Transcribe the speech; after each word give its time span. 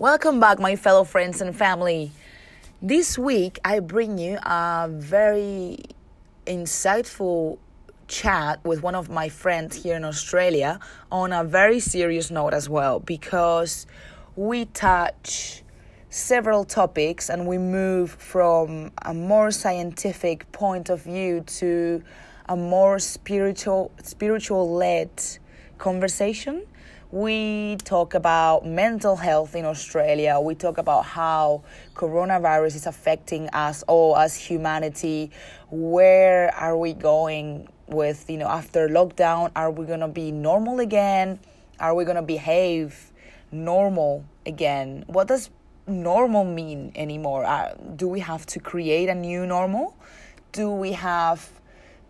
Welcome 0.00 0.38
back, 0.38 0.60
my 0.60 0.76
fellow 0.76 1.02
friends 1.02 1.40
and 1.40 1.52
family. 1.56 2.12
This 2.80 3.18
week, 3.18 3.58
I 3.64 3.80
bring 3.80 4.16
you 4.16 4.38
a 4.44 4.86
very 4.88 5.80
insightful 6.46 7.58
chat 8.06 8.64
with 8.64 8.80
one 8.80 8.94
of 8.94 9.10
my 9.10 9.28
friends 9.28 9.82
here 9.82 9.96
in 9.96 10.04
Australia 10.04 10.78
on 11.10 11.32
a 11.32 11.42
very 11.42 11.80
serious 11.80 12.30
note 12.30 12.54
as 12.54 12.68
well 12.68 13.00
because 13.00 13.88
we 14.36 14.66
touch 14.66 15.64
several 16.10 16.62
topics 16.62 17.28
and 17.28 17.48
we 17.48 17.58
move 17.58 18.12
from 18.12 18.92
a 19.04 19.12
more 19.12 19.50
scientific 19.50 20.50
point 20.52 20.90
of 20.90 21.02
view 21.02 21.40
to 21.58 22.04
a 22.48 22.54
more 22.54 23.00
spiritual 23.00 23.90
spiritual 24.04 24.72
led 24.72 25.10
conversation 25.78 26.62
we 27.10 27.76
talk 27.84 28.12
about 28.12 28.66
mental 28.66 29.16
health 29.16 29.54
in 29.54 29.64
Australia. 29.64 30.38
We 30.40 30.54
talk 30.54 30.76
about 30.76 31.06
how 31.06 31.62
coronavirus 31.94 32.76
is 32.76 32.86
affecting 32.86 33.48
us 33.50 33.82
all 33.84 34.16
as 34.16 34.36
humanity. 34.36 35.30
Where 35.70 36.54
are 36.54 36.76
we 36.76 36.92
going 36.92 37.68
with, 37.86 38.28
you 38.28 38.36
know, 38.36 38.48
after 38.48 38.88
lockdown? 38.88 39.50
Are 39.56 39.70
we 39.70 39.86
going 39.86 40.00
to 40.00 40.08
be 40.08 40.30
normal 40.30 40.80
again? 40.80 41.38
Are 41.80 41.94
we 41.94 42.04
going 42.04 42.16
to 42.16 42.22
behave 42.22 43.10
normal 43.50 44.26
again? 44.44 45.04
What 45.06 45.28
does 45.28 45.48
normal 45.86 46.44
mean 46.44 46.92
anymore? 46.94 47.46
Uh, 47.46 47.74
do 47.96 48.06
we 48.06 48.20
have 48.20 48.44
to 48.46 48.60
create 48.60 49.08
a 49.08 49.14
new 49.14 49.46
normal? 49.46 49.96
Do 50.52 50.70
we 50.70 50.92
have 50.92 51.50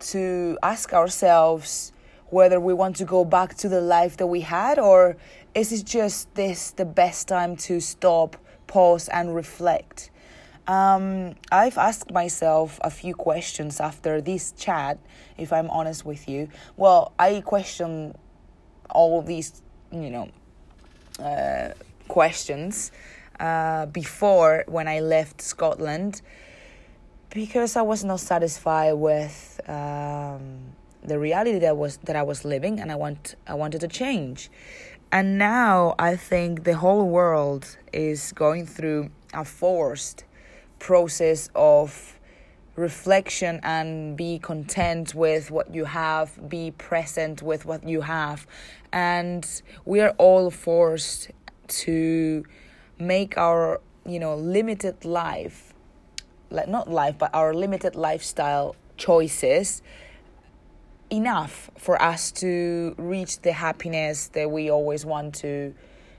to 0.01 0.59
ask 0.63 0.93
ourselves, 0.93 1.93
whether 2.31 2.61
we 2.61 2.75
want 2.75 2.97
to 2.97 3.05
go 3.05 3.25
back 3.25 3.55
to 3.57 3.69
the 3.69 3.81
life 3.81 4.17
that 4.17 4.27
we 4.27 4.43
had 4.43 4.79
or 4.79 5.17
is 5.55 5.73
it 5.73 5.85
just 5.85 6.35
this 6.35 6.71
the 6.73 6.85
best 6.85 7.29
time 7.29 7.57
to 7.57 7.81
stop 7.81 8.37
pause 8.67 9.09
and 9.09 9.35
reflect? 9.35 10.11
Um, 10.67 11.37
i've 11.51 11.79
asked 11.79 12.11
myself 12.13 12.79
a 12.83 12.91
few 12.91 13.15
questions 13.15 13.81
after 13.81 14.21
this 14.21 14.53
chat 14.53 14.99
if 15.39 15.53
i'm 15.53 15.71
honest 15.71 16.05
with 16.05 16.29
you. 16.29 16.49
Well 16.77 17.13
i 17.19 17.41
question 17.41 18.15
all 18.91 19.23
these 19.23 19.63
you 19.91 20.11
know 20.11 20.29
uh, 21.23 21.73
questions 22.09 22.93
uh, 23.41 23.87
before 23.87 24.65
when 24.67 24.89
i 24.89 25.01
left 25.01 25.41
scotland 25.41 26.23
because 27.31 27.77
i 27.77 27.83
was 27.83 28.05
not 28.05 28.21
satisfied 28.21 28.93
with 28.95 29.61
um, 29.69 30.75
the 31.03 31.19
reality 31.19 31.59
that 31.61 31.77
was 31.77 31.99
that 31.99 32.17
I 32.17 32.23
was 32.23 32.45
living 32.45 32.81
and 32.81 32.91
I 32.91 32.97
want 32.97 33.35
I 33.47 33.55
wanted 33.55 33.81
to 33.81 33.89
change. 33.89 34.51
And 35.11 35.39
now 35.39 35.95
I 35.99 36.17
think 36.17 36.65
the 36.65 36.77
whole 36.77 37.09
world 37.09 37.79
is 37.93 38.33
going 38.33 38.67
through 38.67 39.11
a 39.33 39.45
forced 39.45 40.25
process 40.79 41.49
of 41.55 42.19
reflection 42.77 43.59
and 43.63 44.17
be 44.17 44.39
content 44.39 45.15
with 45.15 45.51
what 45.51 45.75
you 45.75 45.87
have, 45.87 46.49
be 46.49 46.71
present 46.73 47.43
with 47.43 47.65
what 47.65 47.89
you 47.89 48.03
have. 48.03 48.47
And 48.93 49.45
we 49.85 50.01
are 50.01 50.15
all 50.19 50.51
forced 50.51 51.31
to 51.69 52.45
make 52.99 53.37
our, 53.37 53.81
you 54.07 54.19
know, 54.19 54.37
limited 54.37 55.05
life, 55.05 55.75
like 56.51 56.69
not 56.69 56.89
life, 56.91 57.17
but 57.19 57.35
our 57.35 57.55
limited 57.55 57.97
lifestyle 57.97 58.77
choices 58.97 59.83
enough 61.11 61.71
for 61.77 62.01
us 62.01 62.31
to 62.33 62.95
reach 62.99 63.41
the 63.41 63.53
happiness 63.53 64.29
that 64.29 64.51
we 64.51 64.71
always 64.71 65.05
want 65.05 65.35
to 65.37 65.75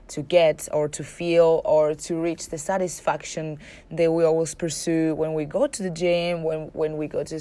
to 0.09 0.23
get 0.23 0.67
or 0.71 0.87
to 0.87 1.03
feel 1.03 1.61
or 1.65 1.93
to 1.93 2.19
reach 2.19 2.49
the 2.49 2.57
satisfaction 2.57 3.59
that 3.91 4.11
we 4.11 4.23
always 4.23 4.55
pursue 4.55 5.13
when 5.13 5.35
we 5.35 5.45
go 5.45 5.67
to 5.67 5.83
the 5.83 5.89
gym 5.89 6.43
when 6.43 6.61
when 6.73 6.97
we 6.97 7.07
go 7.07 7.23
to 7.23 7.39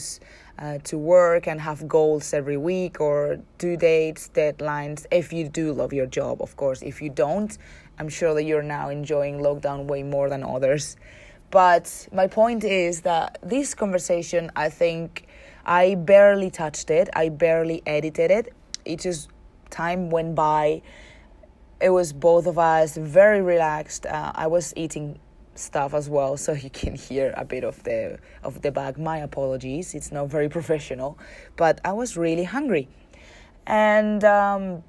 uh, 0.58 0.76
to 0.84 0.98
work 0.98 1.46
and 1.46 1.60
have 1.60 1.88
goals 1.88 2.34
every 2.34 2.56
week 2.56 3.00
or 3.00 3.38
due 3.58 3.76
dates 3.76 4.28
deadlines. 4.34 5.06
If 5.10 5.32
you 5.32 5.48
do 5.48 5.72
love 5.72 5.92
your 5.92 6.06
job 6.06 6.42
of 6.42 6.56
course. 6.56 6.82
If 6.82 7.00
you 7.00 7.08
don't 7.10 7.56
i'm 7.98 8.08
sure 8.08 8.34
that 8.34 8.44
you're 8.44 8.62
now 8.62 8.90
enjoying 8.90 9.38
lockdown 9.38 9.86
way 9.86 10.02
more 10.02 10.28
than 10.28 10.44
others. 10.44 10.96
But 11.50 12.08
my 12.12 12.26
point 12.26 12.62
is 12.62 13.00
that 13.02 13.38
this 13.42 13.74
conversation 13.74 14.52
i 14.54 14.68
think 14.68 15.27
I 15.68 15.96
barely 15.96 16.50
touched 16.50 16.88
it. 16.88 17.10
I 17.14 17.28
barely 17.28 17.82
edited 17.84 18.30
it. 18.30 18.54
It 18.86 19.00
just 19.00 19.28
time 19.68 20.08
went 20.08 20.34
by. 20.34 20.80
It 21.78 21.90
was 21.90 22.14
both 22.14 22.46
of 22.46 22.58
us 22.58 22.96
very 22.96 23.42
relaxed. 23.42 24.06
Uh, 24.06 24.32
I 24.34 24.46
was 24.46 24.72
eating 24.76 25.18
stuff 25.54 25.92
as 25.92 26.08
well, 26.08 26.38
so 26.38 26.52
you 26.52 26.70
can 26.70 26.94
hear 26.94 27.34
a 27.36 27.44
bit 27.44 27.64
of 27.64 27.82
the 27.84 28.18
of 28.42 28.62
the 28.62 28.72
bag. 28.72 28.98
My 28.98 29.18
apologies. 29.18 29.94
It's 29.94 30.10
not 30.10 30.28
very 30.28 30.48
professional, 30.48 31.18
but 31.56 31.82
I 31.84 31.92
was 31.92 32.16
really 32.16 32.44
hungry, 32.44 32.88
and 33.66 34.24
um, 34.24 34.82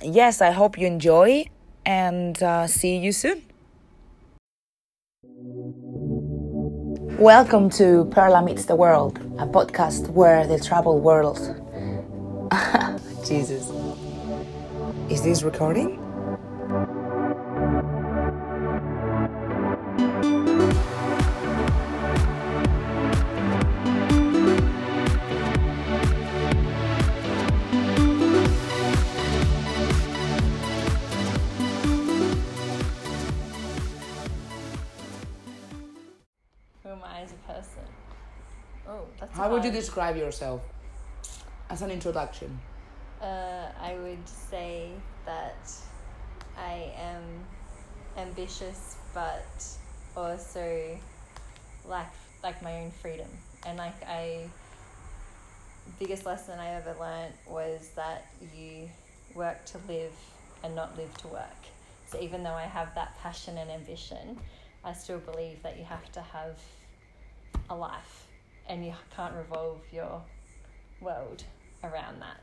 yes, 0.00 0.40
I 0.40 0.52
hope 0.52 0.78
you 0.78 0.86
enjoy, 0.86 1.46
and 1.84 2.40
uh, 2.40 2.68
see 2.68 2.96
you 2.98 3.10
soon. 3.10 3.42
Welcome 7.18 7.70
to 7.70 8.06
Perla 8.10 8.42
Meets 8.42 8.64
the 8.64 8.74
World, 8.74 9.18
a 9.38 9.46
podcast 9.46 10.08
where 10.10 10.44
the 10.48 10.58
travel 10.58 10.98
world. 10.98 11.38
Jesus. 13.24 13.70
Is 15.08 15.22
this 15.22 15.44
recording? 15.44 16.03
You 39.64 39.70
describe 39.70 40.16
yourself 40.16 40.62
as 41.70 41.80
an 41.82 41.90
introduction? 41.90 42.58
Uh, 43.20 43.68
I 43.80 43.94
would 43.94 44.28
say 44.28 44.90
that 45.24 45.70
I 46.58 46.92
am 46.98 47.22
ambitious, 48.16 48.96
but 49.14 49.46
also 50.16 50.98
like 51.86 52.12
like 52.42 52.62
my 52.62 52.82
own 52.82 52.90
freedom, 52.90 53.28
and 53.66 53.78
like 53.78 54.02
I. 54.06 54.48
Biggest 55.98 56.24
lesson 56.24 56.58
I 56.58 56.76
ever 56.76 56.96
learned 56.98 57.34
was 57.46 57.90
that 57.94 58.26
you 58.56 58.88
work 59.34 59.66
to 59.66 59.78
live 59.86 60.12
and 60.62 60.74
not 60.74 60.96
live 60.96 61.14
to 61.18 61.28
work. 61.28 61.60
So 62.06 62.18
even 62.20 62.42
though 62.42 62.54
I 62.54 62.62
have 62.62 62.94
that 62.94 63.18
passion 63.18 63.58
and 63.58 63.70
ambition, 63.70 64.38
I 64.82 64.94
still 64.94 65.18
believe 65.18 65.62
that 65.62 65.76
you 65.76 65.84
have 65.84 66.10
to 66.12 66.22
have 66.22 66.58
a 67.68 67.76
life 67.76 68.23
and 68.68 68.84
you 68.84 68.94
can't 69.14 69.34
revolve 69.34 69.80
your 69.92 70.22
world 71.00 71.44
around 71.82 72.20
that. 72.20 72.40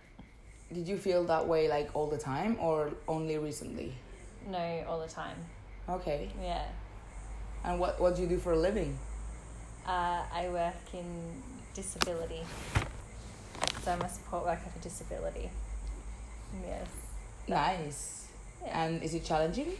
Did 0.73 0.87
you 0.87 0.97
feel 0.97 1.23
that 1.25 1.47
way 1.47 1.67
like 1.67 1.89
all 1.93 2.07
the 2.07 2.17
time 2.17 2.57
or 2.59 2.91
only 3.07 3.37
recently? 3.37 3.93
No, 4.47 4.83
all 4.87 4.99
the 4.99 5.07
time. 5.07 5.37
Okay. 5.89 6.29
Yeah. 6.41 6.65
And 7.63 7.79
what 7.79 7.99
what 7.99 8.15
do 8.15 8.21
you 8.21 8.27
do 8.27 8.37
for 8.37 8.53
a 8.53 8.57
living? 8.57 8.97
Uh, 9.85 10.23
I 10.31 10.47
work 10.49 10.93
in 10.93 11.41
disability. 11.73 12.41
So 13.83 13.91
I'm 13.91 14.01
a 14.01 14.09
support 14.09 14.45
worker 14.45 14.69
for 14.73 14.79
disability. 14.79 15.49
Yes. 16.65 16.87
Nice. 17.47 18.27
Yeah. 18.63 18.83
And 18.83 19.03
is 19.03 19.13
it 19.13 19.25
challenging? 19.25 19.73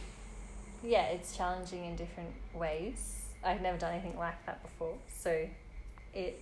Yeah, 0.82 1.04
it's 1.06 1.36
challenging 1.36 1.84
in 1.84 1.96
different 1.96 2.32
ways. 2.54 3.20
I've 3.44 3.60
never 3.60 3.78
done 3.78 3.92
anything 3.92 4.18
like 4.18 4.44
that 4.46 4.62
before, 4.62 4.94
so 5.08 5.48
it 6.14 6.40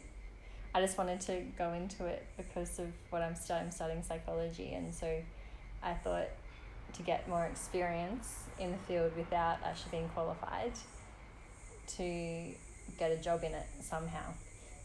I 0.73 0.81
just 0.81 0.97
wanted 0.97 1.21
to 1.23 1.43
go 1.59 1.73
into 1.73 2.07
it 2.07 2.25
because 2.37 2.79
of 2.79 2.87
what 3.11 3.23
I'm 3.23 3.35
studying. 3.35 3.67
I'm 3.67 3.73
studying 3.73 4.03
psychology, 4.03 4.73
and 4.73 4.95
so 4.95 5.21
I 5.83 5.95
thought 5.95 6.29
to 6.93 7.03
get 7.03 7.29
more 7.29 7.45
experience 7.45 8.45
in 8.59 8.73
the 8.73 8.79
field 8.79 9.13
without 9.17 9.59
actually 9.65 9.91
being 9.93 10.09
qualified 10.11 10.73
to 11.97 12.55
get 12.99 13.11
a 13.11 13.17
job 13.17 13.43
in 13.45 13.53
it 13.53 13.67
somehow 13.81 14.33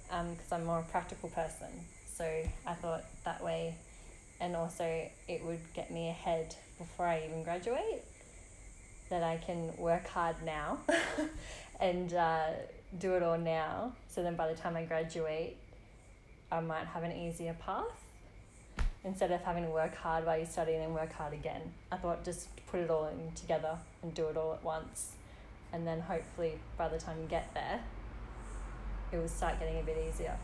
because 0.06 0.52
um, 0.52 0.62
I'm 0.62 0.66
more 0.66 0.80
a 0.80 0.84
practical 0.84 1.30
person. 1.30 1.68
So 2.14 2.26
I 2.66 2.74
thought 2.74 3.04
that 3.24 3.44
way, 3.44 3.76
and 4.40 4.56
also 4.56 4.86
it 5.28 5.44
would 5.44 5.62
get 5.76 5.92
me 5.92 6.10
ahead 6.10 6.56
before 6.78 7.06
I 7.06 7.24
even 7.28 7.44
graduate. 7.44 8.04
That 9.10 9.22
I 9.22 9.38
can 9.38 9.72
work 9.78 10.08
hard 10.08 10.38
now 10.44 10.80
and 11.80 12.12
uh, 12.12 12.48
do 13.00 13.16
it 13.16 13.24
all 13.24 13.38
now. 13.38 13.94
So 14.10 14.24
then 14.24 14.36
by 14.36 14.48
the 14.48 14.56
time 14.56 14.76
I 14.76 14.84
graduate, 14.84 15.58
I 16.52 16.60
might 16.60 16.86
have 16.88 17.04
an 17.04 17.12
easier 17.12 17.54
path. 17.54 17.86
instead 19.06 19.32
of 19.32 19.42
having 19.42 19.64
to 19.64 19.70
work 19.70 19.96
hard 19.96 20.26
while 20.26 20.38
you 20.38 20.46
study 20.46 20.74
and 20.74 20.82
then 20.82 20.94
work 20.94 21.14
hard 21.14 21.32
again. 21.32 21.62
I 21.92 21.98
thought 21.98 22.26
just 22.26 22.48
put 22.66 22.80
it 22.80 22.90
all 22.90 23.06
in 23.08 23.32
together 23.36 23.78
and 24.02 24.14
do 24.14 24.28
it 24.28 24.36
all 24.36 24.54
at 24.54 24.64
once. 24.64 25.12
And 25.72 25.86
then 25.88 26.02
hopefully 26.02 26.54
by 26.78 26.90
the 26.90 26.98
time 26.98 27.18
you 27.22 27.28
get 27.28 27.54
there, 27.54 27.80
it 29.12 29.18
will 29.18 29.28
start 29.28 29.60
getting 29.60 29.80
a 29.80 29.84
bit 29.84 29.98
easier. 30.10 30.36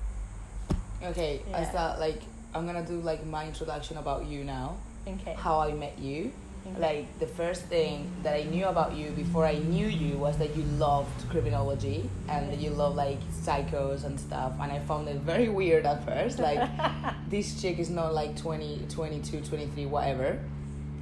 Okay, 1.04 1.42
I 1.54 1.64
start 1.66 2.00
like 2.00 2.22
I'm 2.54 2.68
gonna 2.68 2.86
do 2.86 3.02
like 3.02 3.26
my 3.26 3.48
introduction 3.48 3.98
about 3.98 4.26
you 4.26 4.44
now. 4.44 4.78
Okay. 5.08 5.34
How 5.34 5.60
I 5.60 5.74
met 5.74 5.98
you. 5.98 6.32
Like 6.78 7.20
the 7.20 7.28
first 7.28 7.64
thing 7.64 8.12
that 8.24 8.36
I 8.36 8.44
knew 8.44 8.66
about 8.66 8.96
you 8.96 9.12
before 9.12 9.46
I 9.46 9.56
knew 9.56 9.88
you 9.88 10.18
was 10.18 10.38
that 10.38 10.56
you 10.56 10.64
loved 10.64 11.30
criminology 11.30 12.10
and 12.30 12.52
that 12.52 12.60
you 12.60 12.70
love 12.70 12.96
like 12.96 13.20
psychos 13.32 14.04
and 14.04 14.20
stuff. 14.20 14.54
And 14.60 14.72
I 14.72 14.80
found 14.80 15.08
it 15.08 15.18
very 15.18 15.50
weird 15.60 15.86
at 15.86 16.06
first. 16.06 16.40
Like 16.40 16.70
this 17.30 17.62
chick 17.62 17.80
is 17.80 17.90
not 17.90 18.14
like 18.14 18.38
20, 18.38 18.86
22, 18.90 19.42
23, 19.42 19.86
whatever. 19.88 20.40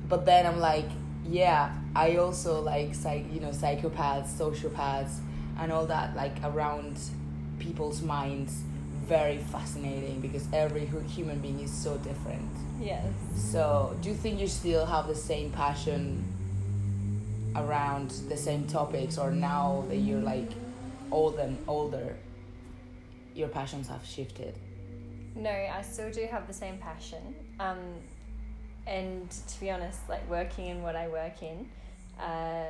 But 0.07 0.25
then 0.25 0.45
I'm 0.45 0.59
like, 0.59 0.89
yeah, 1.27 1.75
I 1.95 2.15
also 2.15 2.61
like 2.61 2.95
psych, 2.95 3.25
you 3.31 3.39
know, 3.39 3.49
psychopaths, 3.49 4.29
sociopaths, 4.29 5.19
and 5.59 5.71
all 5.71 5.85
that 5.87 6.15
like 6.15 6.37
around 6.43 6.99
people's 7.59 8.01
minds. 8.01 8.63
Very 9.07 9.37
fascinating 9.37 10.21
because 10.21 10.47
every 10.53 10.85
human 10.85 11.39
being 11.39 11.59
is 11.59 11.71
so 11.71 11.97
different. 11.97 12.49
Yes. 12.79 13.05
So, 13.35 13.95
do 14.01 14.09
you 14.09 14.15
think 14.15 14.39
you 14.39 14.47
still 14.47 14.85
have 14.85 15.07
the 15.07 15.15
same 15.15 15.51
passion 15.51 16.23
around 17.55 18.11
the 18.29 18.37
same 18.37 18.67
topics, 18.67 19.17
or 19.17 19.31
now 19.31 19.83
that 19.89 19.97
you're 19.97 20.21
like 20.21 20.51
old 21.11 21.39
and 21.39 21.57
older, 21.67 22.15
your 23.33 23.47
passions 23.47 23.87
have 23.87 24.05
shifted? 24.05 24.57
No, 25.35 25.49
I 25.49 25.81
still 25.81 26.11
do 26.11 26.27
have 26.29 26.47
the 26.47 26.53
same 26.53 26.77
passion. 26.77 27.35
Um, 27.59 27.77
and 28.87 29.29
to 29.29 29.59
be 29.59 29.69
honest, 29.71 29.99
like 30.09 30.27
working 30.29 30.67
in 30.67 30.81
what 30.81 30.95
I 30.95 31.07
work 31.07 31.41
in, 31.41 31.67
uh, 32.19 32.65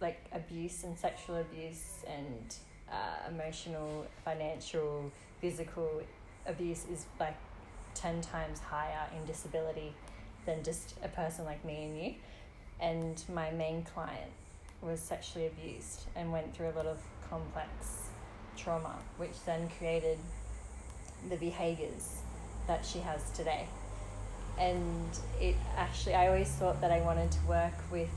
like 0.00 0.24
abuse 0.32 0.84
and 0.84 0.98
sexual 0.98 1.36
abuse 1.36 2.04
and 2.06 2.54
uh, 2.90 3.28
emotional, 3.28 4.06
financial, 4.24 5.10
physical 5.40 6.02
abuse 6.46 6.86
is 6.90 7.06
like 7.20 7.36
10 7.98 8.20
times 8.20 8.60
higher 8.60 9.06
in 9.16 9.24
disability 9.26 9.92
than 10.46 10.62
just 10.62 10.94
a 11.02 11.08
person 11.08 11.44
like 11.44 11.64
me 11.64 11.84
and 11.84 12.02
you. 12.02 12.14
And 12.80 13.22
my 13.34 13.50
main 13.50 13.82
client 13.82 14.30
was 14.80 15.00
sexually 15.00 15.46
abused 15.46 16.04
and 16.14 16.30
went 16.32 16.54
through 16.54 16.68
a 16.68 16.76
lot 16.76 16.86
of 16.86 16.98
complex 17.28 18.08
trauma, 18.56 18.96
which 19.16 19.44
then 19.44 19.68
created 19.78 20.18
the 21.28 21.36
behaviors 21.36 22.22
that 22.66 22.84
she 22.84 23.00
has 23.00 23.30
today. 23.30 23.66
And 24.58 25.08
it 25.40 25.56
actually, 25.76 26.14
I 26.14 26.28
always 26.28 26.48
thought 26.48 26.80
that 26.80 26.90
I 26.90 27.00
wanted 27.00 27.30
to 27.32 27.40
work 27.46 27.74
with 27.90 28.10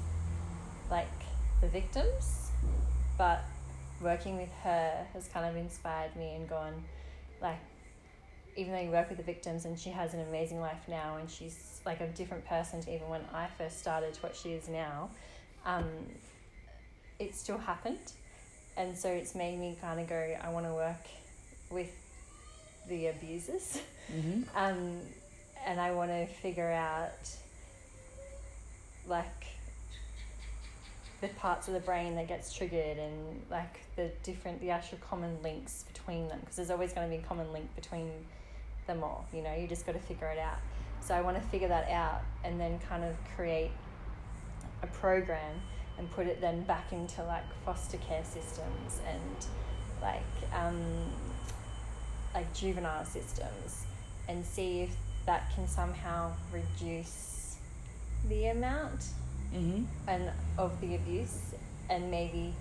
like 0.89 1.07
the 1.61 1.67
victims, 1.67 2.51
but 3.17 3.43
working 4.01 4.37
with 4.37 4.51
her 4.63 5.05
has 5.13 5.27
kind 5.27 5.45
of 5.45 5.55
inspired 5.55 6.15
me 6.15 6.35
and 6.35 6.49
gone, 6.49 6.83
like, 7.41 7.59
even 8.55 8.73
though 8.73 8.79
you 8.79 8.91
work 8.91 9.09
with 9.09 9.17
the 9.17 9.23
victims 9.23 9.65
and 9.65 9.79
she 9.79 9.89
has 9.89 10.13
an 10.13 10.21
amazing 10.21 10.59
life 10.59 10.81
now 10.87 11.17
and 11.17 11.29
she's 11.29 11.81
like 11.85 12.01
a 12.01 12.07
different 12.07 12.45
person 12.45 12.81
to 12.81 12.93
even 12.93 13.07
when 13.09 13.21
I 13.33 13.47
first 13.57 13.79
started 13.79 14.13
to 14.13 14.21
what 14.21 14.35
she 14.35 14.49
is 14.49 14.67
now, 14.67 15.09
um, 15.65 15.85
it 17.19 17.35
still 17.35 17.57
happened. 17.57 18.13
And 18.77 18.97
so 18.97 19.09
it's 19.09 19.35
made 19.35 19.59
me 19.59 19.77
kind 19.81 19.99
of 19.99 20.07
go, 20.07 20.37
I 20.41 20.49
want 20.49 20.65
to 20.65 20.73
work 20.73 21.07
with 21.69 21.91
the 22.87 23.07
abusers. 23.07 23.81
Mm-hmm. 24.13 24.41
Um, 24.55 24.97
and 25.65 25.79
I 25.79 25.91
want 25.91 26.09
to 26.09 26.25
figure 26.25 26.71
out 26.71 27.29
like 29.07 29.45
the 31.21 31.27
parts 31.29 31.67
of 31.67 31.75
the 31.75 31.79
brain 31.79 32.15
that 32.15 32.27
gets 32.27 32.51
triggered 32.51 32.97
and 32.97 33.41
like 33.49 33.79
the 33.95 34.09
different 34.23 34.59
the 34.59 34.71
actual 34.71 34.97
common 35.07 35.37
links 35.43 35.85
between 35.93 36.27
them 36.27 36.39
because 36.39 36.55
there's 36.55 36.71
always 36.71 36.93
going 36.93 37.09
to 37.09 37.15
be 37.15 37.23
a 37.23 37.27
common 37.27 37.51
link 37.53 37.73
between 37.75 38.09
them 38.87 39.03
all 39.03 39.25
you 39.33 39.41
know 39.41 39.53
you 39.55 39.67
just 39.67 39.85
got 39.85 39.93
to 39.93 39.99
figure 39.99 40.27
it 40.27 40.39
out 40.39 40.57
so 41.01 41.13
i 41.13 41.21
want 41.21 41.35
to 41.41 41.43
figure 41.49 41.67
that 41.67 41.89
out 41.89 42.21
and 42.43 42.59
then 42.59 42.79
kind 42.89 43.03
of 43.03 43.15
create 43.35 43.71
a 44.83 44.87
program 44.87 45.55
and 45.97 46.09
put 46.11 46.25
it 46.27 46.41
then 46.41 46.61
back 46.63 46.91
into 46.91 47.23
like 47.23 47.43
foster 47.65 47.97
care 47.97 48.23
systems 48.23 48.99
and 49.07 49.45
like 50.01 50.23
um, 50.59 50.75
like 52.33 52.51
juvenile 52.53 53.05
systems 53.05 53.85
and 54.27 54.43
see 54.45 54.81
if 54.81 54.95
that 55.25 55.51
can 55.53 55.67
somehow 55.67 56.31
reduce 56.51 57.57
the 58.29 58.47
amount 58.47 59.05
Mm-hmm. 59.53 59.83
and 60.07 60.31
of 60.57 60.79
the 60.79 60.95
abuse 60.95 61.53
and 61.89 62.09
maybe 62.09 62.53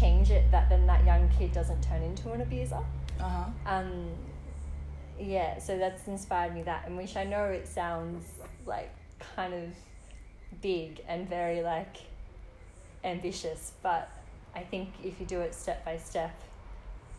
change 0.00 0.32
it 0.32 0.50
that 0.50 0.68
then 0.68 0.84
that 0.88 1.04
young 1.06 1.28
kid 1.38 1.52
doesn't 1.52 1.80
turn 1.80 2.02
into 2.02 2.32
an 2.32 2.40
abuser 2.40 2.80
Uh 3.20 3.22
huh. 3.22 3.44
um 3.78 4.08
yeah 5.18 5.58
so 5.58 5.78
that's 5.78 6.06
inspired 6.06 6.54
me 6.54 6.62
that 6.62 6.84
and 6.86 6.96
which 6.96 7.16
i 7.16 7.24
know 7.24 7.44
it 7.44 7.66
sounds 7.66 8.24
like 8.66 8.90
kind 9.36 9.54
of 9.54 9.70
big 10.60 11.00
and 11.08 11.28
very 11.28 11.62
like 11.62 11.96
ambitious 13.04 13.72
but 13.82 14.10
i 14.54 14.60
think 14.60 14.88
if 15.02 15.18
you 15.20 15.26
do 15.26 15.40
it 15.40 15.54
step 15.54 15.84
by 15.84 15.96
step 15.96 16.34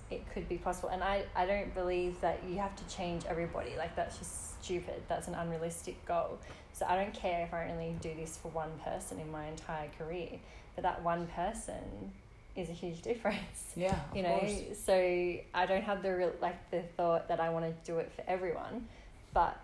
it 0.09 0.23
could 0.33 0.47
be 0.47 0.57
possible. 0.57 0.89
And 0.89 1.03
i 1.03 1.23
i 1.35 1.45
don't 1.45 1.73
believe 1.73 2.19
that 2.21 2.39
you 2.47 2.57
have 2.57 2.75
to 2.75 2.95
change 2.95 3.25
everybody 3.25 3.75
like 3.77 3.95
that's 3.95 4.17
just 4.17 4.61
stupid. 4.61 5.01
That's 5.07 5.27
an 5.27 5.35
unrealistic 5.35 6.03
goal. 6.05 6.39
So 6.73 6.85
i 6.87 6.95
don't 6.95 7.13
care 7.13 7.43
if 7.43 7.53
i 7.53 7.69
only 7.69 7.95
do 8.01 8.13
this 8.15 8.37
for 8.37 8.49
one 8.49 8.71
person 8.83 9.19
in 9.19 9.31
my 9.31 9.47
entire 9.47 9.89
career 9.97 10.39
but 10.75 10.83
that 10.83 11.03
one 11.03 11.27
person 11.27 12.11
is 12.57 12.69
a 12.69 12.73
huge 12.73 13.01
difference 13.01 13.59
Yeah. 13.75 13.97
You 14.15 14.23
know 14.23 14.39
course. 14.39 14.77
so 14.85 14.93
i 14.93 15.65
don't 15.67 15.83
have 15.83 16.01
the 16.01 16.15
real 16.15 16.33
like 16.41 16.59
the 16.71 16.81
thought 16.97 17.27
that 17.27 17.39
i 17.39 17.49
want 17.49 17.65
to 17.65 17.73
do 17.91 17.99
it 17.99 18.11
for 18.15 18.23
everyone 18.27 18.87
but 19.33 19.55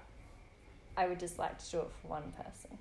i 0.95 1.07
would 1.07 1.19
just 1.19 1.37
like 1.39 1.57
to 1.63 1.71
do 1.71 1.77
it 1.79 1.89
for 2.01 2.07
one 2.07 2.31
person 2.37 2.77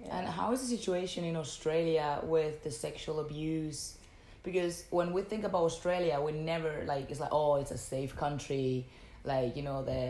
Yeah. 0.00 0.18
And 0.18 0.26
how 0.28 0.52
is 0.52 0.60
the 0.60 0.76
situation 0.76 1.22
in 1.24 1.36
Australia 1.36 2.08
with 2.34 2.64
the 2.64 2.70
sexual 2.70 3.20
abuse? 3.20 3.94
Because 4.42 4.84
when 4.90 5.12
we 5.16 5.22
think 5.22 5.44
about 5.44 5.62
Australia, 5.70 6.20
we 6.20 6.32
never 6.32 6.82
like 6.92 7.04
it's 7.12 7.20
like 7.20 7.32
oh 7.32 7.52
it's 7.62 7.70
a 7.70 7.78
safe 7.78 8.12
country, 8.24 8.84
like 9.24 9.56
you 9.56 9.62
know 9.62 9.78
the, 9.84 10.02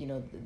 you 0.00 0.06
know 0.06 0.20
the, 0.32 0.38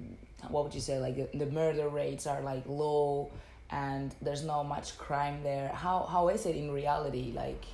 what 0.53 0.63
would 0.65 0.75
you 0.75 0.81
say 0.81 0.97
like 1.07 1.17
the, 1.17 1.27
the 1.45 1.51
murder 1.61 1.89
rates 1.89 2.27
are 2.33 2.41
like 2.43 2.65
low, 2.83 3.29
and 3.71 4.15
there's 4.23 4.45
not 4.45 4.63
much 4.77 4.97
crime 5.07 5.43
there. 5.43 5.69
How 5.85 6.07
how 6.15 6.29
is 6.29 6.47
it 6.47 6.55
in 6.57 6.71
reality 6.71 7.33
like 7.35 7.47
Like, 7.47 7.65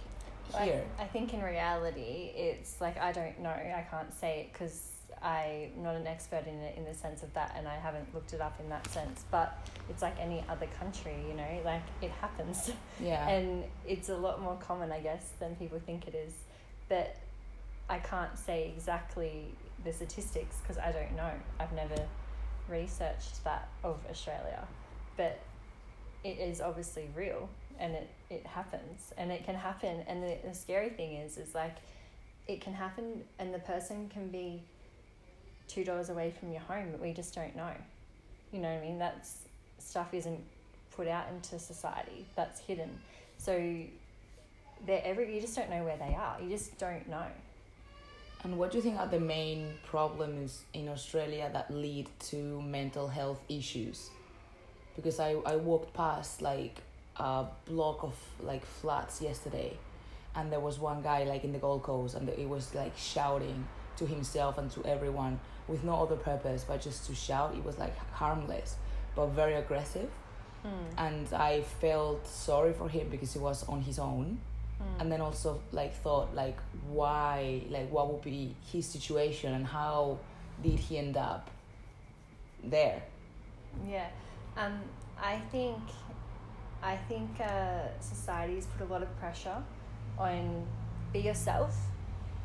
here? 0.55 0.85
I 0.99 1.05
think 1.05 1.35
in 1.35 1.43
reality, 1.43 2.33
it's 2.35 2.81
like 2.81 2.99
I 3.01 3.13
don't 3.13 3.41
know. 3.41 3.51
I 3.51 3.85
can't 3.91 4.13
say 4.13 4.41
it 4.41 4.53
because 4.53 4.89
I'm 5.23 5.83
not 5.83 5.97
an 5.97 6.07
expert 6.07 6.47
in 6.47 6.55
it 6.61 6.77
in 6.79 6.85
the 6.85 6.95
sense 6.95 7.23
of 7.23 7.33
that, 7.35 7.55
and 7.57 7.69
I 7.69 7.77
haven't 7.77 8.13
looked 8.15 8.33
it 8.33 8.41
up 8.41 8.59
in 8.61 8.69
that 8.71 8.87
sense. 8.89 9.25
But 9.31 9.59
it's 9.89 10.03
like 10.03 10.15
any 10.21 10.45
other 10.49 10.67
country, 10.79 11.15
you 11.29 11.35
know, 11.35 11.61
like 11.65 11.83
it 12.01 12.11
happens, 12.11 12.71
Yeah. 13.01 13.29
and 13.29 13.65
it's 13.87 14.09
a 14.09 14.17
lot 14.17 14.41
more 14.41 14.57
common, 14.57 14.91
I 14.93 15.01
guess, 15.01 15.31
than 15.39 15.57
people 15.57 15.79
think 15.85 16.07
it 16.09 16.15
is. 16.15 16.33
But 16.89 17.17
I 17.89 17.99
can't 17.99 18.37
say 18.39 18.73
exactly 18.75 19.47
the 19.85 19.93
statistics 19.93 20.57
because 20.63 20.79
I 20.79 20.93
don't 20.93 21.15
know. 21.17 21.31
I've 21.59 21.73
never 21.73 21.97
researched 22.69 23.43
that 23.45 23.69
of 23.85 23.99
Australia, 24.11 24.67
but 25.17 25.39
it 26.23 26.39
is 26.39 26.61
obviously 26.61 27.09
real 27.17 27.49
and 27.81 27.95
it, 27.95 28.09
it 28.29 28.47
happens 28.47 29.13
and 29.17 29.33
it 29.33 29.45
can 29.45 29.55
happen 29.55 30.05
and 30.07 30.23
the, 30.23 30.37
the 30.47 30.55
scary 30.55 30.91
thing 30.91 31.15
is 31.15 31.39
is 31.39 31.55
like 31.55 31.77
it 32.47 32.61
can 32.61 32.73
happen 32.73 33.23
and 33.39 33.53
the 33.53 33.59
person 33.59 34.09
can 34.13 34.29
be 34.29 34.63
two 35.67 35.85
doors 35.85 36.11
away 36.11 36.33
from 36.39 36.53
your 36.53 36.61
home 36.61 36.89
but 36.93 37.01
we 37.01 37.13
just 37.13 37.35
don't 37.35 37.57
know. 37.57 37.73
You 38.53 38.61
know 38.61 38.73
what 38.73 38.83
i 38.83 38.87
mean? 38.87 38.99
That's 38.99 39.39
stuff 39.79 40.13
isn't 40.13 40.41
put 40.97 41.09
out 41.09 41.27
into 41.35 41.59
society. 41.59 42.27
That's 42.37 42.61
hidden. 42.61 42.91
So 43.39 43.53
they're 44.87 45.03
every 45.05 45.35
you 45.35 45.41
just 45.41 45.57
don't 45.57 45.71
know 45.71 45.85
where 45.85 45.97
they 45.97 46.15
are. 46.15 46.37
You 46.43 46.49
just 46.49 46.79
don't 46.79 47.09
know. 47.09 47.27
And 48.43 48.59
what 48.59 48.71
do 48.71 48.79
you 48.79 48.83
think 48.83 48.99
are 48.99 49.07
the 49.07 49.21
main 49.21 49.75
problems 49.87 50.63
in 50.73 50.89
Australia 50.89 51.51
that 51.53 51.71
lead 51.71 52.09
to 52.31 52.63
mental 52.63 53.07
health 53.07 53.41
issues? 53.49 54.11
Because 54.97 55.21
I, 55.21 55.33
I 55.45 55.57
walked 55.57 55.93
past 55.93 56.41
like 56.41 56.81
a 57.21 57.47
block 57.67 58.03
of 58.03 58.15
like 58.41 58.65
flats 58.65 59.21
yesterday 59.21 59.77
and 60.35 60.51
there 60.53 60.61
was 60.61 60.79
one 60.79 61.03
guy 61.03 61.25
like 61.25 61.45
in 61.45 61.53
the 61.53 61.59
Gold 61.59 61.83
Coast 61.83 62.15
and 62.15 62.29
he 62.31 62.47
was 62.47 62.75
like 62.75 62.97
shouting 62.97 63.67
to 63.97 64.07
himself 64.07 64.59
and 64.59 64.71
to 64.71 64.85
everyone 64.85 65.39
with 65.69 65.85
no 65.85 66.03
other 66.03 66.17
purpose 66.17 66.65
but 66.67 66.81
just 66.81 67.07
to 67.07 67.15
shout. 67.15 67.55
It 67.55 67.65
was 67.65 67.79
like 67.79 67.97
harmless 68.13 68.77
but 69.15 69.27
very 69.29 69.55
aggressive. 69.55 70.09
And 70.99 71.33
I 71.33 71.63
felt 71.81 72.27
sorry 72.27 72.73
for 72.73 72.89
him 72.89 73.09
because 73.09 73.33
he 73.33 73.39
was 73.39 73.67
on 73.69 73.81
his 73.83 73.99
own. 73.99 74.39
And 74.99 75.13
then 75.13 75.21
also 75.21 75.61
like 75.73 75.95
thought 75.95 76.35
like 76.35 76.59
why 76.89 77.63
like 77.69 77.91
what 77.91 78.11
would 78.11 78.23
be 78.23 78.55
his 78.73 78.87
situation 78.87 79.53
and 79.53 79.67
how 79.67 80.19
did 80.63 80.79
he 80.79 80.97
end 80.97 81.17
up 81.19 81.51
there. 82.65 83.03
Yeah, 83.87 84.09
um, 84.57 84.81
I 85.21 85.39
think 85.53 85.79
I 86.83 86.97
think 86.97 87.41
uh, 87.41 87.89
society's 88.01 88.67
put 88.67 88.89
a 88.89 88.91
lot 88.91 89.03
of 89.03 89.19
pressure 89.19 89.63
on 90.19 90.67
be 91.13 91.21
yourself, 91.21 91.77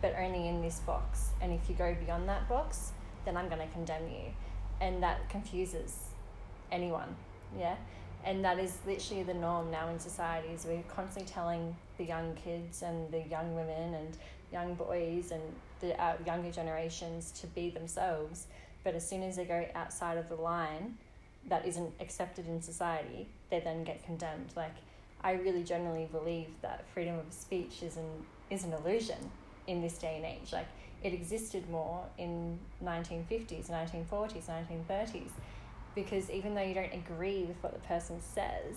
but 0.02 0.16
only 0.18 0.48
in 0.48 0.62
this 0.62 0.80
box. 0.80 1.30
And 1.42 1.54
if 1.54 1.70
you 1.70 1.76
go 1.76 1.96
beyond 2.06 2.28
that 2.28 2.50
box, 2.50 2.92
then 3.24 3.38
I'm 3.38 3.48
going 3.48 3.62
to 3.66 3.74
condemn 3.74 4.08
you, 4.10 4.34
and 4.82 5.02
that 5.04 5.30
confuses 5.30 5.98
anyone. 6.72 7.16
Yeah, 7.58 7.76
and 8.26 8.44
that 8.44 8.60
is 8.60 8.78
literally 8.86 9.24
the 9.24 9.34
norm 9.34 9.72
now 9.72 9.88
in 9.90 10.00
society. 10.00 10.50
Is 10.50 10.66
we're 10.66 10.84
constantly 10.84 11.32
telling 11.32 11.76
the 11.98 12.04
young 12.04 12.36
kids 12.36 12.82
and 12.82 13.10
the 13.12 13.22
young 13.22 13.56
women 13.56 13.94
and 13.94 14.18
young 14.52 14.76
boys 14.76 15.32
and 15.32 15.42
the 15.80 16.00
uh, 16.02 16.16
younger 16.26 16.52
generations 16.52 17.32
to 17.40 17.48
be 17.48 17.70
themselves, 17.70 18.48
but 18.84 18.96
as 18.96 19.08
soon 19.08 19.24
as 19.24 19.38
they 19.38 19.46
go 19.46 19.66
outside 19.76 20.18
of 20.18 20.28
the 20.28 20.36
line 20.36 20.98
that 21.48 21.66
isn't 21.66 21.94
accepted 22.00 22.48
in 22.48 22.62
society, 22.62 23.28
they 23.50 23.60
then 23.60 23.84
get 23.84 24.04
condemned. 24.04 24.52
Like, 24.56 24.76
I 25.22 25.34
really 25.34 25.64
generally 25.64 26.08
believe 26.12 26.48
that 26.62 26.86
freedom 26.94 27.18
of 27.20 27.32
speech 27.32 27.84
is 27.84 27.98
an, 27.98 28.06
is 28.50 28.64
an 28.64 28.74
illusion 28.74 29.32
in 29.68 29.82
this 29.82 29.98
day 29.98 30.16
and 30.18 30.26
age. 30.26 30.52
Like, 30.54 30.68
it 31.04 31.14
existed 31.14 31.70
more 31.70 32.04
in 32.18 32.60
1950s, 32.84 33.70
1940s, 33.70 34.50
1930s, 34.90 35.30
because 35.94 36.30
even 36.30 36.56
though 36.56 36.64
you 36.64 36.74
don't 36.74 36.94
agree 36.94 37.44
with 37.44 37.58
what 37.62 37.74
the 37.74 37.88
person 37.88 38.20
says, 38.20 38.76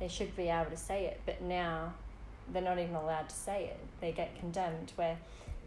they 0.00 0.08
should 0.08 0.34
be 0.36 0.48
able 0.48 0.70
to 0.70 0.76
say 0.76 1.06
it. 1.06 1.20
But 1.26 1.42
now, 1.42 1.94
they're 2.52 2.62
not 2.62 2.78
even 2.78 2.94
allowed 2.94 3.28
to 3.28 3.34
say 3.34 3.66
it. 3.66 3.78
They 4.00 4.12
get 4.12 4.38
condemned, 4.38 4.92
where 4.96 5.18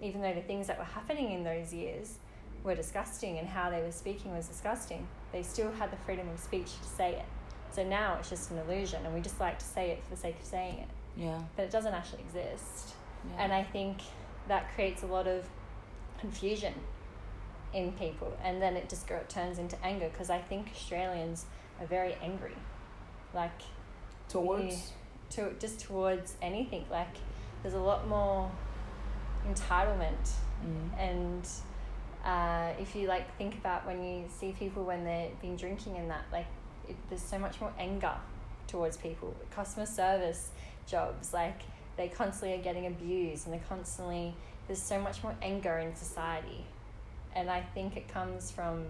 even 0.01 0.21
though 0.21 0.33
the 0.33 0.41
things 0.41 0.67
that 0.67 0.77
were 0.77 0.83
happening 0.83 1.31
in 1.31 1.43
those 1.43 1.73
years 1.73 2.17
were 2.63 2.75
disgusting 2.75 3.37
and 3.39 3.47
how 3.47 3.69
they 3.69 3.81
were 3.81 3.91
speaking 3.91 4.35
was 4.35 4.47
disgusting, 4.47 5.07
they 5.31 5.43
still 5.43 5.71
had 5.71 5.91
the 5.91 5.97
freedom 5.97 6.27
of 6.29 6.39
speech 6.39 6.71
to 6.81 6.87
say 6.87 7.11
it. 7.13 7.25
So 7.71 7.83
now 7.83 8.15
it's 8.19 8.29
just 8.29 8.51
an 8.51 8.57
illusion, 8.59 9.05
and 9.05 9.13
we 9.13 9.21
just 9.21 9.39
like 9.39 9.59
to 9.59 9.65
say 9.65 9.91
it 9.91 10.03
for 10.03 10.11
the 10.11 10.17
sake 10.21 10.39
of 10.39 10.45
saying 10.45 10.79
it. 10.79 10.87
Yeah. 11.21 11.39
But 11.55 11.63
it 11.65 11.71
doesn't 11.71 11.93
actually 11.93 12.21
exist. 12.21 12.95
yeah. 13.29 13.43
And 13.43 13.53
I 13.53 13.63
think 13.63 13.97
that 14.47 14.73
creates 14.75 15.03
a 15.03 15.07
lot 15.07 15.27
of 15.27 15.45
confusion 16.19 16.73
in 17.73 17.91
people, 17.93 18.35
and 18.43 18.61
then 18.61 18.75
it 18.77 18.89
just 18.89 19.05
go, 19.07 19.19
turns 19.27 19.59
into 19.59 19.75
anger 19.83 20.09
because 20.09 20.29
I 20.29 20.39
think 20.39 20.69
Australians 20.73 21.45
are 21.79 21.85
very 21.85 22.15
angry. 22.23 22.55
Like, 23.33 23.51
Towards. 24.29 24.93
to 25.31 25.53
just 25.59 25.81
towards 25.81 26.35
anything. 26.41 26.85
Like 26.89 27.15
there's 27.61 27.75
a 27.75 27.79
lot 27.79 28.07
more 28.07 28.49
entitlement, 29.47 30.31
Mm. 30.65 30.99
and 30.99 31.47
uh, 32.27 32.73
if 32.77 32.93
you 32.93 33.07
like 33.07 33.35
think 33.37 33.55
about 33.55 33.87
when 33.87 34.03
you 34.03 34.25
see 34.27 34.51
people 34.51 34.83
when 34.83 35.05
they've 35.05 35.39
been 35.41 35.55
drinking 35.55 35.95
and 35.95 36.11
that, 36.11 36.25
like 36.31 36.45
it, 36.87 36.97
there's 37.09 37.21
so 37.21 37.39
much 37.39 37.61
more 37.61 37.71
anger 37.79 38.13
towards 38.67 38.97
people. 38.97 39.33
Customer 39.49 39.85
service 39.85 40.51
jobs, 40.85 41.33
like 41.33 41.61
they 41.95 42.09
constantly 42.09 42.59
are 42.59 42.61
getting 42.61 42.85
abused, 42.85 43.45
and 43.45 43.53
they're 43.53 43.67
constantly 43.69 44.35
there's 44.67 44.81
so 44.81 44.99
much 44.99 45.23
more 45.23 45.33
anger 45.41 45.77
in 45.77 45.95
society, 45.95 46.65
and 47.33 47.49
I 47.49 47.61
think 47.61 47.95
it 47.95 48.09
comes 48.09 48.51
from 48.51 48.85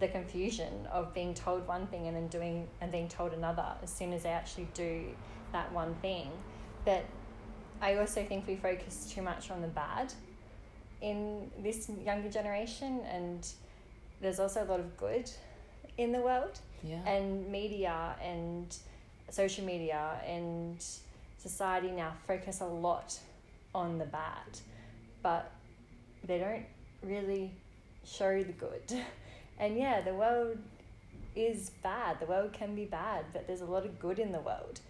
the 0.00 0.08
confusion 0.08 0.88
of 0.90 1.12
being 1.12 1.34
told 1.34 1.68
one 1.68 1.86
thing 1.88 2.08
and 2.08 2.16
then 2.16 2.28
doing 2.28 2.66
and 2.80 2.90
being 2.90 3.08
told 3.08 3.34
another 3.34 3.66
as 3.82 3.92
soon 3.92 4.14
as 4.14 4.22
they 4.22 4.30
actually 4.30 4.66
do 4.72 5.04
that 5.52 5.70
one 5.72 5.94
thing. 5.96 6.30
But 6.86 7.04
I 7.82 7.96
also 7.96 8.24
think 8.24 8.46
we 8.46 8.56
focus 8.56 9.12
too 9.14 9.20
much 9.20 9.50
on 9.50 9.60
the 9.60 9.68
bad 9.68 10.14
in 11.02 11.50
this 11.58 11.90
younger 12.04 12.30
generation, 12.30 13.00
and 13.10 13.46
there's 14.20 14.40
also 14.40 14.64
a 14.64 14.66
lot 14.66 14.80
of 14.80 14.96
good 14.96 15.30
in 15.98 16.12
the 16.12 16.20
world. 16.20 16.58
Yeah. 16.82 17.04
And 17.06 17.50
media 17.50 18.16
and 18.22 18.74
social 19.28 19.64
media 19.64 20.20
and 20.26 20.82
society 21.38 21.90
now 21.90 22.12
focus 22.26 22.60
a 22.60 22.66
lot 22.66 23.18
on 23.74 23.98
the 23.98 24.04
bad, 24.04 24.60
but 25.22 25.50
they 26.24 26.38
don't 26.38 26.64
really 27.02 27.50
show 28.04 28.42
the 28.42 28.52
good. 28.52 28.92
And 29.58 29.76
yeah, 29.76 30.00
the 30.00 30.14
world 30.14 30.58
is 31.36 31.70
bad. 31.84 32.18
The 32.18 32.26
world 32.26 32.52
can 32.52 32.74
be 32.74 32.84
bad, 32.84 33.26
but 33.32 33.46
there's 33.46 33.60
a 33.60 33.66
lot 33.66 33.84
of 33.84 34.00
good 34.00 34.18
in 34.18 34.32
the 34.32 34.40
world. 34.40 34.80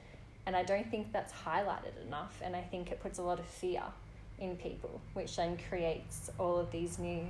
And 0.46 0.56
I 0.56 0.62
don't 0.62 0.90
think 0.90 1.12
that's 1.12 1.32
highlighted 1.32 2.06
enough. 2.06 2.40
And 2.42 2.56
I 2.56 2.62
think 2.62 2.90
it 2.90 3.00
puts 3.00 3.18
a 3.18 3.22
lot 3.22 3.38
of 3.38 3.44
fear 3.44 3.82
in 4.42 4.56
people, 4.56 5.00
which 5.14 5.36
then 5.36 5.56
creates 5.68 6.30
all 6.38 6.58
of 6.58 6.70
these 6.70 6.98
new 6.98 7.26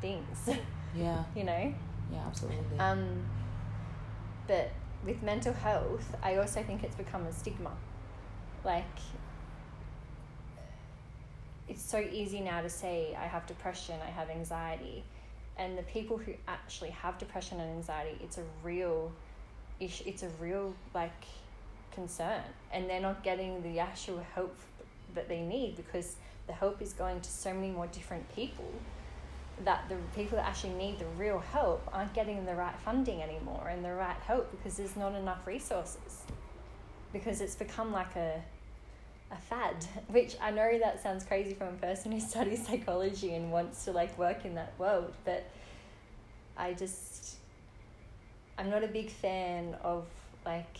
things, 0.00 0.50
yeah. 0.94 1.24
you 1.34 1.44
know? 1.44 1.74
Yeah. 2.12 2.26
Absolutely. 2.26 2.78
Um, 2.78 3.24
but 4.46 4.70
with 5.04 5.22
mental 5.22 5.54
health, 5.54 6.14
I 6.22 6.36
also 6.36 6.62
think 6.62 6.84
it's 6.84 6.94
become 6.94 7.24
a 7.24 7.32
stigma. 7.32 7.72
Like, 8.64 8.84
it's 11.66 11.82
so 11.82 11.98
easy 11.98 12.40
now 12.40 12.60
to 12.60 12.68
say, 12.68 13.16
I 13.18 13.26
have 13.26 13.46
depression, 13.46 13.94
I 14.06 14.10
have 14.10 14.28
anxiety. 14.28 15.02
And 15.56 15.78
the 15.78 15.82
people 15.84 16.18
who 16.18 16.34
actually 16.46 16.90
have 16.90 17.16
depression 17.18 17.60
and 17.60 17.70
anxiety, 17.70 18.18
it's 18.22 18.38
a 18.38 18.44
real 18.62 19.12
issue, 19.78 20.04
it's 20.06 20.22
a 20.22 20.30
real, 20.40 20.74
like, 20.94 21.24
concern. 21.92 22.42
And 22.72 22.88
they're 22.88 23.00
not 23.00 23.22
getting 23.22 23.62
the 23.62 23.78
actual 23.78 24.22
help 24.34 24.54
that 25.14 25.28
they 25.28 25.40
need 25.40 25.76
because 25.76 26.16
the 26.46 26.52
help 26.52 26.82
is 26.82 26.92
going 26.92 27.20
to 27.20 27.30
so 27.30 27.52
many 27.52 27.70
more 27.70 27.86
different 27.88 28.34
people 28.34 28.72
that 29.64 29.88
the 29.88 29.96
people 30.14 30.36
that 30.36 30.46
actually 30.46 30.72
need 30.72 30.98
the 30.98 31.06
real 31.18 31.38
help 31.38 31.86
aren't 31.92 32.14
getting 32.14 32.44
the 32.46 32.54
right 32.54 32.74
funding 32.84 33.22
anymore 33.22 33.68
and 33.68 33.84
the 33.84 33.92
right 33.92 34.16
help 34.26 34.50
because 34.50 34.76
there's 34.76 34.96
not 34.96 35.14
enough 35.14 35.46
resources. 35.46 36.22
Because 37.12 37.40
it's 37.40 37.56
become 37.56 37.92
like 37.92 38.16
a 38.16 38.42
a 39.32 39.36
fad 39.36 39.76
which 40.08 40.36
i 40.40 40.50
know 40.50 40.78
that 40.78 41.02
sounds 41.02 41.24
crazy 41.24 41.54
from 41.54 41.68
a 41.68 41.72
person 41.72 42.12
who 42.12 42.20
studies 42.34 42.66
psychology 42.66 43.34
and 43.34 43.50
wants 43.52 43.84
to 43.84 43.92
like 43.92 44.16
work 44.18 44.44
in 44.44 44.54
that 44.54 44.72
world 44.78 45.12
but 45.24 45.48
i 46.56 46.72
just 46.72 47.36
i'm 48.58 48.70
not 48.70 48.82
a 48.82 48.88
big 48.88 49.10
fan 49.10 49.76
of 49.82 50.04
like 50.44 50.78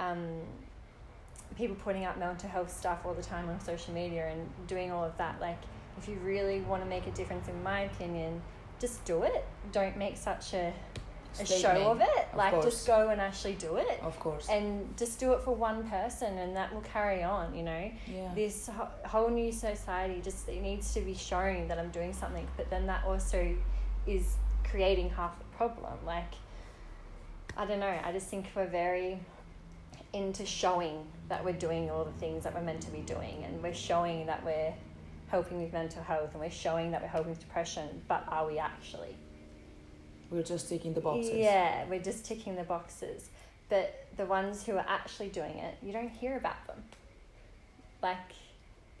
um 0.00 0.40
people 1.56 1.76
putting 1.76 2.04
out 2.04 2.18
mental 2.18 2.48
health 2.48 2.74
stuff 2.76 3.00
all 3.04 3.14
the 3.14 3.22
time 3.22 3.48
on 3.48 3.60
social 3.60 3.94
media 3.94 4.28
and 4.28 4.48
doing 4.66 4.90
all 4.90 5.04
of 5.04 5.16
that 5.18 5.40
like 5.40 5.58
if 5.98 6.08
you 6.08 6.16
really 6.24 6.60
want 6.62 6.82
to 6.82 6.88
make 6.88 7.06
a 7.06 7.10
difference 7.12 7.48
in 7.48 7.62
my 7.62 7.80
opinion 7.80 8.40
just 8.80 9.04
do 9.04 9.22
it. 9.22 9.44
Don't 9.72 9.96
make 9.96 10.16
such 10.16 10.52
a, 10.54 10.72
a 11.40 11.46
show 11.46 11.90
of 11.90 12.00
it. 12.00 12.28
Of 12.32 12.36
like 12.36 12.52
course. 12.52 12.64
just 12.66 12.86
go 12.86 13.08
and 13.08 13.20
actually 13.20 13.54
do 13.54 13.76
it. 13.76 14.00
Of 14.02 14.18
course. 14.20 14.48
and 14.48 14.94
just 14.96 15.18
do 15.18 15.32
it 15.32 15.40
for 15.40 15.54
one 15.54 15.88
person 15.88 16.36
and 16.38 16.54
that 16.56 16.72
will 16.72 16.82
carry 16.82 17.22
on 17.22 17.54
you 17.54 17.62
know? 17.62 17.90
Yeah. 18.06 18.30
this 18.34 18.68
ho- 18.68 18.88
whole 19.06 19.30
new 19.30 19.52
society 19.52 20.20
just 20.22 20.48
it 20.48 20.60
needs 20.60 20.92
to 20.94 21.00
be 21.00 21.14
shown 21.14 21.68
that 21.68 21.78
i'm 21.78 21.90
doing 21.90 22.12
something 22.12 22.46
but 22.56 22.68
then 22.70 22.86
that 22.86 23.04
also 23.04 23.54
is 24.06 24.34
creating 24.68 25.10
half 25.10 25.38
the 25.38 25.44
problem. 25.56 25.94
Like 26.04 26.34
i 27.56 27.64
don't 27.64 27.80
know. 27.80 27.98
I 28.04 28.12
just 28.12 28.26
think 28.28 28.46
we're 28.54 28.66
very 28.66 29.18
into 30.14 30.46
showing 30.46 31.04
that 31.28 31.44
we're 31.44 31.52
doing 31.52 31.90
all 31.90 32.04
the 32.04 32.12
things 32.12 32.44
that 32.44 32.54
we're 32.54 32.62
meant 32.62 32.80
to 32.82 32.90
be 32.90 33.00
doing. 33.00 33.44
And 33.44 33.62
we're 33.62 33.74
showing 33.74 34.26
that 34.26 34.44
we're 34.44 34.72
helping 35.28 35.62
with 35.62 35.72
mental 35.72 36.02
health 36.02 36.30
and 36.32 36.40
we're 36.40 36.50
showing 36.50 36.90
that 36.92 37.02
we're 37.02 37.08
helping 37.08 37.30
with 37.30 37.40
depression 37.40 37.88
but 38.08 38.24
are 38.28 38.46
we 38.46 38.58
actually? 38.58 39.16
We're 40.30 40.42
just 40.42 40.68
ticking 40.68 40.94
the 40.94 41.00
boxes. 41.00 41.32
yeah 41.34 41.84
we're 41.88 42.02
just 42.02 42.24
ticking 42.24 42.54
the 42.56 42.62
boxes. 42.62 43.28
But 43.68 44.06
the 44.16 44.26
ones 44.26 44.64
who 44.64 44.72
are 44.76 44.84
actually 44.88 45.28
doing 45.30 45.58
it 45.58 45.76
you 45.82 45.92
don't 45.92 46.10
hear 46.10 46.36
about 46.36 46.64
them. 46.66 46.82
Like 48.02 48.30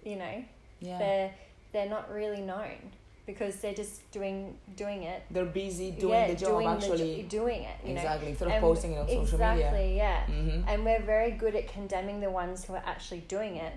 you 0.04 0.16
know 0.16 0.44
Yeah. 0.80 0.98
they're 0.98 1.34
they're 1.72 1.88
not 1.90 2.12
really 2.12 2.40
known 2.40 2.78
because 3.26 3.56
they're 3.56 3.74
just 3.74 4.08
doing 4.10 4.56
doing 4.76 5.02
it 5.04 5.22
They're 5.30 5.44
busy 5.46 5.90
doing 5.92 6.12
yeah, 6.12 6.28
the 6.28 6.34
job 6.34 6.48
doing 6.50 6.66
actually. 6.68 7.14
the, 7.16 7.22
jo- 7.22 7.28
doing 7.28 7.62
it 7.62 7.76
you 7.86 7.94
know 7.94 8.00
exactly. 8.00 8.28
Instead 8.30 8.46
of 8.48 8.52
And 8.54 8.60
posting 8.62 8.92
it 8.92 8.98
on 8.98 9.08
social 9.08 9.38
media. 9.38 9.54
exactly 9.54 9.96
yeah 9.96 10.26
Mm-hmm. 10.26 10.68
and 10.68 10.84
we're 10.84 11.02
very 11.02 11.30
good 11.32 11.54
at 11.54 11.66
condemning 11.72 12.20
the 12.20 12.30
ones 12.30 12.64
who 12.64 12.74
are 12.74 12.82
actually 12.84 13.20
doing 13.28 13.56
it 13.56 13.72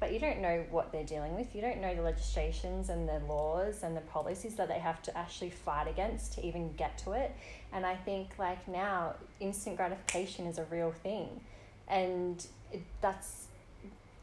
but 0.00 0.12
you 0.14 0.18
don't 0.18 0.40
know 0.40 0.64
what 0.70 0.92
they're 0.92 1.04
dealing 1.04 1.34
with 1.34 1.54
you 1.54 1.60
don't 1.60 1.80
know 1.80 1.94
the 1.94 2.02
legislations 2.02 2.88
and 2.88 3.08
the 3.08 3.18
laws 3.28 3.82
and 3.82 3.96
the 3.96 4.00
policies 4.02 4.54
that 4.56 4.68
they 4.68 4.78
have 4.78 5.02
to 5.02 5.16
actually 5.16 5.50
fight 5.50 5.86
against 5.88 6.32
to 6.34 6.46
even 6.46 6.72
get 6.74 6.96
to 6.98 7.12
it 7.12 7.30
and 7.72 7.84
i 7.86 7.94
think 7.94 8.30
like 8.38 8.66
now 8.68 9.14
instant 9.40 9.76
gratification 9.76 10.46
is 10.46 10.58
a 10.58 10.64
real 10.70 10.90
thing 11.02 11.28
and 11.88 12.46
it, 12.72 12.82
that's 13.02 13.46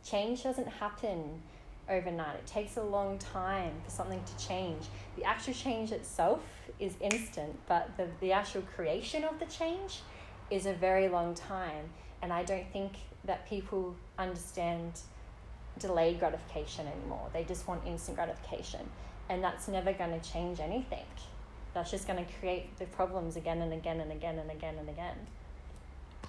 change 0.06 0.44
doesn't 0.44 0.68
happen 0.68 1.42
overnight. 1.90 2.36
It 2.36 2.48
takes 2.48 2.78
a 2.78 2.84
long 2.84 3.18
time 3.18 3.72
for 3.84 3.92
something 3.92 4.22
to 4.24 4.48
change. 4.48 4.86
The 5.16 5.24
actual 5.24 5.54
change 5.54 5.92
itself 5.92 6.42
is 6.80 6.94
instant 7.02 7.58
but 7.68 7.96
the, 7.98 8.08
the 8.20 8.32
actual 8.32 8.62
creation 8.76 9.24
of 9.24 9.40
the 9.40 9.46
change 9.46 10.02
is 10.52 10.66
a 10.66 10.74
very 10.74 11.10
long 11.10 11.34
time 11.34 11.90
and 12.22 12.32
i 12.32 12.44
don't 12.44 12.72
think 12.72 12.94
that 13.26 13.48
people 13.50 13.96
understand 14.18 14.94
delayed 15.80 16.20
gratification 16.20 16.88
anymore. 16.88 17.30
They 17.34 17.44
just 17.44 17.68
want 17.68 17.86
instant 17.86 18.18
gratification 18.18 18.82
and 19.30 19.44
that's 19.44 19.68
never 19.68 19.94
going 19.94 20.20
to 20.20 20.32
change 20.32 20.60
anything. 20.60 21.06
That's 21.74 21.92
just 21.92 22.08
going 22.08 22.24
to 22.26 22.32
create 22.40 22.78
the 22.80 22.86
problems 22.86 23.36
again 23.36 23.62
and 23.62 23.74
again 23.74 24.00
and 24.00 24.12
again 24.12 24.40
and 24.40 24.50
again 24.50 24.76
and 24.80 24.90
again 24.90 25.18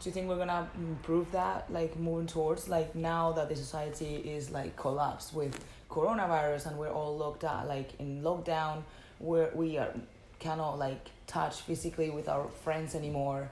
do 0.00 0.08
you 0.08 0.12
think 0.12 0.28
we're 0.28 0.36
gonna 0.36 0.68
improve 0.76 1.30
that 1.32 1.70
like 1.72 1.98
moving 1.98 2.26
towards 2.26 2.68
like 2.68 2.94
now 2.94 3.32
that 3.32 3.48
the 3.48 3.56
society 3.56 4.16
is 4.16 4.50
like 4.50 4.76
collapsed 4.76 5.34
with 5.34 5.64
coronavirus 5.90 6.66
and 6.66 6.78
we're 6.78 6.90
all 6.90 7.16
locked 7.16 7.44
out 7.44 7.66
like 7.66 7.98
in 7.98 8.22
lockdown 8.22 8.82
where 9.18 9.50
we 9.54 9.76
are 9.78 9.92
cannot 10.38 10.78
like 10.78 11.10
touch 11.26 11.56
physically 11.62 12.10
with 12.10 12.28
our 12.28 12.48
friends 12.48 12.94
anymore? 12.94 13.50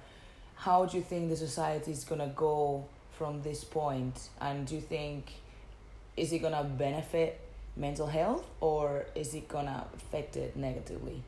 How 0.54 0.86
do 0.86 0.96
you 0.96 1.02
think 1.02 1.28
the 1.28 1.36
society 1.36 1.90
is 1.90 2.04
gonna 2.04 2.32
go 2.36 2.86
from 3.18 3.42
this 3.42 3.64
point? 3.64 4.28
And 4.40 4.66
do 4.66 4.76
you 4.76 4.80
think 4.80 5.32
is 6.16 6.32
it 6.32 6.38
gonna 6.38 6.64
benefit 6.64 7.40
mental 7.76 8.06
health 8.06 8.46
or 8.60 9.06
is 9.14 9.34
it 9.34 9.48
gonna 9.48 9.84
affect 9.94 10.36
it 10.36 10.56
negatively? 10.56 11.22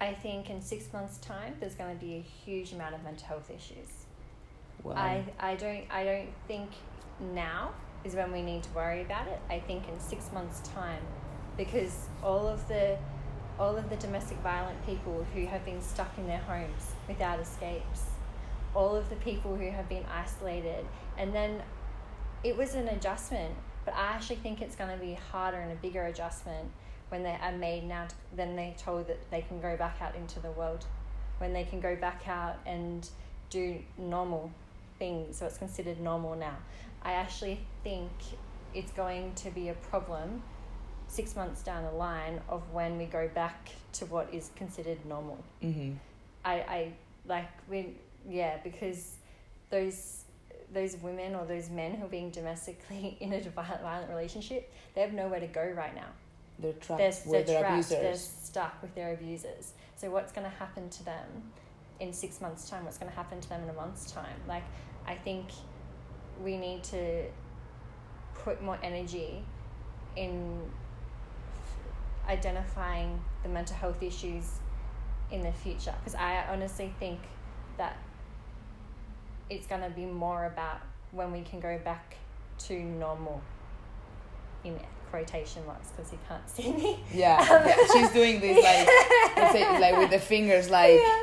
I 0.00 0.12
think 0.12 0.50
in 0.50 0.60
six 0.60 0.92
months 0.92 1.16
time 1.18 1.54
there's 1.60 1.74
going 1.74 1.96
to 1.96 2.04
be 2.04 2.16
a 2.16 2.20
huge 2.20 2.72
amount 2.72 2.94
of 2.94 3.02
mental 3.04 3.26
health 3.26 3.48
issues 3.48 4.04
well, 4.82 4.96
I, 4.96 5.24
I 5.38 5.54
don't 5.56 5.84
I 5.90 6.04
don't 6.04 6.28
think 6.48 6.70
now 7.32 7.72
is 8.04 8.14
when 8.14 8.32
we 8.32 8.42
need 8.42 8.62
to 8.62 8.70
worry 8.70 9.02
about 9.02 9.26
it. 9.28 9.40
I 9.48 9.60
think 9.60 9.88
in 9.88 9.98
six 9.98 10.30
months' 10.32 10.60
time, 10.60 11.02
because 11.56 12.08
all 12.22 12.46
of 12.46 12.66
the 12.68 12.98
all 13.58 13.76
of 13.76 13.88
the 13.88 13.96
domestic 13.96 14.38
violent 14.38 14.84
people 14.84 15.24
who 15.32 15.46
have 15.46 15.64
been 15.64 15.80
stuck 15.80 16.18
in 16.18 16.26
their 16.26 16.38
homes 16.38 16.92
without 17.06 17.38
escapes, 17.38 18.02
all 18.74 18.96
of 18.96 19.08
the 19.10 19.16
people 19.16 19.56
who 19.56 19.70
have 19.70 19.88
been 19.88 20.04
isolated, 20.12 20.84
and 21.16 21.32
then 21.32 21.62
it 22.42 22.56
was 22.56 22.74
an 22.74 22.88
adjustment, 22.88 23.54
but 23.84 23.94
I 23.94 24.08
actually 24.08 24.36
think 24.36 24.60
it's 24.60 24.76
going 24.76 24.90
to 24.90 25.02
be 25.02 25.14
harder 25.14 25.58
and 25.58 25.72
a 25.72 25.76
bigger 25.76 26.04
adjustment 26.04 26.68
when 27.10 27.22
they 27.22 27.38
are 27.40 27.52
made 27.52 27.84
now 27.84 28.06
to, 28.06 28.14
then 28.34 28.56
they 28.56 28.74
told 28.76 29.06
that 29.06 29.30
they 29.30 29.42
can 29.42 29.60
go 29.60 29.76
back 29.76 29.98
out 30.00 30.16
into 30.16 30.40
the 30.40 30.50
world, 30.50 30.84
when 31.38 31.52
they 31.52 31.64
can 31.64 31.80
go 31.80 31.94
back 31.94 32.26
out 32.26 32.56
and 32.66 33.08
do 33.50 33.78
normal 33.96 34.50
things, 34.98 35.38
so 35.38 35.46
it's 35.46 35.58
considered 35.58 36.00
normal 36.00 36.34
now. 36.34 36.56
I 37.02 37.12
actually 37.12 37.60
think 37.82 38.10
it's 38.74 38.92
going 38.92 39.34
to 39.36 39.50
be 39.50 39.68
a 39.68 39.74
problem 39.74 40.42
six 41.06 41.36
months 41.36 41.62
down 41.62 41.84
the 41.84 41.92
line 41.92 42.40
of 42.48 42.62
when 42.72 42.98
we 42.98 43.04
go 43.04 43.28
back 43.28 43.70
to 43.92 44.06
what 44.06 44.32
is 44.32 44.50
considered 44.56 45.04
normal. 45.06 45.38
mm-hmm. 45.62 45.92
I, 46.44 46.54
I 46.54 46.92
like 47.26 47.48
we 47.68 47.94
yeah 48.28 48.58
because 48.62 49.16
those 49.70 50.24
those 50.72 50.96
women 51.02 51.34
or 51.34 51.46
those 51.46 51.70
men 51.70 51.94
who 51.94 52.04
are 52.04 52.08
being 52.08 52.30
domestically 52.30 53.16
in 53.20 53.32
a 53.32 53.40
violent 53.40 54.10
relationship 54.10 54.72
they 54.94 55.00
have 55.00 55.12
nowhere 55.12 55.40
to 55.40 55.46
go 55.46 55.64
right 55.76 55.94
now 55.94 56.08
they're 56.58 56.72
trapped 56.74 57.00
they're, 57.00 57.08
with 57.08 57.32
they're 57.32 57.42
their 57.44 57.60
trapped 57.60 57.74
abusers 57.74 58.00
they're 58.00 58.16
stuck 58.16 58.82
with 58.82 58.94
their 58.94 59.14
abusers 59.14 59.72
so 59.96 60.10
what's 60.10 60.32
going 60.32 60.48
to 60.48 60.56
happen 60.56 60.88
to 60.90 61.04
them 61.04 61.26
in 62.04 62.12
six 62.12 62.40
months 62.40 62.68
time 62.68 62.84
what's 62.84 62.98
going 62.98 63.10
to 63.10 63.16
happen 63.16 63.40
to 63.40 63.48
them 63.48 63.62
in 63.62 63.68
a 63.70 63.72
month's 63.72 64.10
time 64.10 64.36
like 64.46 64.64
i 65.06 65.14
think 65.14 65.46
we 66.42 66.56
need 66.56 66.82
to 66.82 67.24
put 68.34 68.62
more 68.62 68.78
energy 68.82 69.42
in 70.16 70.60
identifying 72.28 73.20
the 73.42 73.48
mental 73.48 73.76
health 73.76 74.02
issues 74.02 74.60
in 75.30 75.40
the 75.40 75.52
future 75.52 75.94
because 75.98 76.14
I 76.14 76.44
honestly 76.50 76.92
think 76.98 77.20
that 77.76 77.96
it's 79.50 79.66
going 79.66 79.82
to 79.82 79.90
be 79.90 80.06
more 80.06 80.46
about 80.46 80.80
when 81.12 81.32
we 81.32 81.42
can 81.42 81.60
go 81.60 81.78
back 81.78 82.16
to 82.58 82.82
normal 82.82 83.42
in 84.64 84.78
quotation 85.10 85.64
marks 85.66 85.90
because 85.90 86.12
you 86.12 86.18
can't 86.28 86.48
see 86.48 86.72
me. 86.72 86.98
Yeah, 87.12 87.36
um, 87.50 87.66
yeah, 87.66 87.76
she's 87.92 88.10
doing 88.12 88.40
this 88.40 88.62
like, 88.64 88.88
let's 89.36 89.80
like 89.80 89.96
with 89.96 90.10
the 90.10 90.18
fingers, 90.18 90.70
like 90.70 90.98
yeah. 91.00 91.22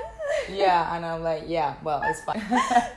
And 0.96 1.06
I'm 1.06 1.24
like, 1.24 1.44
yeah, 1.48 1.76
well, 1.84 2.02
it's 2.06 2.24
fine. 2.24 2.44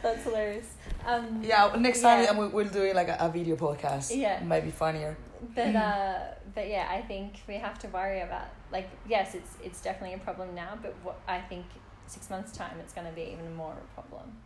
That's 0.03 0.25
hilarious. 0.25 0.75
Um, 1.07 1.43
yeah, 1.43 1.75
next 1.79 2.01
time 2.01 2.23
Yeah. 2.23 2.31
and 2.31 2.39
we, 2.39 2.47
we'll 2.49 2.69
do 2.69 2.93
like 2.95 3.09
a, 3.09 3.17
a 3.21 3.29
video 3.29 3.57
podcast. 3.57 4.17
Yeah. 4.17 4.43
might 4.43 4.65
be 4.65 4.71
funnier. 4.71 5.17
but 5.55 5.75
uh, 5.89 6.19
but 6.55 6.69
yeah, 6.69 6.87
I 6.91 7.03
think 7.03 7.41
we 7.47 7.55
have 7.55 7.79
to 7.81 7.89
worry 7.89 8.21
about 8.21 8.49
like 8.73 8.89
yes, 9.09 9.35
it's 9.35 9.53
it's 9.63 9.81
definitely 9.81 10.15
a 10.15 10.19
problem 10.19 10.55
now, 10.55 10.79
but 10.81 10.95
what 11.03 11.17
I 11.29 11.41
think 11.41 11.67
six 12.07 12.31
months 12.31 12.53
time 12.53 12.77
it's 12.81 12.93
going 12.93 13.07
to 13.07 13.13
be 13.13 13.23
even 13.33 13.55
more 13.55 13.73
of 13.73 13.79
a 13.79 14.01
problem. 14.01 14.37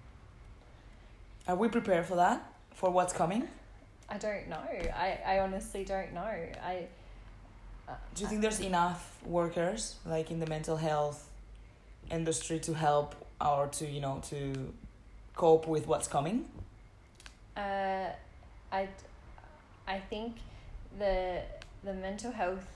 Are 1.47 1.57
we 1.57 1.69
prepared 1.69 2.07
for 2.07 2.17
that? 2.17 2.43
For 2.75 2.91
what's 2.91 3.13
coming? 3.13 3.49
I 4.09 4.19
don't 4.19 4.49
know. 4.49 4.61
I, 4.97 5.19
I 5.27 5.39
honestly 5.41 5.85
don't 5.85 6.13
know. 6.15 6.21
I 6.23 6.87
uh, 7.89 7.93
Do 8.15 8.23
you 8.23 8.29
think 8.29 8.43
there's 8.43 8.61
enough 8.61 9.19
workers 9.25 9.97
like 10.07 10.31
in 10.31 10.41
the 10.41 10.47
mental 10.47 10.77
health 10.77 11.29
industry 12.11 12.59
to 12.61 12.75
help 12.75 13.15
or 13.41 13.69
to 13.69 13.87
you 13.87 14.01
know 14.01 14.21
to 14.31 14.73
cope 15.35 15.67
with 15.69 15.87
what's 15.87 16.09
coming? 16.09 16.45
Uh, 17.57 18.07
I, 18.73 18.89
I 19.87 19.99
think 19.99 20.37
the 20.99 21.43
the 21.85 21.95
mental 21.95 22.33
health 22.33 22.67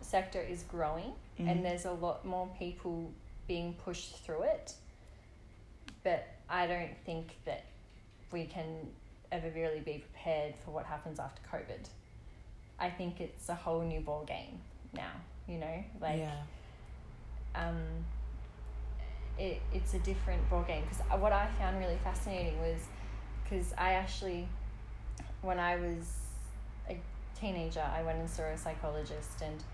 sector 0.00 0.40
is 0.40 0.62
growing, 0.64 1.12
Mhm. 1.38 1.50
and 1.50 1.64
there's 1.64 1.84
a 1.84 1.92
lot 1.92 2.24
more 2.24 2.48
people 2.58 3.10
being 3.46 3.74
pushed 3.74 4.16
through 4.24 4.42
it. 4.42 4.74
But 6.02 6.26
I 6.48 6.66
don't 6.66 6.96
think 7.04 7.36
that 7.44 7.64
we 8.32 8.46
can 8.46 8.88
ever 9.32 9.50
really 9.50 9.80
be 9.80 9.98
prepared 9.98 10.54
for 10.64 10.70
what 10.72 10.86
happens 10.86 11.18
after 11.20 11.42
COVID. 11.52 11.88
I 12.78 12.90
think 12.90 13.20
it's 13.20 13.48
a 13.48 13.54
whole 13.54 13.82
new 13.82 14.00
ball 14.00 14.24
game 14.24 14.60
now. 14.92 15.12
You 15.46 15.58
know, 15.58 15.84
like 16.00 16.18
yeah. 16.18 16.42
um, 17.54 17.76
it, 19.40 19.62
it's 19.72 19.94
a 19.94 19.98
different 20.00 20.48
ball 20.50 20.62
game 20.62 20.82
because 20.82 21.00
uh, 21.10 21.16
what 21.16 21.32
I 21.32 21.48
found 21.58 21.78
really 21.78 21.98
fascinating 22.04 22.60
was 22.60 22.78
because 23.42 23.72
I 23.78 23.92
actually 23.92 24.46
when 25.40 25.58
I 25.58 25.76
was 25.76 26.04
a 26.88 27.00
teenager 27.38 27.80
I 27.80 28.02
went 28.02 28.18
and 28.18 28.28
saw 28.28 28.42
a 28.42 28.58
psychologist 28.58 29.40
and 29.42 29.64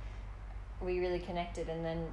we 0.80 1.00
really 1.00 1.18
connected. 1.18 1.68
And 1.68 1.84
then 1.84 2.06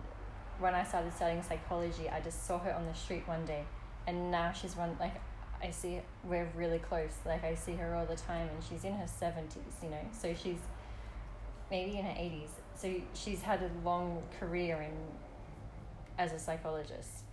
when 0.57 0.73
I 0.73 0.83
started 0.83 1.13
studying 1.13 1.43
psychology 1.43 2.09
I 2.09 2.21
just 2.21 2.47
saw 2.47 2.57
her 2.57 2.73
on 2.73 2.85
the 2.87 2.93
street 2.95 3.27
one 3.27 3.45
day 3.45 3.63
and 4.07 4.31
now 4.31 4.51
she's 4.51 4.75
one 4.75 4.97
like 4.99 5.13
I 5.61 5.69
see 5.69 5.99
we're 6.23 6.49
really 6.55 6.79
close. 6.79 7.13
Like 7.23 7.43
I 7.43 7.53
see 7.53 7.73
her 7.73 7.93
all 7.93 8.07
the 8.07 8.15
time 8.15 8.49
and 8.53 8.63
she's 8.67 8.83
in 8.83 8.93
her 8.93 9.05
70s 9.05 9.83
you 9.83 9.89
know? 9.91 10.05
So 10.11 10.33
she's 10.33 10.59
maybe 11.69 11.99
in 11.99 12.03
her 12.03 12.11
80s 12.11 12.49
so 12.75 12.91
she's 13.13 13.43
had 13.43 13.61
a 13.61 13.69
long 13.87 14.23
career 14.39 14.81
in 14.81 14.91
as 16.17 16.33
a 16.33 16.39
psychologist 16.39 17.23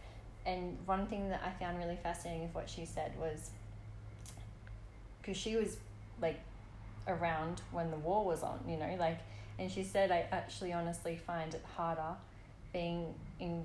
and 0.46 0.76
one 0.86 1.06
thing 1.06 1.28
that 1.30 1.42
I 1.44 1.50
found 1.62 1.78
really 1.78 1.98
fascinating 2.02 2.44
of 2.44 2.54
what 2.54 2.68
she 2.68 2.84
said 2.84 3.12
was 3.18 3.50
because 5.20 5.36
she 5.36 5.56
was 5.56 5.76
like 6.20 6.40
around 7.06 7.62
when 7.72 7.90
the 7.90 7.96
war 7.96 8.24
was 8.24 8.42
on, 8.42 8.60
you 8.68 8.76
know, 8.76 8.96
like, 8.98 9.18
and 9.58 9.70
she 9.70 9.82
said, 9.82 10.10
I 10.10 10.26
actually 10.32 10.72
honestly 10.72 11.20
find 11.26 11.54
it 11.54 11.64
harder 11.76 12.16
being 12.72 13.14
in 13.38 13.64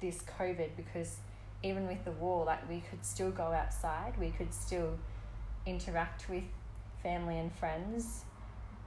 this 0.00 0.22
COVID 0.38 0.70
because 0.76 1.16
even 1.62 1.86
with 1.86 2.04
the 2.04 2.12
war, 2.12 2.44
like, 2.44 2.68
we 2.68 2.82
could 2.90 3.04
still 3.04 3.30
go 3.30 3.44
outside, 3.44 4.14
we 4.20 4.30
could 4.30 4.52
still 4.52 4.98
interact 5.64 6.28
with 6.28 6.44
family 7.02 7.38
and 7.38 7.52
friends, 7.54 8.24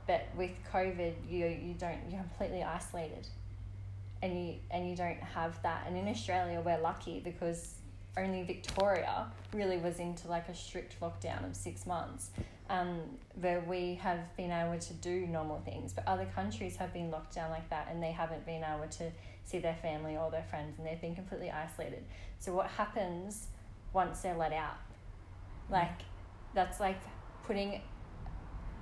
but 0.08 0.28
with 0.36 0.52
COVID, 0.74 1.13
you 1.30 1.45
you 1.45 1.74
don't 1.78 2.00
you're 2.10 2.22
completely 2.22 2.63
isolated 2.63 3.28
and 4.21 4.47
you 4.47 4.55
and 4.71 4.89
you 4.89 4.95
don't 4.95 5.21
have 5.21 5.62
that. 5.63 5.84
And 5.88 5.97
in 5.97 6.08
Australia, 6.08 6.62
we're 6.63 6.79
lucky 6.79 7.19
because 7.19 7.75
only 8.17 8.43
Victoria 8.43 9.27
really 9.53 9.77
was 9.77 9.99
into 9.99 10.27
like 10.27 10.49
a 10.49 10.55
strict 10.55 10.99
lockdown 10.99 11.45
of 11.45 11.55
six 11.55 11.86
months, 11.86 12.32
um, 12.69 12.99
where 13.39 13.62
we 13.62 13.95
have 13.95 14.19
been 14.36 14.51
able 14.51 14.77
to 14.79 14.93
do 14.95 15.27
normal 15.27 15.62
things. 15.62 15.93
But 15.93 16.08
other 16.08 16.25
countries 16.36 16.75
have 16.77 16.93
been 16.93 17.12
locked 17.12 17.36
down 17.36 17.49
like 17.49 17.69
that, 17.69 17.88
and 17.89 18.01
they 18.01 18.12
haven't 18.12 18.45
been 18.45 18.63
able 18.63 18.88
to 18.89 19.12
see 19.45 19.60
their 19.60 19.75
family 19.75 20.17
or 20.17 20.29
their 20.32 20.43
friends, 20.43 20.77
and 20.77 20.88
they've 20.88 21.01
been 21.01 21.15
completely 21.15 21.51
isolated. 21.51 22.03
So 22.39 22.53
what 22.53 22.67
happens 22.67 23.47
once 23.93 24.21
they're 24.21 24.36
let 24.36 24.53
out? 24.53 24.77
Like 25.69 26.01
that's 26.53 26.79
like 26.79 26.99
putting 27.45 27.82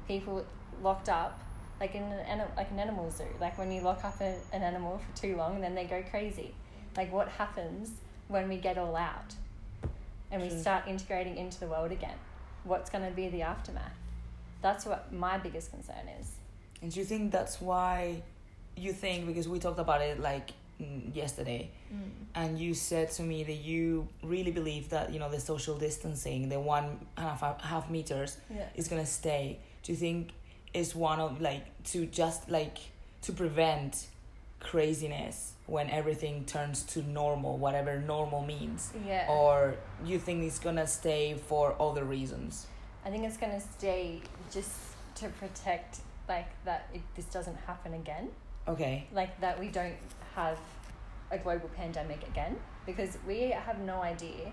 people 0.07 0.45
locked 0.81 1.09
up 1.09 1.41
like 1.79 1.95
in 1.95 2.03
an 2.03 2.41
like 2.55 2.71
an 2.71 2.79
animal 2.79 3.09
zoo. 3.11 3.25
Like 3.39 3.57
when 3.57 3.71
you 3.71 3.81
lock 3.81 4.03
up 4.03 4.19
a, 4.21 4.35
an 4.53 4.63
animal 4.63 4.99
for 4.99 5.17
too 5.21 5.35
long, 5.35 5.61
then 5.61 5.75
they 5.75 5.85
go 5.85 6.03
crazy. 6.09 6.53
Like 6.95 7.11
what 7.11 7.27
happens 7.29 7.91
when 8.27 8.49
we 8.49 8.57
get 8.57 8.77
all 8.77 8.95
out 8.95 9.33
and 10.31 10.41
we 10.41 10.49
True. 10.49 10.59
start 10.59 10.87
integrating 10.87 11.37
into 11.37 11.59
the 11.59 11.67
world 11.67 11.91
again? 11.91 12.17
What's 12.63 12.89
going 12.89 13.05
to 13.05 13.11
be 13.11 13.29
the 13.29 13.43
aftermath? 13.43 13.93
That's 14.61 14.85
what 14.85 15.13
my 15.13 15.37
biggest 15.37 15.71
concern 15.71 16.07
is. 16.19 16.31
And 16.81 16.91
do 16.91 16.99
you 16.99 17.05
think 17.05 17.31
that's 17.31 17.61
why 17.61 18.23
you 18.75 18.91
think 18.93 19.25
because 19.27 19.47
we 19.47 19.59
talked 19.59 19.79
about 19.79 20.01
it 20.01 20.19
like 20.19 20.51
mm, 20.81 21.15
yesterday 21.15 21.69
and 22.35 22.59
you 22.59 22.73
said 22.73 23.09
to 23.11 23.23
me 23.23 23.43
that 23.43 23.53
you 23.53 24.07
really 24.21 24.51
believe 24.51 24.89
that 24.89 25.11
you 25.11 25.17
know 25.19 25.29
the 25.31 25.39
social 25.39 25.75
distancing 25.77 26.49
the 26.49 26.59
one 26.59 26.99
half 27.17 27.41
half 27.61 27.89
meters 27.89 28.37
Yeah. 28.53 28.65
is 28.75 28.87
gonna 28.87 29.05
stay 29.05 29.57
do 29.81 29.91
you 29.93 29.97
think 29.97 30.29
is 30.73 30.95
one 30.95 31.19
of 31.19 31.41
like 31.41 31.83
to 31.85 32.05
just 32.05 32.49
like 32.49 32.77
to 33.21 33.31
prevent 33.33 34.07
craziness 34.59 35.53
when 35.65 35.89
everything 35.89 36.45
turns 36.45 36.83
to 36.83 37.01
normal, 37.03 37.57
whatever 37.57 37.99
normal 37.99 38.43
means? 38.43 38.91
Yeah. 39.05 39.27
Or 39.29 39.75
you 40.05 40.19
think 40.19 40.43
it's 40.43 40.59
gonna 40.59 40.87
stay 40.87 41.35
for 41.35 41.75
other 41.81 42.03
reasons? 42.03 42.67
I 43.05 43.09
think 43.09 43.25
it's 43.25 43.37
gonna 43.37 43.61
stay 43.61 44.21
just 44.51 44.71
to 45.15 45.29
protect 45.29 45.99
like 46.27 46.49
that 46.65 46.89
it, 46.93 47.01
this 47.15 47.25
doesn't 47.25 47.57
happen 47.65 47.93
again. 47.93 48.29
Okay. 48.67 49.07
Like 49.13 49.39
that 49.41 49.59
we 49.59 49.69
don't 49.69 49.95
have 50.35 50.59
a 51.31 51.37
global 51.37 51.69
pandemic 51.69 52.25
again 52.27 52.55
because 52.85 53.17
we 53.27 53.49
have 53.49 53.79
no 53.79 54.01
idea 54.01 54.51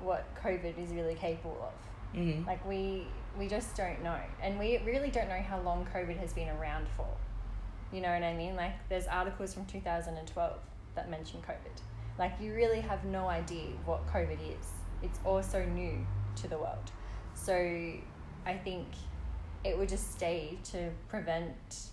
what 0.00 0.26
COVID 0.42 0.78
is 0.78 0.90
really 0.90 1.14
capable 1.14 1.58
of. 1.62 2.18
Mm-hmm. 2.18 2.46
Like 2.46 2.66
we 2.66 3.06
we 3.38 3.48
just 3.48 3.74
don't 3.76 4.02
know, 4.02 4.18
and 4.42 4.58
we 4.58 4.78
really 4.84 5.10
don't 5.10 5.28
know 5.28 5.40
how 5.40 5.60
long 5.60 5.86
COVID 5.94 6.18
has 6.18 6.32
been 6.32 6.48
around 6.48 6.86
for. 6.96 7.06
You 7.92 8.00
know 8.00 8.12
what 8.12 8.22
I 8.22 8.34
mean? 8.34 8.56
Like 8.56 8.72
there's 8.88 9.06
articles 9.06 9.54
from 9.54 9.64
two 9.66 9.80
thousand 9.80 10.16
and 10.16 10.26
twelve 10.26 10.58
that 10.94 11.10
mention 11.10 11.40
COVID. 11.40 11.80
Like 12.18 12.32
you 12.40 12.52
really 12.52 12.80
have 12.80 13.04
no 13.04 13.28
idea 13.28 13.68
what 13.84 14.06
COVID 14.06 14.38
is. 14.58 14.66
It's 15.02 15.18
also 15.24 15.64
new 15.64 16.06
to 16.36 16.48
the 16.48 16.58
world, 16.58 16.90
so 17.34 17.54
I 17.54 18.54
think 18.54 18.86
it 19.64 19.78
would 19.78 19.88
just 19.88 20.12
stay 20.12 20.58
to 20.64 20.90
prevent 21.08 21.88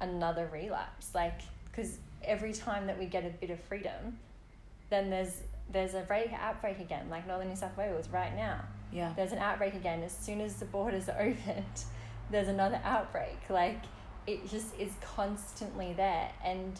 another 0.00 0.48
relapse. 0.52 1.14
Like 1.14 1.40
because 1.66 1.98
every 2.24 2.52
time 2.52 2.86
that 2.86 2.98
we 2.98 3.06
get 3.06 3.24
a 3.24 3.30
bit 3.30 3.50
of 3.50 3.60
freedom, 3.60 4.18
then 4.90 5.10
there's 5.10 5.42
there's 5.70 5.94
a 5.94 6.00
break 6.00 6.32
outbreak 6.32 6.78
again, 6.78 7.08
like 7.10 7.26
Northern 7.26 7.48
New 7.48 7.56
South 7.56 7.76
Wales 7.76 8.08
right 8.08 8.34
now 8.34 8.64
Yeah. 8.92 9.12
there's 9.16 9.32
an 9.32 9.38
outbreak 9.38 9.74
again. 9.74 10.02
As 10.02 10.16
soon 10.16 10.40
as 10.40 10.56
the 10.56 10.64
borders 10.64 11.08
are 11.08 11.20
opened 11.20 11.84
there's 12.30 12.48
another 12.48 12.80
outbreak. 12.84 13.38
Like 13.48 13.80
it 14.26 14.48
just 14.48 14.78
is 14.78 14.92
constantly 15.00 15.92
there. 15.92 16.30
And 16.44 16.78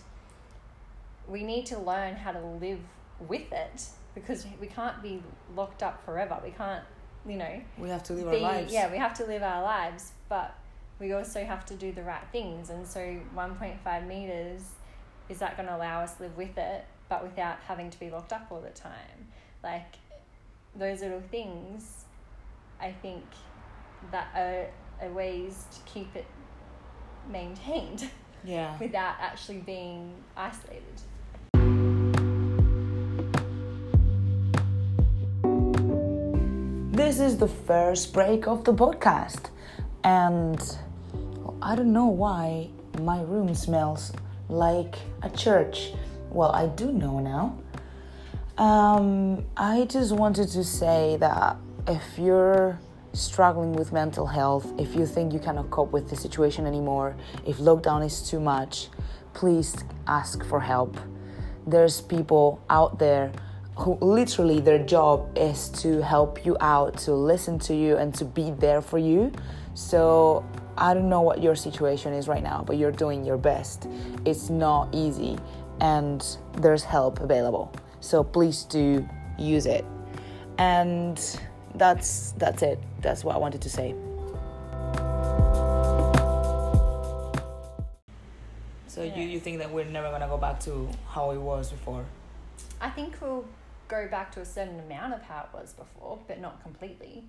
we 1.28 1.42
need 1.42 1.66
to 1.66 1.78
learn 1.78 2.14
how 2.16 2.32
to 2.32 2.40
live 2.40 2.80
with 3.20 3.52
it 3.52 3.86
because 4.14 4.46
we 4.60 4.66
can't 4.66 5.02
be 5.02 5.22
locked 5.54 5.82
up 5.82 6.04
forever. 6.04 6.38
We 6.42 6.50
can't 6.50 6.84
you 7.26 7.36
know 7.36 7.60
We 7.76 7.88
have 7.88 8.04
to 8.04 8.12
live 8.12 8.30
be, 8.30 8.36
our 8.36 8.52
lives. 8.52 8.72
yeah 8.72 8.88
we 8.90 8.98
have 8.98 9.12
to 9.14 9.24
live 9.26 9.42
our 9.42 9.60
lives 9.60 10.12
but 10.28 10.56
we 11.00 11.12
also 11.12 11.44
have 11.44 11.66
to 11.66 11.74
do 11.74 11.92
the 11.92 12.02
right 12.02 12.22
things. 12.32 12.70
And 12.70 12.86
so 12.86 13.00
1.5 13.36 14.06
meters 14.06 14.62
is 15.28 15.38
that 15.40 15.56
going 15.56 15.68
to 15.68 15.76
allow 15.76 16.00
us 16.00 16.14
to 16.14 16.24
live 16.24 16.36
with 16.36 16.56
it 16.56 16.84
but 17.08 17.22
without 17.22 17.58
having 17.68 17.90
to 17.90 17.98
be 18.00 18.10
locked 18.10 18.32
up 18.32 18.46
all 18.50 18.60
the 18.60 18.70
time? 18.70 19.28
Like 19.62 19.96
those 20.78 21.00
little 21.00 21.22
things 21.30 22.04
i 22.80 22.90
think 22.90 23.24
that 24.10 24.28
are, 24.34 24.66
are 25.04 25.12
ways 25.12 25.64
to 25.72 25.80
keep 25.90 26.14
it 26.14 26.26
maintained 27.30 28.08
Yeah. 28.44 28.78
without 28.80 29.16
actually 29.20 29.58
being 29.58 30.12
isolated 30.36 31.00
This 36.96 37.20
is 37.20 37.36
the 37.36 37.46
first 37.46 38.14
break 38.14 38.48
of 38.48 38.64
the 38.64 38.72
podcast, 38.72 39.50
and 40.02 40.58
I 41.60 41.76
don't 41.76 41.92
know 41.92 42.06
why 42.06 42.70
my 43.00 43.20
room 43.20 43.54
smells 43.54 44.12
like 44.48 44.96
a 45.22 45.28
church. 45.28 45.92
Well, 46.30 46.50
I 46.52 46.68
do 46.68 46.92
know 46.92 47.18
now. 47.20 47.58
Um, 48.58 49.44
I 49.54 49.84
just 49.84 50.12
wanted 50.12 50.48
to 50.48 50.64
say 50.64 51.18
that 51.20 51.58
if 51.86 52.02
you're 52.18 52.80
struggling 53.12 53.74
with 53.74 53.92
mental 53.92 54.26
health, 54.26 54.72
if 54.78 54.94
you 54.94 55.04
think 55.04 55.34
you 55.34 55.38
cannot 55.38 55.70
cope 55.70 55.92
with 55.92 56.08
the 56.08 56.16
situation 56.16 56.66
anymore, 56.66 57.16
if 57.46 57.58
lockdown 57.58 58.04
is 58.04 58.26
too 58.26 58.40
much, 58.40 58.88
please 59.34 59.76
ask 60.06 60.42
for 60.46 60.58
help. 60.58 60.96
There's 61.66 62.00
people 62.00 62.64
out 62.70 62.98
there 62.98 63.30
who 63.76 63.98
literally 64.00 64.60
their 64.60 64.82
job 64.82 65.36
is 65.36 65.68
to 65.82 66.02
help 66.02 66.46
you 66.46 66.56
out, 66.60 66.96
to 66.96 67.12
listen 67.12 67.58
to 67.58 67.74
you, 67.74 67.98
and 67.98 68.14
to 68.14 68.24
be 68.24 68.52
there 68.52 68.80
for 68.80 68.96
you. 68.96 69.32
So 69.74 70.46
I 70.78 70.94
don't 70.94 71.10
know 71.10 71.20
what 71.20 71.42
your 71.42 71.56
situation 71.56 72.14
is 72.14 72.26
right 72.26 72.42
now, 72.42 72.64
but 72.66 72.78
you're 72.78 72.92
doing 72.92 73.22
your 73.22 73.36
best. 73.36 73.86
It's 74.24 74.48
not 74.48 74.94
easy, 74.94 75.36
and 75.82 76.24
there's 76.54 76.84
help 76.84 77.20
available. 77.20 77.70
So 78.06 78.22
please 78.22 78.62
do 78.62 79.06
use 79.38 79.66
it. 79.66 79.84
And 80.58 81.18
that's 81.74 82.32
that's 82.38 82.62
it. 82.62 82.78
That's 83.02 83.24
what 83.24 83.34
I 83.34 83.38
wanted 83.38 83.60
to 83.62 83.70
say. 83.70 83.94
So 88.86 89.02
you, 89.02 89.24
you 89.24 89.40
think 89.40 89.58
that 89.58 89.70
we're 89.70 89.84
never 89.84 90.10
gonna 90.10 90.28
go 90.28 90.38
back 90.38 90.58
to 90.60 90.88
how 91.08 91.32
it 91.32 91.38
was 91.38 91.70
before? 91.70 92.06
i 92.80 92.90
think 92.90 93.16
we'll 93.20 93.44
go 93.88 94.08
back 94.08 94.32
to 94.32 94.40
a 94.40 94.44
certain 94.44 94.80
amount 94.80 95.14
of 95.14 95.22
how 95.22 95.46
it 95.50 95.58
was 95.58 95.72
before 95.72 96.18
but 96.26 96.40
not 96.40 96.62
completely 96.62 97.24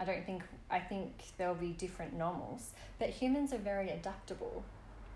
i 0.00 0.04
don't 0.04 0.24
think 0.24 0.42
i 0.70 0.78
think 0.78 1.12
there'll 1.36 1.54
be 1.54 1.72
different 1.72 2.16
normals 2.16 2.70
but 2.98 3.08
humans 3.08 3.52
are 3.52 3.58
very 3.58 3.90
adaptable 3.90 4.64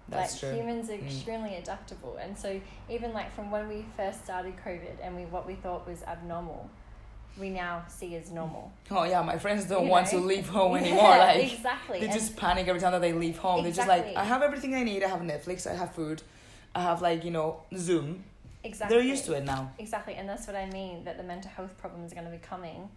That's 0.09 0.33
like 0.33 0.41
true. 0.41 0.59
humans 0.59 0.91
are 0.91 0.95
Mm. 0.95 1.07
extremely 1.07 1.55
adaptable 1.57 2.17
and 2.21 2.37
so 2.37 2.61
even 2.89 3.13
like 3.13 3.33
from 3.33 3.51
when 3.51 3.69
we 3.69 3.85
first 3.97 4.25
started 4.25 4.55
covid 4.65 4.97
and 5.03 5.15
we 5.15 5.25
what 5.27 5.47
we 5.47 5.55
thought 5.55 5.87
was 5.87 6.03
abnormal 6.03 6.69
we 7.39 7.49
now 7.51 7.85
see 7.89 8.17
as 8.17 8.31
normal 8.33 8.73
Oh 8.91 9.05
yeah, 9.05 9.23
my 9.23 9.39
friends 9.39 9.67
don't 9.67 9.85
You 9.85 9.91
want 9.91 10.13
know? 10.13 10.19
to 10.19 10.25
leave 10.27 10.49
home 10.49 10.77
anymore. 10.83 11.11
Yeah, 11.17 11.19
like 11.19 11.53
exactly 11.53 12.01
they 12.01 12.07
and- 12.07 12.15
just 12.15 12.37
panic 12.37 12.67
every 12.67 12.81
time 12.81 12.93
that 12.93 13.01
they 13.01 13.13
leave 13.13 13.39
home. 13.39 13.63
They're 13.63 13.73
just 13.73 13.87
like, 13.89 14.17
I 14.17 14.25
have 14.25 14.43
everything 14.43 14.75
I 14.75 14.83
need. 14.83 15.05
I 15.05 15.09
have 15.09 15.21
Netflix. 15.21 15.67
I 15.67 15.75
have 15.75 15.95
food. 15.95 16.23
I 16.75 16.83
have 16.83 17.01
like 17.03 17.25
you 17.25 17.31
know 17.31 17.63
Zoom. 17.77 18.25
exactly 18.65 18.97
They're 18.97 19.07
used 19.07 19.25
to 19.27 19.33
it 19.35 19.45
now. 19.45 19.71
exactly 19.79 20.15
and 20.15 20.29
that's 20.29 20.47
what 20.49 20.57
i 20.57 20.67
mean 20.79 21.05
that 21.05 21.17
the 21.17 21.23
mental 21.23 21.51
health 21.57 21.75
problems 21.79 22.11
are 22.13 22.17
going 22.17 22.27
to 22.31 22.33
be 22.33 22.45
coming 22.55 22.91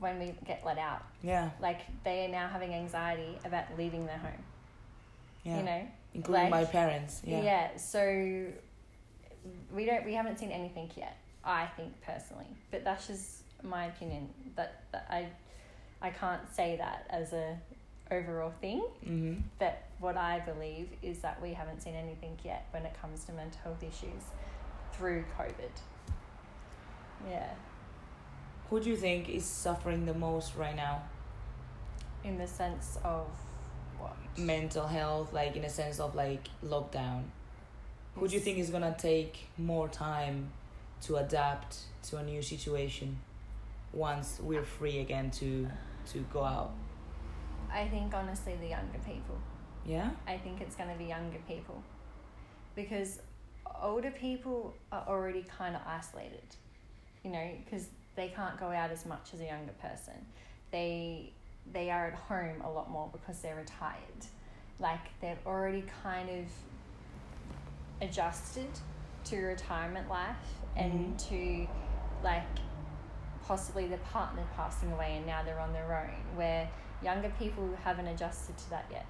when 0.00 0.18
we 0.18 0.32
get 0.46 0.62
let 0.64 0.78
out 0.78 1.02
Yeah, 1.22 1.50
like 1.60 1.80
they 2.02 2.24
are 2.24 2.28
now 2.28 2.48
having 2.48 2.72
anxiety 2.74 3.38
about 3.44 3.66
leaving 3.78 4.04
their 4.06 4.18
home 4.18 4.42
yeah. 5.44 5.56
you 5.58 5.62
know 5.62 5.82
Including 6.14 6.50
my 6.50 6.64
parents. 6.64 7.22
Yeah. 7.24 7.42
yeah 7.42 7.76
so 7.76 8.46
we 9.74 9.84
don't 9.84 10.04
we 10.04 10.14
haven't 10.14 10.38
seen 10.38 10.50
anything 10.50 10.90
yet 10.96 11.16
i 11.44 11.66
think 11.76 11.92
personally 12.02 12.46
but 12.70 12.84
that's 12.84 13.06
just 13.06 13.42
my 13.62 13.86
opinion 13.86 14.28
that, 14.56 14.82
that 14.92 15.06
i 15.08 15.26
i 16.02 16.10
can't 16.10 16.42
say 16.54 16.76
that 16.76 17.06
as 17.08 17.32
a 17.32 17.56
overall 18.10 18.52
thing 18.60 18.80
hmm 19.04 19.34
but 19.58 19.84
what 20.00 20.16
i 20.16 20.40
believe 20.40 20.88
is 21.00 21.20
that 21.20 21.40
we 21.40 21.52
haven't 21.54 21.80
seen 21.80 21.94
anything 21.94 22.36
yet 22.44 22.66
when 22.72 22.84
it 22.84 22.92
comes 23.00 23.24
to 23.24 23.32
mental 23.32 23.60
health 23.62 23.82
issues 23.82 24.22
through 24.92 25.24
covid 25.38 25.70
yeah 27.28 27.50
Who 28.68 28.80
do 28.80 28.90
you 28.90 28.96
think 28.96 29.28
is 29.28 29.44
suffering 29.44 30.06
the 30.06 30.14
most 30.14 30.54
right 30.56 30.76
now? 30.76 31.02
in 32.24 32.36
the 32.36 32.46
sense 32.46 32.98
of 33.02 33.26
what 34.00 34.16
Mental 34.38 34.86
health, 34.86 35.32
like 35.32 35.56
in 35.56 35.64
a 35.64 35.68
sense 35.70 36.00
of 36.00 36.14
like 36.14 36.48
lockdown. 36.64 37.22
Who 38.16 38.26
do 38.28 38.34
you 38.34 38.40
think 38.40 38.58
is 38.58 38.70
gonna 38.70 38.94
take 38.98 39.48
more 39.58 39.88
time 39.88 40.50
to 41.02 41.16
adapt 41.16 41.78
to 42.04 42.16
a 42.18 42.22
new 42.22 42.42
situation 42.42 43.18
once 43.92 44.38
we're 44.42 44.62
free 44.64 44.98
again 45.00 45.30
to 45.32 45.68
to 46.12 46.18
go 46.32 46.44
out? 46.44 46.72
i 47.72 47.86
think 47.86 48.12
honestly 48.14 48.54
the 48.60 48.66
younger 48.66 48.98
people 49.06 49.38
Yeah. 49.86 50.10
I 50.26 50.36
think 50.36 50.60
it's 50.60 50.76
going 50.76 50.90
to 50.90 50.98
be 50.98 51.04
younger 51.06 51.38
people 51.48 51.82
because 52.74 53.20
older 53.82 54.10
people 54.10 54.74
are 54.92 55.04
already 55.08 55.42
kind 55.58 55.74
of 55.74 55.82
isolated, 55.86 56.56
you 57.24 57.30
know, 57.30 57.50
because 57.64 57.86
they 58.16 58.28
can't 58.28 58.58
go 58.58 58.66
out 58.66 58.90
as 58.90 59.06
much 59.06 59.30
as 59.34 59.40
a 59.40 59.44
younger 59.44 59.72
person. 59.80 60.14
They 60.70 61.32
they 61.72 61.90
are 61.90 62.08
at 62.08 62.14
home 62.14 62.60
a 62.64 62.70
lot 62.70 62.90
more 62.90 63.08
because 63.12 63.40
they're 63.40 63.56
retired. 63.56 64.26
Like 64.78 65.00
they've 65.20 65.38
already 65.46 65.84
kind 66.02 66.28
of 66.30 68.08
adjusted 68.08 68.68
to 69.24 69.36
retirement 69.36 70.08
life 70.08 70.36
and 70.76 71.16
mm-hmm. 71.18 71.66
to 71.66 71.68
like 72.24 72.42
possibly 73.46 73.86
their 73.86 73.98
partner 73.98 74.42
passing 74.56 74.90
away 74.92 75.16
and 75.16 75.26
now 75.26 75.42
they're 75.42 75.60
on 75.60 75.72
their 75.72 75.98
own 75.98 76.36
where 76.36 76.68
younger 77.02 77.32
people 77.38 77.68
haven't 77.82 78.06
adjusted 78.06 78.56
to 78.56 78.70
that 78.70 78.86
yet 78.90 79.04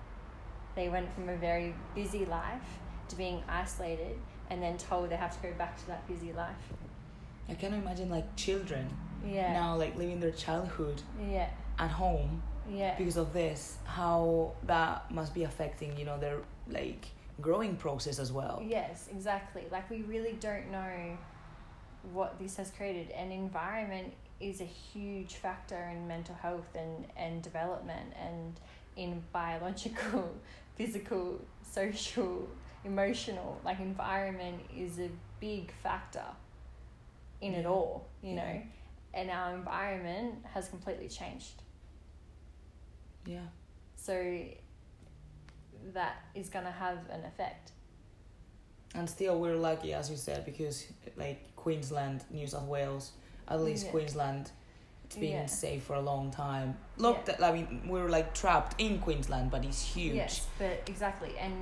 they 0.75 0.89
went 0.89 1.13
from 1.15 1.29
a 1.29 1.37
very 1.37 1.75
busy 1.95 2.25
life 2.25 2.79
to 3.09 3.17
being 3.17 3.43
isolated 3.49 4.17
and 4.49 4.63
then 4.63 4.79
told 4.79 5.11
they 5.11 5.17
have 5.17 5.37
to 5.37 5.43
go 5.47 5.53
back 5.55 5.77
to 5.79 5.87
that 5.87 6.07
busy 6.09 6.33
life. 6.33 6.73
I 7.49 7.55
can 7.55 7.75
imagine 7.75 8.11
like 8.11 8.37
children 8.37 8.89
Yeah. 9.27 9.53
now 9.53 9.77
like 9.77 9.97
living 9.97 10.21
their 10.21 10.31
childhood 10.31 11.03
Yeah. 11.21 11.51
At 11.81 11.91
home 11.91 12.43
Yeah. 12.71 12.95
because 12.97 13.17
of 13.17 13.33
this 13.33 13.79
how 13.85 14.53
that 14.65 15.11
must 15.11 15.35
be 15.35 15.43
affecting 15.45 15.97
you 15.99 16.05
know 16.05 16.19
their 16.19 16.39
like 16.69 17.07
growing 17.41 17.75
process 17.77 18.19
as 18.19 18.31
well 18.31 18.63
Yes, 18.65 19.09
exactly. 19.11 19.65
Like 19.73 19.89
we 19.91 20.03
really 20.03 20.35
don't 20.49 20.71
know 20.71 21.17
what 22.13 22.39
this 22.39 22.57
has 22.57 22.71
created 22.71 23.11
and 23.11 23.33
environment 23.33 24.13
is 24.41 24.61
a 24.61 24.65
huge 24.93 25.35
factor 25.35 25.83
in 25.93 26.07
mental 26.07 26.35
health 26.35 26.69
and, 26.75 27.07
and 27.17 27.43
development 27.43 28.13
and 28.19 28.59
in 28.97 29.23
biological, 29.33 30.31
physical, 30.77 31.41
social 31.63 32.49
emotional 32.85 33.61
like 33.65 33.79
environment 33.81 34.59
is 34.75 34.99
a 34.99 35.11
big 35.39 35.71
factor 35.83 36.25
in 37.43 37.53
it 37.55 37.67
all 37.67 38.07
you 38.23 38.35
Yeah. 38.35 38.37
know 38.55 38.63
and 39.15 39.31
our 39.31 39.55
environment 39.55 40.35
has 40.55 40.69
completely 40.69 41.09
changed 41.09 41.63
Yeah. 43.27 43.41
so 43.97 44.15
that 45.95 46.17
is 46.35 46.49
going 46.49 46.65
to 46.65 46.71
have 46.71 46.99
an 47.11 47.25
effect 47.25 47.73
And 48.95 49.09
still, 49.09 49.39
we're 49.39 49.55
lucky, 49.57 49.95
as 49.95 50.11
you 50.11 50.17
said, 50.17 50.45
because 50.45 50.85
like 51.17 51.55
Queensland, 51.55 52.25
New 52.31 52.47
South 52.47 52.67
Wales, 52.67 53.13
at 53.47 53.61
least 53.61 53.85
Yeah. 53.85 53.91
Queensland, 53.93 54.51
it's 55.05 55.15
been 55.17 55.31
Yeah. 55.43 55.47
safe 55.47 55.85
for 55.85 55.95
a 55.95 56.01
long 56.01 56.33
time. 56.33 56.77
Look, 56.97 57.19
Yeah. 57.19 57.37
that 57.37 57.43
I 57.45 57.53
mean, 57.53 57.89
we're 57.89 58.09
like 58.09 58.35
trapped 58.35 58.75
in 58.81 58.99
Queensland, 58.99 59.51
but 59.53 59.65
it's 59.65 59.83
huge. 59.95 60.15
Yes, 60.17 60.49
but 60.59 60.83
exactly, 60.89 61.39
and 61.39 61.55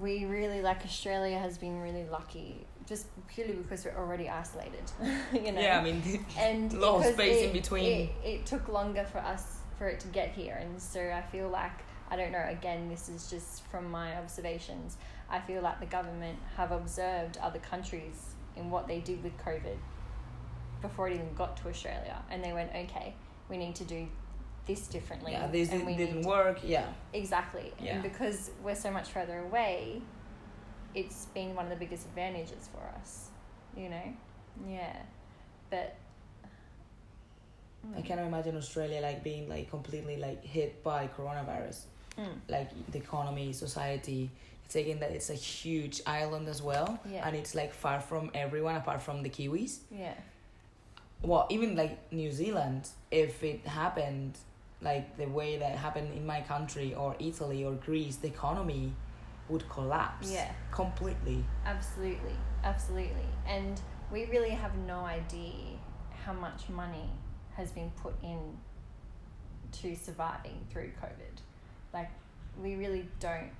we 0.00 0.24
really 0.26 0.60
like 0.62 0.84
Australia 0.84 1.38
has 1.40 1.58
been 1.58 1.80
really 1.80 2.04
lucky, 2.04 2.64
just 2.86 3.06
purely 3.26 3.54
because 3.54 3.84
we're 3.84 3.96
already 3.98 4.28
isolated. 4.28 4.84
you 5.32 5.50
know. 5.52 5.60
Yeah, 5.60 5.80
I 5.80 5.82
mean, 5.82 6.24
and 6.38 6.72
lot 6.74 6.94
of 6.94 7.00
because 7.02 7.14
space 7.14 7.42
in 7.46 7.52
between. 7.52 7.86
It, 8.00 8.10
it 8.24 8.46
took 8.46 8.68
longer 8.68 9.04
for 9.04 9.18
us 9.18 9.59
for 9.80 9.88
it 9.88 9.98
to 9.98 10.08
get 10.08 10.28
here, 10.32 10.58
and 10.60 10.80
so 10.80 11.00
I 11.00 11.22
feel 11.32 11.48
like 11.48 11.72
I 12.10 12.16
don't 12.16 12.32
know. 12.32 12.44
Again, 12.46 12.90
this 12.90 13.08
is 13.08 13.30
just 13.30 13.64
from 13.68 13.90
my 13.90 14.14
observations. 14.18 14.98
I 15.30 15.40
feel 15.40 15.62
like 15.62 15.80
the 15.80 15.86
government 15.86 16.38
have 16.58 16.70
observed 16.70 17.38
other 17.38 17.60
countries 17.60 18.34
in 18.56 18.68
what 18.68 18.86
they 18.86 19.00
did 19.00 19.24
with 19.24 19.32
COVID 19.38 19.78
before 20.82 21.08
it 21.08 21.14
even 21.14 21.32
got 21.34 21.56
to 21.58 21.68
Australia, 21.68 22.22
and 22.30 22.44
they 22.44 22.52
went, 22.52 22.70
okay, 22.76 23.14
we 23.48 23.56
need 23.56 23.74
to 23.76 23.84
do 23.84 24.06
this 24.66 24.86
differently. 24.86 25.32
yeah, 25.32 25.46
this 25.46 25.70
and 25.70 25.86
we 25.86 25.96
didn't 25.96 26.24
to 26.24 26.28
work. 26.28 26.58
Yeah, 26.62 26.86
Exactly. 27.14 27.72
Yeah. 27.80 27.94
And 27.94 28.02
because 28.02 28.50
we're 28.62 28.74
so 28.74 28.90
much 28.90 29.08
further 29.08 29.38
away, 29.38 30.02
it's 30.94 31.24
been 31.26 31.54
one 31.54 31.64
of 31.64 31.70
the 31.70 31.76
biggest 31.76 32.04
advantages 32.04 32.68
for 32.70 32.86
us. 33.00 33.30
You 33.74 33.88
know? 33.88 34.14
Yeah. 34.68 34.96
But 35.70 35.96
I 37.96 38.02
cannot 38.02 38.26
imagine 38.26 38.56
Australia 38.56 39.00
like 39.00 39.22
being 39.24 39.48
like 39.48 39.70
completely 39.70 40.16
like 40.16 40.44
hit 40.44 40.82
by 40.84 41.08
coronavirus. 41.16 41.78
Mm. 42.18 42.34
Like 42.48 42.70
the 42.92 42.98
economy, 42.98 43.52
society. 43.52 44.30
Taking 44.68 45.00
that 45.00 45.10
it's 45.10 45.30
a 45.30 45.34
huge 45.34 46.00
island 46.06 46.46
as 46.48 46.62
well, 46.62 47.00
Yeah. 47.10 47.26
and 47.26 47.34
it's 47.34 47.56
like 47.56 47.74
far 47.74 47.98
from 48.00 48.30
everyone 48.34 48.76
apart 48.76 49.02
from 49.02 49.22
the 49.24 49.28
Kiwis. 49.30 49.78
Yeah. 49.90 50.14
well 51.22 51.46
even 51.50 51.76
like 51.76 52.10
new 52.12 52.30
zealand 52.32 52.88
if 53.10 53.42
it 53.44 53.66
happened 53.66 54.38
like 54.80 55.04
the 55.18 55.26
way 55.26 55.58
that 55.58 55.76
happened 55.76 56.10
in 56.16 56.24
my 56.24 56.40
country 56.40 56.94
or 56.94 57.14
italy 57.18 57.62
or 57.62 57.72
greece 57.72 58.16
the 58.16 58.28
economy 58.28 58.92
would 59.50 59.68
collapse 59.68 60.30
Yeah. 60.32 60.50
completely 60.70 61.44
Absolutely. 61.66 62.36
Absolutely. 62.64 63.28
And 63.46 63.78
we 64.12 64.24
really 64.26 64.50
have 64.50 64.74
no 64.86 65.00
idea 65.04 65.52
how 66.24 66.32
much 66.32 66.68
money 66.68 67.08
has 67.60 67.70
been 67.70 67.90
put 68.02 68.14
in 68.22 68.38
to 69.72 69.94
surviving 69.94 70.66
through 70.70 70.90
COVID. 71.02 71.40
Like 71.94 72.10
we 72.60 72.74
really 72.74 73.06
don't 73.20 73.50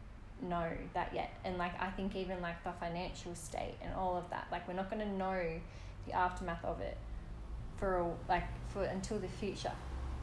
know 0.43 0.69
that 0.95 1.13
yet. 1.15 1.33
And 1.45 1.59
like 1.59 1.81
I 1.81 1.91
think 1.91 2.17
even 2.17 2.41
like 2.41 2.63
the 2.65 2.73
financial 2.73 3.35
state 3.35 3.77
and 3.83 3.95
all 3.95 4.17
of 4.17 4.29
that, 4.31 4.49
like 4.51 4.67
we're 4.67 4.75
not 4.75 4.91
gonna 4.91 5.07
know 5.07 5.61
the 6.07 6.13
aftermath 6.13 6.65
of 6.65 6.81
it 6.81 6.97
for 7.77 7.99
a, 7.99 8.11
like 8.29 8.45
for 8.73 8.85
until 8.85 9.19
the 9.19 9.29
future. 9.29 9.73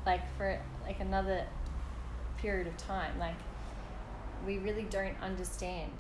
Like 0.06 0.22
for 0.38 0.60
like 0.86 1.00
another 1.00 1.46
period 2.38 2.68
of 2.68 2.78
time. 2.78 3.18
Like 3.20 3.36
we 4.46 4.58
really 4.58 4.84
don't 4.90 5.20
understand 5.22 5.92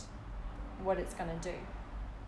what 0.84 1.00
it's 1.00 1.14
going 1.14 1.30
to 1.30 1.50
do. 1.50 1.56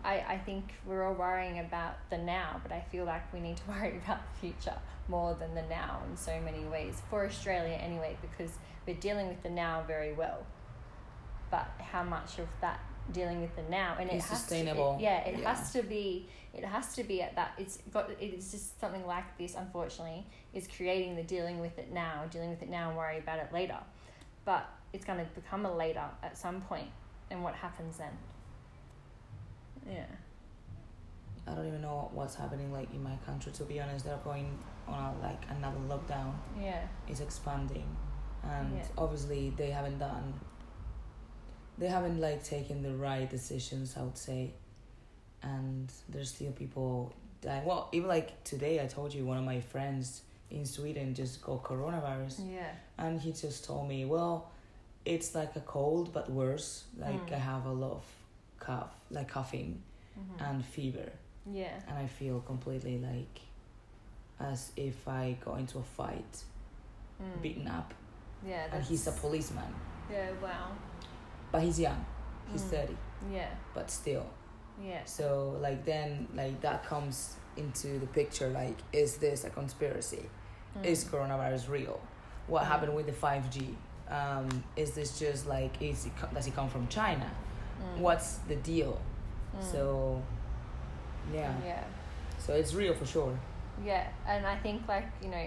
I, 0.04 0.24
I 0.28 0.38
think 0.38 0.72
we're 0.86 1.06
all 1.06 1.14
worrying 1.14 1.58
about 1.58 1.96
the 2.10 2.18
now, 2.18 2.60
but 2.62 2.72
I 2.72 2.80
feel 2.90 3.04
like 3.04 3.32
we 3.32 3.40
need 3.40 3.56
to 3.58 3.62
worry 3.68 4.00
about 4.04 4.20
the 4.32 4.40
future 4.40 4.76
more 5.08 5.34
than 5.34 5.54
the 5.54 5.62
now 5.62 6.00
in 6.08 6.16
so 6.16 6.40
many 6.40 6.64
ways. 6.64 7.02
For 7.10 7.26
Australia, 7.26 7.74
anyway, 7.74 8.16
because 8.20 8.52
we're 8.86 8.94
dealing 8.96 9.28
with 9.28 9.42
the 9.42 9.50
now 9.50 9.82
very 9.86 10.12
well. 10.12 10.46
But 11.50 11.68
how 11.78 12.04
much 12.04 12.38
of 12.38 12.46
that 12.60 12.80
dealing 13.12 13.40
with 13.40 13.54
the 13.56 13.62
now 13.62 13.96
and 13.98 14.08
it 14.10 14.16
Is 14.16 14.26
has 14.26 14.38
sustainable. 14.40 14.92
To, 14.94 14.98
it, 15.00 15.02
yeah, 15.02 15.18
it 15.26 15.38
Yeah. 15.40 15.54
has 15.54 15.72
to 15.72 15.82
be. 15.82 16.28
It 16.52 16.64
has 16.64 16.94
to 16.96 17.04
be 17.04 17.22
at 17.22 17.34
that. 17.36 17.52
It's 17.58 17.78
got. 17.92 18.10
It's 18.20 18.50
just 18.50 18.80
something 18.80 19.06
like 19.06 19.36
this. 19.38 19.54
Unfortunately, 19.54 20.26
is 20.54 20.68
creating 20.68 21.16
the 21.16 21.22
dealing 21.22 21.60
with 21.60 21.78
it 21.78 21.92
now, 21.92 22.24
dealing 22.30 22.50
with 22.50 22.62
it 22.62 22.68
now, 22.68 22.88
and 22.88 22.96
worry 22.96 23.18
about 23.18 23.38
it 23.38 23.52
later. 23.52 23.78
But 24.44 24.68
it's 24.92 25.04
going 25.04 25.18
to 25.18 25.24
become 25.34 25.66
a 25.66 25.74
later 25.74 26.04
at 26.22 26.36
some 26.38 26.60
point, 26.62 26.88
and 27.30 27.42
what 27.42 27.54
happens 27.54 27.98
then? 27.98 28.16
Yeah. 29.88 30.04
i 31.46 31.54
don't 31.54 31.66
even 31.66 31.82
know 31.82 32.10
what's 32.14 32.34
happening 32.34 32.72
like 32.72 32.92
in 32.94 33.02
my 33.02 33.16
country 33.26 33.52
to 33.52 33.64
be 33.64 33.80
honest 33.80 34.04
they're 34.04 34.16
going 34.24 34.58
on 34.88 35.14
a, 35.14 35.22
like 35.22 35.42
another 35.50 35.78
lockdown 35.88 36.32
Yeah. 36.60 36.82
it's 37.08 37.20
expanding 37.20 37.86
and 38.42 38.76
Yeah. 38.76 38.84
obviously 38.98 39.50
they 39.56 39.70
haven't 39.70 39.98
done 39.98 40.34
they 41.78 41.86
haven't 41.88 42.20
like 42.20 42.42
taken 42.44 42.82
the 42.82 42.94
right 42.94 43.28
decisions 43.28 43.96
i 43.96 44.02
would 44.02 44.18
say 44.18 44.52
and 45.42 45.90
there's 46.08 46.30
still 46.34 46.52
people 46.52 47.12
dying 47.40 47.64
well 47.64 47.88
even 47.92 48.08
like 48.08 48.42
today 48.44 48.80
i 48.82 48.86
told 48.86 49.14
you 49.14 49.24
one 49.24 49.38
of 49.38 49.44
my 49.44 49.60
friends 49.60 50.22
in 50.50 50.66
sweden 50.66 51.14
just 51.14 51.40
got 51.42 51.62
coronavirus 51.62 52.40
Yeah. 52.52 52.70
and 52.98 53.20
he 53.20 53.32
just 53.32 53.64
told 53.64 53.88
me 53.88 54.04
well 54.04 54.50
it's 55.06 55.34
like 55.34 55.56
a 55.56 55.60
cold 55.60 56.12
but 56.12 56.30
worse 56.30 56.84
like 56.98 57.26
Mm. 57.30 57.32
i 57.34 57.38
have 57.38 57.64
a 57.66 57.72
lot 57.72 57.92
of 57.92 58.04
cough 58.60 58.92
like 59.10 59.28
coughing 59.28 59.82
Mhm. 60.18 60.48
and 60.48 60.64
fever 60.64 61.08
yeah. 61.50 61.74
and 61.88 61.98
i 61.98 62.06
feel 62.06 62.40
completely 62.40 62.98
like 62.98 63.40
as 64.38 64.72
if 64.76 65.06
i 65.08 65.36
got 65.44 65.58
into 65.58 65.78
a 65.78 65.82
fight 65.82 66.44
Mm. 67.22 67.42
beaten 67.42 67.68
up 67.68 67.92
Yeah. 68.46 68.66
and 68.72 68.82
he's 68.82 69.06
a 69.06 69.12
policeman 69.12 69.74
Yeah. 70.10 70.30
Wow. 70.42 70.68
but 71.52 71.60
he's 71.62 71.78
young 71.78 72.02
he's 72.50 72.62
Mm. 72.62 72.70
30 72.70 72.96
Yeah. 73.30 73.50
but 73.74 73.90
still 73.90 74.24
Yeah. 74.82 75.04
so 75.04 75.58
like 75.60 75.84
then 75.84 76.28
like 76.34 76.60
that 76.62 76.82
comes 76.84 77.36
into 77.58 77.98
the 77.98 78.06
picture 78.06 78.48
like 78.48 78.78
is 78.92 79.18
this 79.18 79.44
a 79.44 79.50
conspiracy 79.50 80.24
is 80.82 81.04
Mm. 81.04 81.10
coronavirus 81.10 81.68
real 81.68 82.00
what 82.46 82.62
Mm. 82.62 82.68
happened 82.68 82.94
with 82.96 83.06
the 83.06 83.12
5g 83.12 83.76
um, 84.08 84.48
is 84.76 84.90
this 84.94 85.18
just 85.20 85.46
like 85.46 85.80
is 85.82 86.06
it, 86.06 86.12
does 86.34 86.46
it 86.46 86.54
come 86.54 86.68
from 86.70 86.88
china 86.88 87.30
Mm. 87.80 87.98
what's 88.00 88.36
the 88.48 88.56
deal 88.56 89.00
Mm. 89.56 89.72
so 89.72 90.22
yeah 91.34 91.52
Yeah. 91.64 91.82
so 92.38 92.54
it's 92.54 92.72
real 92.74 92.94
for 92.94 93.06
sure 93.06 93.36
Yeah, 93.84 94.06
and 94.28 94.46
I 94.46 94.56
think 94.56 94.86
like 94.88 95.06
you 95.22 95.28
know, 95.28 95.46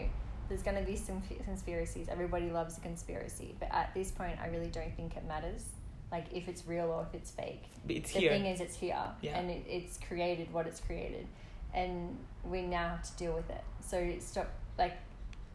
there's 0.49 0.63
gonna 0.63 0.81
be 0.81 0.95
some 0.95 1.21
conspiracies. 1.45 2.07
Everybody 2.09 2.49
loves 2.49 2.77
a 2.77 2.81
conspiracy, 2.81 3.55
but 3.59 3.69
at 3.71 3.93
this 3.93 4.09
point, 4.11 4.37
I 4.41 4.47
really 4.47 4.67
don't 4.77 4.93
think 4.95 5.15
it 5.15 5.23
matters. 5.27 5.63
Like 6.11 6.25
if 6.33 6.47
it's 6.47 6.65
real 6.67 6.89
or 6.91 7.03
if 7.07 7.13
it's 7.13 7.31
fake. 7.31 7.63
It's 7.87 8.11
the 8.13 8.19
here 8.19 8.31
thing 8.31 8.45
is, 8.47 8.59
it's 8.59 8.75
here, 8.75 9.03
Yeah. 9.21 9.37
and 9.37 9.49
it, 9.51 9.63
it's 9.67 9.97
created 10.07 10.51
what 10.51 10.65
it's 10.67 10.79
created, 10.81 11.27
and 11.73 12.17
we 12.43 12.61
now 12.63 12.89
have 12.89 13.03
to 13.03 13.13
deal 13.17 13.33
with 13.33 13.49
it. 13.49 13.63
So 13.79 13.97
stop. 14.19 14.49
Like, 14.77 14.95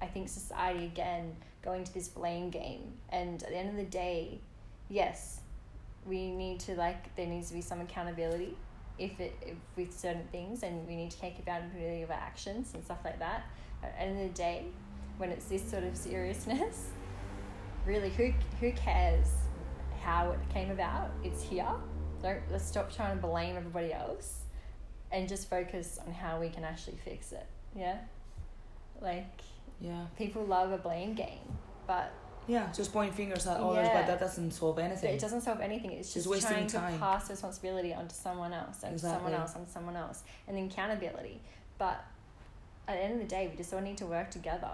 I 0.00 0.06
think 0.06 0.28
society 0.28 0.84
again 0.86 1.34
going 1.62 1.82
to 1.84 1.92
this 1.92 2.08
blame 2.08 2.50
game, 2.50 2.92
and 3.10 3.42
at 3.42 3.48
the 3.50 3.56
end 3.56 3.70
of 3.70 3.76
the 3.76 3.90
day, 3.90 4.38
yes, 4.88 5.40
we 6.08 6.30
need 6.30 6.60
to 6.60 6.74
like 6.74 7.14
there 7.16 7.26
needs 7.26 7.48
to 7.48 7.54
be 7.54 7.60
some 7.60 7.80
accountability 7.80 8.56
if 8.98 9.20
it 9.20 9.36
if 9.42 9.56
with 9.76 9.96
certain 9.96 10.26
things 10.32 10.62
and 10.62 10.86
we 10.88 10.96
need 10.96 11.10
to 11.10 11.18
take 11.18 11.38
accountability 11.38 12.02
of 12.02 12.10
our 12.10 12.16
actions 12.16 12.72
and 12.74 12.84
stuff 12.84 12.98
like 13.04 13.18
that. 13.18 13.46
At 13.82 13.94
the 13.94 14.02
end 14.02 14.20
of 14.20 14.28
the 14.28 14.34
day 14.34 14.64
when 15.18 15.30
it's 15.30 15.46
this 15.46 15.68
sort 15.68 15.84
of 15.84 15.96
seriousness 15.96 16.88
really 17.86 18.10
who 18.10 18.32
who 18.60 18.72
cares 18.72 19.28
how 20.02 20.30
it 20.30 20.40
came 20.52 20.70
about? 20.70 21.10
It's 21.22 21.42
here. 21.42 21.66
Don't 22.22 22.40
let's 22.50 22.66
stop 22.66 22.92
trying 22.94 23.16
to 23.16 23.26
blame 23.26 23.56
everybody 23.56 23.92
else 23.92 24.40
and 25.12 25.28
just 25.28 25.48
focus 25.48 25.98
on 26.04 26.12
how 26.12 26.40
we 26.40 26.48
can 26.48 26.64
actually 26.64 26.98
fix 27.04 27.32
it 27.32 27.46
yeah? 27.76 27.98
Like 29.00 29.40
yeah. 29.80 30.06
people 30.16 30.44
love 30.44 30.72
a 30.72 30.78
blame 30.78 31.14
game 31.14 31.56
but 31.86 32.12
yeah 32.48 32.72
just 32.72 32.92
point 32.92 33.14
fingers 33.14 33.46
at 33.46 33.58
others 33.58 33.86
Yeah. 33.86 33.94
but 34.00 34.06
that 34.08 34.18
doesn't 34.18 34.50
solve 34.52 34.78
anything 34.78 35.14
it 35.14 35.20
doesn't 35.20 35.42
solve 35.42 35.60
anything. 35.60 35.92
It's 35.92 36.08
Just 36.14 36.26
just, 36.26 36.28
wasting 36.28 36.66
trying 36.66 36.68
time. 36.68 36.92
to 36.94 36.98
pass 36.98 37.30
responsibility 37.30 37.92
onto 37.94 38.14
someone 38.14 38.52
else, 38.52 38.82
and 38.82 38.92
Exactly. 38.94 39.16
someone 39.16 39.34
else, 39.40 39.54
onto 39.54 39.70
someone 39.70 39.96
else, 39.96 40.22
and 40.46 40.56
then 40.56 40.64
accountability. 40.66 41.40
But 41.76 42.02
at 42.88 42.94
the 42.96 43.02
end 43.04 43.12
of 43.14 43.20
the 43.20 43.26
day, 43.26 43.46
we 43.50 43.56
just 43.56 43.72
all 43.74 43.80
need 43.80 43.98
to 43.98 44.06
work 44.06 44.30
together. 44.30 44.70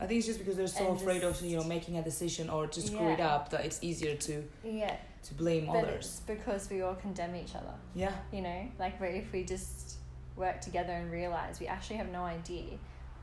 I 0.00 0.06
think 0.06 0.18
it's 0.18 0.26
just 0.26 0.38
because 0.40 0.56
they're 0.56 0.66
so 0.66 0.88
And 0.88 0.96
afraid 1.00 1.22
of 1.24 1.40
you 1.40 1.56
know 1.56 1.64
making 1.64 1.96
a 1.98 2.02
decision 2.02 2.50
or 2.50 2.66
to 2.66 2.80
screw 2.80 3.08
it 3.10 3.20
up 3.20 3.50
that 3.50 3.64
it's 3.64 3.78
easier 3.82 4.14
to 4.16 4.44
Yeah, 4.62 4.96
to 5.26 5.34
blame 5.34 5.66
but 5.66 5.84
others. 5.84 6.04
it's 6.06 6.20
because 6.20 6.68
we 6.68 6.82
all 6.82 6.94
condemn 6.96 7.34
each 7.36 7.54
other. 7.54 7.74
Yeah, 7.94 8.12
You 8.32 8.42
know, 8.42 8.60
like 8.78 8.94
if 9.00 9.32
we 9.32 9.44
just 9.44 9.96
work 10.36 10.60
together 10.60 10.92
and 10.92 11.10
realize 11.12 11.60
we 11.60 11.68
actually 11.68 11.96
have 11.96 12.10
no 12.10 12.24
idea 12.24 12.76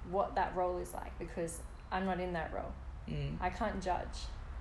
what 0.10 0.34
that 0.36 0.56
role 0.56 0.78
is 0.80 0.94
like 0.94 1.18
because 1.20 1.60
I'm 1.92 2.06
not 2.06 2.20
in 2.22 2.34
that 2.34 2.52
role. 2.54 2.72
Mm. 3.12 3.36
I 3.40 3.50
can't 3.50 3.82
judge. 3.82 4.18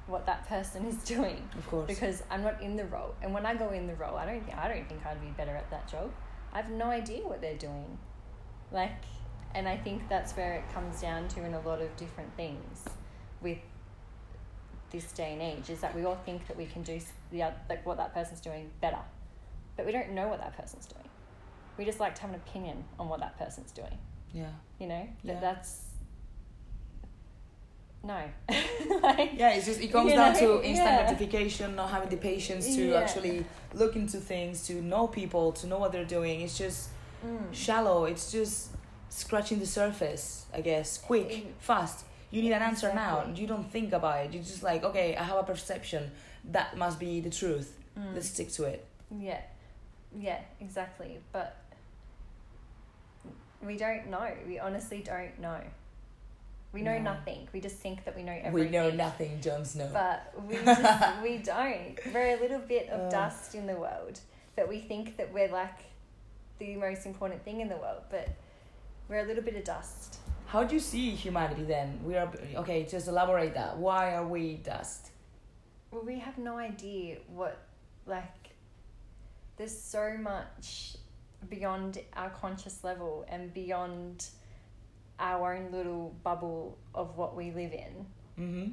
what 0.06 0.26
that 0.26 0.48
person 0.48 0.86
is 0.86 0.96
doing 1.14 1.48
Of 1.56 1.66
course. 1.68 1.86
because 1.86 2.22
I'm 2.30 2.42
not 2.42 2.60
in 2.60 2.76
the 2.76 2.84
role. 2.84 3.14
And 3.22 3.32
when 3.32 3.46
I 3.46 3.54
go 3.54 3.70
in 3.70 3.86
the 3.86 3.94
role, 3.94 4.16
I 4.16 4.26
don't 4.26 4.44
think 4.44 4.58
I 4.58 4.68
don't 4.68 4.88
think 4.88 5.06
I'd 5.06 5.20
be 5.20 5.28
better 5.36 5.54
at 5.56 5.70
that 5.70 5.88
job. 5.90 6.10
I 6.52 6.60
have 6.60 6.70
no 6.70 6.86
idea 6.86 7.22
what 7.26 7.40
they're 7.40 7.56
doing. 7.56 7.98
Like 8.72 9.04
and 9.54 9.68
I 9.68 9.76
think 9.76 10.08
that's 10.08 10.32
where 10.36 10.54
it 10.54 10.64
comes 10.72 11.00
down 11.00 11.28
to 11.28 11.44
in 11.44 11.54
a 11.54 11.60
lot 11.60 11.80
of 11.82 11.94
different 11.96 12.34
things 12.36 12.84
with 13.40 13.58
this 14.90 15.10
day 15.12 15.32
and 15.32 15.42
age 15.42 15.70
is 15.70 15.80
that 15.80 15.94
we 15.94 16.04
all 16.04 16.18
think 16.24 16.46
that 16.48 16.56
we 16.56 16.66
can 16.66 16.82
do 16.82 17.00
the 17.30 17.52
like 17.68 17.84
what 17.86 17.96
that 17.96 18.12
person's 18.14 18.40
doing 18.40 18.70
better. 18.80 18.98
But 19.76 19.86
we 19.86 19.92
don't 19.92 20.10
know 20.10 20.28
what 20.28 20.40
that 20.40 20.56
person's 20.56 20.86
doing. 20.86 21.08
We 21.78 21.84
just 21.84 22.00
like 22.00 22.14
to 22.16 22.22
have 22.22 22.30
an 22.30 22.36
opinion 22.36 22.84
on 22.98 23.08
what 23.08 23.20
that 23.20 23.38
person's 23.38 23.72
doing, 23.72 23.96
yeah. 24.34 24.50
you 24.78 24.86
know? 24.86 25.08
Yeah. 25.22 25.34
That 25.34 25.40
that's 25.40 25.84
no. 28.02 28.18
like, 29.02 29.32
Yeah, 29.34 29.50
it's 29.54 29.66
just 29.66 29.80
it 29.80 29.92
comes 29.92 30.12
down 30.12 30.32
know, 30.32 30.38
to 30.40 30.64
instant 30.66 30.88
yeah. 30.88 30.96
gratification, 31.02 31.76
not 31.76 31.90
having 31.90 32.08
the 32.08 32.16
patience 32.16 32.66
to 32.74 32.90
Yeah. 32.90 33.00
actually 33.00 33.44
look 33.74 33.94
into 33.96 34.18
things, 34.18 34.66
to 34.68 34.74
know 34.82 35.06
people, 35.06 35.52
to 35.52 35.66
know 35.66 35.78
what 35.78 35.92
they're 35.92 36.04
doing. 36.04 36.40
It's 36.40 36.56
just 36.58 36.88
Mm. 37.24 37.52
shallow. 37.52 38.06
It's 38.06 38.32
just 38.32 38.70
scratching 39.10 39.58
the 39.58 39.66
surface, 39.66 40.46
I 40.54 40.60
guess. 40.62 40.96
Quick, 40.96 41.28
Mm. 41.30 41.52
fast. 41.58 42.04
You 42.30 42.40
need 42.42 42.52
an 42.52 42.62
answer 42.62 42.92
now. 42.94 43.26
You 43.34 43.46
don't 43.46 43.70
think 43.70 43.92
about 43.92 44.24
it. 44.24 44.32
You're 44.32 44.42
just 44.42 44.62
like, 44.62 44.84
okay, 44.84 45.16
I 45.16 45.24
have 45.24 45.36
a 45.36 45.42
perception. 45.42 46.10
That 46.44 46.76
must 46.78 46.98
be 46.98 47.20
the 47.20 47.28
truth. 47.30 47.76
Mm. 47.98 48.14
Let's 48.14 48.28
stick 48.28 48.50
to 48.52 48.64
it. 48.64 48.86
Yeah, 49.10 49.40
yeah, 50.16 50.38
exactly. 50.60 51.18
But 51.32 51.56
we 53.62 53.76
don't 53.76 54.06
know. 54.08 54.30
We 54.46 54.58
honestly 54.58 55.02
don't 55.02 55.38
know. 55.40 55.60
We 56.72 56.82
know 56.82 56.96
No. 56.98 57.12
nothing. 57.14 57.48
We 57.52 57.60
just 57.60 57.76
think 57.76 58.04
that 58.04 58.14
we 58.16 58.22
know 58.22 58.32
everything. 58.42 58.70
We 58.70 58.76
know 58.76 58.90
nothing, 58.90 59.40
Jon 59.40 59.64
Snow. 59.64 59.90
But 59.92 60.32
we 60.46 60.54
just, 60.64 61.22
we 61.22 61.38
don't. 61.38 61.98
We're 62.14 62.36
a 62.36 62.40
little 62.40 62.60
bit 62.60 62.88
of 62.90 63.00
Uh. 63.00 63.10
dust 63.10 63.54
in 63.54 63.66
the 63.66 63.74
world. 63.74 64.20
But 64.56 64.68
we 64.68 64.78
think 64.80 65.16
that 65.16 65.32
we're 65.32 65.50
like 65.50 65.78
the 66.58 66.76
most 66.76 67.06
important 67.06 67.42
thing 67.44 67.60
in 67.60 67.68
the 67.68 67.76
world. 67.76 68.02
But 68.10 68.28
we're 69.08 69.20
a 69.20 69.26
little 69.26 69.42
bit 69.42 69.56
of 69.56 69.64
dust. 69.64 70.18
How 70.46 70.64
do 70.64 70.74
you 70.74 70.80
see 70.80 71.10
humanity 71.10 71.64
then? 71.64 72.00
We 72.04 72.16
are 72.16 72.30
okay. 72.56 72.84
Just 72.84 73.08
elaborate 73.08 73.54
that. 73.54 73.76
Why 73.76 74.14
are 74.14 74.26
we 74.26 74.54
dust? 74.56 75.10
Well, 75.90 76.02
we 76.04 76.20
have 76.20 76.38
no 76.38 76.56
idea 76.56 77.16
what, 77.28 77.58
like, 78.06 78.50
there's 79.56 79.76
so 79.76 80.16
much 80.20 80.96
beyond 81.48 81.98
our 82.14 82.30
conscious 82.30 82.84
level 82.84 83.24
and 83.28 83.52
beyond 83.52 84.26
our 85.20 85.54
own 85.54 85.70
little 85.70 86.14
bubble 86.24 86.78
of 86.94 87.16
what 87.16 87.36
we 87.36 87.50
live 87.52 87.72
in. 87.72 88.06
Mm-hmm. 88.38 88.66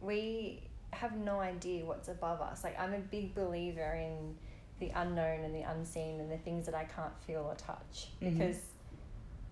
We 0.00 0.62
have 0.92 1.16
no 1.16 1.40
idea 1.40 1.84
what's 1.84 2.08
above 2.08 2.40
us. 2.40 2.64
Like, 2.64 2.78
I'm 2.80 2.94
a 2.94 2.98
big 2.98 3.34
believer 3.34 3.92
in 3.94 4.34
the 4.80 4.90
unknown 4.94 5.44
and 5.44 5.54
the 5.54 5.60
unseen 5.62 6.18
and 6.20 6.30
the 6.32 6.38
things 6.38 6.64
that 6.66 6.74
I 6.74 6.84
can't 6.84 7.12
feel 7.26 7.40
or 7.42 7.54
touch. 7.54 8.08
Mhm. 8.22 8.38
Because 8.38 8.56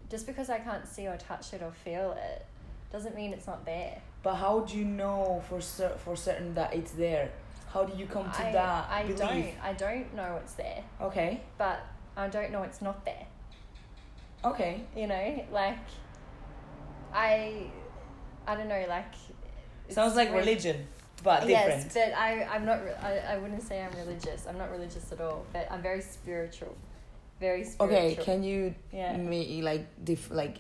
just 0.09 0.27
because 0.27 0.49
I 0.49 0.59
can't 0.59 0.87
see 0.87 1.07
or 1.07 1.17
touch 1.19 1.53
it 1.53 1.63
or 1.63 1.71
feel 1.71 2.13
it 2.13 2.47
doesn't 2.91 3.15
mean 3.15 3.35
it's 3.35 3.47
not 3.47 3.67
there. 3.67 4.01
But 4.23 4.37
how 4.37 4.61
do 4.61 4.79
you 4.79 4.87
know 4.87 5.43
for 5.49 5.61
cer- 5.61 5.97
for 5.99 6.17
certain 6.17 6.55
that 6.55 6.75
it's 6.75 6.93
there? 6.93 7.31
How 7.73 7.85
do 7.85 7.95
you 7.97 8.07
come 8.07 8.31
to 8.33 8.47
I, 8.49 8.53
that 8.53 8.89
I 8.91 9.03
belief? 9.03 9.19
don't. 9.19 9.55
I 9.63 9.73
don't 9.75 10.15
know 10.15 10.37
it's 10.43 10.55
there. 10.55 10.83
Okay, 11.03 11.43
but 11.59 11.81
I 12.17 12.29
don't 12.29 12.51
know 12.51 12.63
it's 12.63 12.81
not 12.81 13.05
there. 13.05 13.27
okay. 14.45 14.81
You 14.97 15.07
know, 15.09 15.45
like 15.53 15.77
I, 17.13 17.67
I 18.47 18.55
don't 18.57 18.69
know, 18.69 18.85
like. 18.89 19.13
Sounds 19.91 20.17
like 20.17 20.29
really- 20.29 20.41
religion, 20.41 20.87
but 21.23 21.47
different. 21.47 21.85
Yes, 21.85 21.95
but 21.95 22.13
I, 22.17 22.45
I'm 22.45 22.65
not. 22.65 22.79
I, 23.03 23.19
I 23.35 23.39
wouldn't 23.39 23.63
say 23.63 23.83
I'm 23.83 23.93
religious. 23.97 24.47
I'm 24.47 24.59
not 24.59 24.71
religious 24.71 25.11
at 25.13 25.21
all. 25.21 25.45
But 25.53 25.67
I'm 25.71 25.81
very 25.83 26.01
spiritual, 26.03 26.77
very 27.41 27.65
spiritual. 27.65 27.99
okay, 27.99 28.15
can 28.23 28.43
you 28.43 28.75
Yeah. 28.93 29.17
me 29.17 29.63
like 29.63 29.87
dif- 30.05 30.31
like 30.31 30.59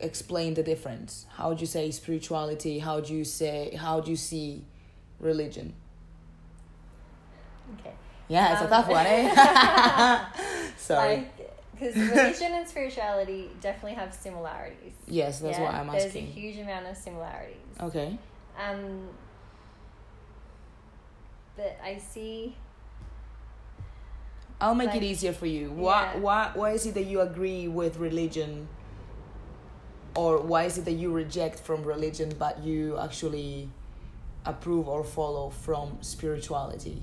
explain 0.00 0.54
the 0.54 0.62
difference? 0.62 1.26
How 1.30 1.54
do 1.54 1.60
you 1.60 1.66
say 1.66 1.90
spirituality? 1.90 2.78
How 2.78 3.00
do 3.00 3.14
you 3.14 3.24
say 3.24 3.74
how 3.74 4.00
do 4.00 4.10
you 4.10 4.16
see 4.16 4.64
religion? 5.18 5.74
Okay. 7.80 7.92
Yeah, 8.28 8.52
it's 8.52 8.60
a 8.62 8.64
Um, 8.64 8.70
tough 8.70 8.88
one, 8.88 9.06
eh? 9.06 10.24
Sorry. 10.76 11.28
Because 11.78 11.94
religion 11.96 12.52
and 12.54 12.66
spirituality 12.66 13.50
definitely 13.60 13.94
have 13.94 14.14
similarities. 14.14 14.94
yes, 15.06 15.40
that's 15.40 15.58
yeah? 15.58 15.64
what 15.64 15.74
I'm 15.74 15.88
There's 15.88 16.14
a 16.14 16.20
huge 16.20 16.58
amount 16.58 16.86
of 16.86 16.96
similarities. 16.96 17.56
Okay. 17.80 18.18
Um, 18.58 19.08
but 21.56 21.78
I 21.84 21.98
see. 21.98 22.56
I'll 24.60 24.74
make 24.74 24.88
Like, 24.88 24.96
it 24.96 25.02
easier 25.02 25.32
for 25.34 25.46
you. 25.46 25.70
Why, 25.70 26.12
yeah. 26.14 26.20
why, 26.20 26.50
why 26.54 26.70
is 26.70 26.86
it 26.86 26.94
that 26.94 27.04
you 27.04 27.20
agree 27.20 27.68
with 27.68 27.98
religion, 27.98 28.68
or 30.14 30.38
why 30.40 30.64
is 30.64 30.78
it 30.78 30.86
that 30.86 30.92
you 30.92 31.12
reject 31.12 31.58
from 31.60 31.82
religion 31.84 32.32
but 32.38 32.60
you 32.62 32.98
actually 32.98 33.68
approve 34.46 34.88
or 34.88 35.04
follow 35.04 35.50
from 35.50 35.98
spirituality? 36.00 37.02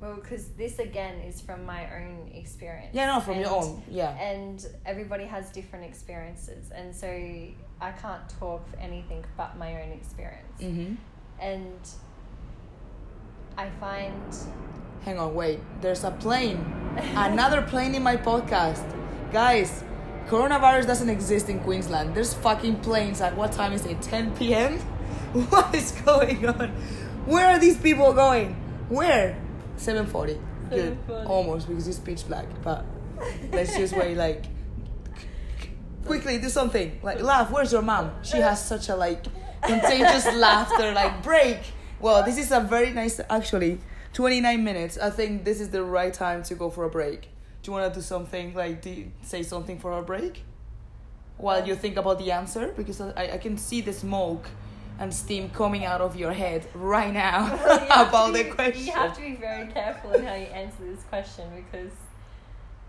Well, 0.00 0.14
because 0.14 0.48
this 0.50 0.78
again 0.78 1.18
is 1.20 1.40
from 1.40 1.66
my 1.66 1.84
own 1.96 2.30
experience. 2.32 2.94
Yeah, 2.94 3.06
no, 3.06 3.20
from 3.20 3.40
your 3.40 3.50
own. 3.50 3.82
Yeah. 3.90 4.10
And 4.16 4.64
everybody 4.86 5.24
has 5.24 5.50
different 5.50 5.84
experiences, 5.84 6.70
and 6.70 6.94
so 6.94 7.08
I 7.08 7.92
can't 7.92 8.28
talk 8.38 8.68
for 8.68 8.76
anything 8.78 9.24
but 9.36 9.56
my 9.58 9.82
own 9.82 9.90
experience. 9.92 10.60
Mm-hmm. 10.60 10.94
And 11.40 11.80
I 13.56 13.70
find 13.80 14.36
Hang 15.04 15.18
on, 15.18 15.34
wait. 15.34 15.60
There's 15.80 16.04
a 16.04 16.10
plane. 16.10 16.58
Another 17.14 17.62
plane 17.70 17.94
in 17.94 18.02
my 18.02 18.16
podcast. 18.16 18.84
Guys, 19.32 19.84
coronavirus 20.28 20.86
doesn't 20.86 21.08
exist 21.08 21.48
in 21.48 21.60
Queensland. 21.60 22.14
There's 22.14 22.34
fucking 22.34 22.80
planes 22.80 23.20
at 23.20 23.36
what 23.36 23.52
time 23.52 23.72
is 23.72 23.86
it? 23.86 24.02
10 24.02 24.36
p.m.? 24.36 24.78
What 25.50 25.74
is 25.74 25.92
going 25.92 26.46
on? 26.46 26.70
Where 27.26 27.46
are 27.46 27.58
these 27.58 27.76
people 27.76 28.14
going? 28.14 28.54
Where? 28.88 29.36
7:40. 29.78 30.38
Good. 30.70 30.98
7:40. 31.08 31.26
Almost 31.28 31.68
because 31.68 31.88
it's 31.88 31.98
pitch 31.98 32.26
black, 32.26 32.46
but 32.62 32.84
let's 33.52 33.76
just 33.76 33.96
wait 33.96 34.16
like 34.16 34.44
quickly 36.04 36.38
do 36.38 36.48
something. 36.48 36.98
Like 37.02 37.20
laugh. 37.22 37.50
Where's 37.50 37.72
your 37.72 37.82
mom? 37.82 38.12
She 38.22 38.38
has 38.38 38.64
such 38.64 38.88
a 38.88 38.96
like 38.96 39.24
contagious 39.62 40.26
laughter 40.34 40.92
like 40.92 41.22
break. 41.22 41.58
Well, 42.00 42.24
this 42.24 42.38
is 42.38 42.52
a 42.52 42.60
very 42.60 42.90
nice 42.92 43.20
actually 43.30 43.80
29 44.12 44.64
minutes. 44.64 44.98
I 44.98 45.10
think 45.10 45.44
this 45.44 45.60
is 45.60 45.70
the 45.70 45.82
right 45.82 46.12
time 46.12 46.42
to 46.44 46.54
go 46.54 46.70
for 46.70 46.84
a 46.84 46.90
break. 46.90 47.22
Do 47.62 47.70
you 47.70 47.72
want 47.72 47.92
to 47.92 48.00
do 48.00 48.04
something 48.04 48.54
like 48.54 48.82
do 48.82 49.10
say 49.22 49.42
something 49.42 49.78
for 49.78 49.92
our 49.92 50.02
break? 50.02 50.44
While 51.36 51.66
you 51.66 51.76
think 51.76 51.96
about 51.96 52.18
the 52.18 52.32
answer 52.32 52.72
because 52.76 53.00
I, 53.00 53.30
I 53.34 53.38
can 53.38 53.56
see 53.58 53.80
the 53.80 53.92
smoke 53.92 54.48
and 54.98 55.12
steam 55.14 55.48
coming 55.50 55.84
out 55.84 56.00
of 56.00 56.16
your 56.16 56.32
head 56.32 56.66
right 56.74 57.12
now 57.12 57.44
have 57.56 58.08
about 58.08 58.32
the 58.32 58.44
question. 58.44 58.86
You 58.86 58.92
have 58.92 59.14
to 59.16 59.20
be 59.20 59.36
very 59.36 59.66
careful 59.68 60.12
in 60.12 60.24
how 60.24 60.34
you 60.34 60.46
answer 60.46 60.84
this 60.84 61.02
question 61.04 61.44
because, 61.54 61.92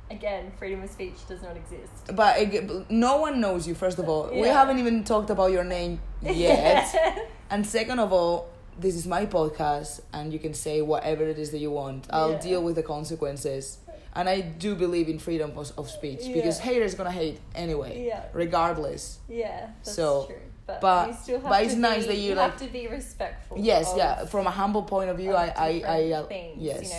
again, 0.09 0.51
freedom 0.57 0.81
of 0.83 0.89
speech 0.89 1.27
does 1.27 1.41
not 1.41 1.55
exist. 1.55 1.91
But 2.15 2.89
no 2.91 3.17
one 3.17 3.39
knows 3.39 3.67
you, 3.67 3.75
first 3.75 3.99
of 3.99 4.09
all. 4.09 4.29
We 4.31 4.47
haven't 4.47 4.79
even 4.79 5.03
talked 5.03 5.29
about 5.29 5.51
your 5.51 5.63
name 5.63 5.99
yet. 6.21 7.27
and 7.49 7.65
second 7.65 7.99
of 7.99 8.11
all, 8.11 8.49
this 8.79 8.95
is 8.95 9.05
my 9.05 9.25
podcast, 9.25 10.01
and 10.13 10.31
you 10.31 10.39
can 10.39 10.53
say 10.53 10.81
whatever 10.81 11.23
it 11.23 11.37
is 11.37 11.51
that 11.51 11.59
you 11.59 11.69
want. 11.71 12.07
I'll 12.09 12.31
Yeah. 12.31 12.39
deal 12.39 12.63
with 12.63 12.75
the 12.75 12.83
consequences. 12.83 13.77
And 14.15 14.27
I 14.27 14.41
do 14.41 14.73
believe 14.73 15.07
in 15.07 15.19
freedom 15.19 15.51
of, 15.55 15.71
of 15.77 15.89
speech 15.89 16.21
because 16.33 16.57
Yeah. 16.59 16.65
haters 16.71 16.95
gonna 16.95 17.11
hate 17.11 17.39
anyway, 17.53 18.05
Yeah. 18.07 18.23
regardless. 18.33 19.19
Yeah, 19.27 19.67
that's 19.83 19.95
So, 19.95 20.25
true. 20.25 20.35
But, 20.69 20.81
but- 20.81 21.13
still 21.13 21.39
have 21.41 21.49
but 21.49 21.63
it's 21.63 21.75
nice 21.75 22.03
be, 22.03 22.07
that 22.07 22.17
you, 22.17 22.29
you 22.29 22.35
like- 22.35 22.51
have 22.51 22.59
to 22.61 22.67
be 22.67 22.87
respectful. 22.87 23.57
Yes, 23.59 23.93
yeah. 23.97 24.25
From 24.25 24.45
a 24.47 24.51
humble 24.51 24.83
point 24.83 25.09
of 25.09 25.17
view, 25.17 25.31
of 25.33 25.37
I, 25.37 25.53
I, 25.55 25.83
I, 25.97 26.11
uh, 26.11 26.23
things, 26.27 26.57
yes. 26.61 26.93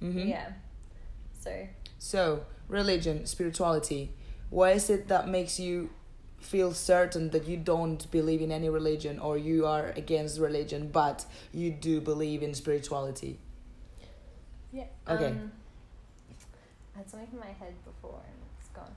you 0.00 0.10
know. 0.10 0.12
Mhm. 0.14 0.28
Yeah. 0.28 0.48
So 1.40 1.66
So, 1.98 2.44
religion, 2.68 3.26
spirituality. 3.26 4.10
Why 4.50 4.70
is 4.72 4.90
it 4.90 5.08
that 5.08 5.28
makes 5.28 5.58
you 5.60 5.90
feel 6.40 6.72
certain 6.72 7.30
that 7.30 7.46
you 7.46 7.56
don't 7.56 8.08
believe 8.10 8.40
in 8.40 8.50
any 8.52 8.68
religion 8.68 9.18
or 9.18 9.36
you 9.36 9.66
are 9.66 9.86
against 9.96 10.38
religion, 10.38 10.88
but 10.92 11.24
you 11.52 11.70
do 11.70 12.00
believe 12.00 12.42
in 12.42 12.54
spirituality? 12.54 13.38
yeah. 14.72 14.84
Okay. 15.08 15.26
Um, 15.26 15.52
I 16.94 16.98
had 16.98 17.10
something 17.10 17.28
in 17.32 17.38
my 17.38 17.46
head 17.46 17.74
before 17.84 18.20
and 18.26 18.38
it's 18.60 18.68
gone. 18.68 18.94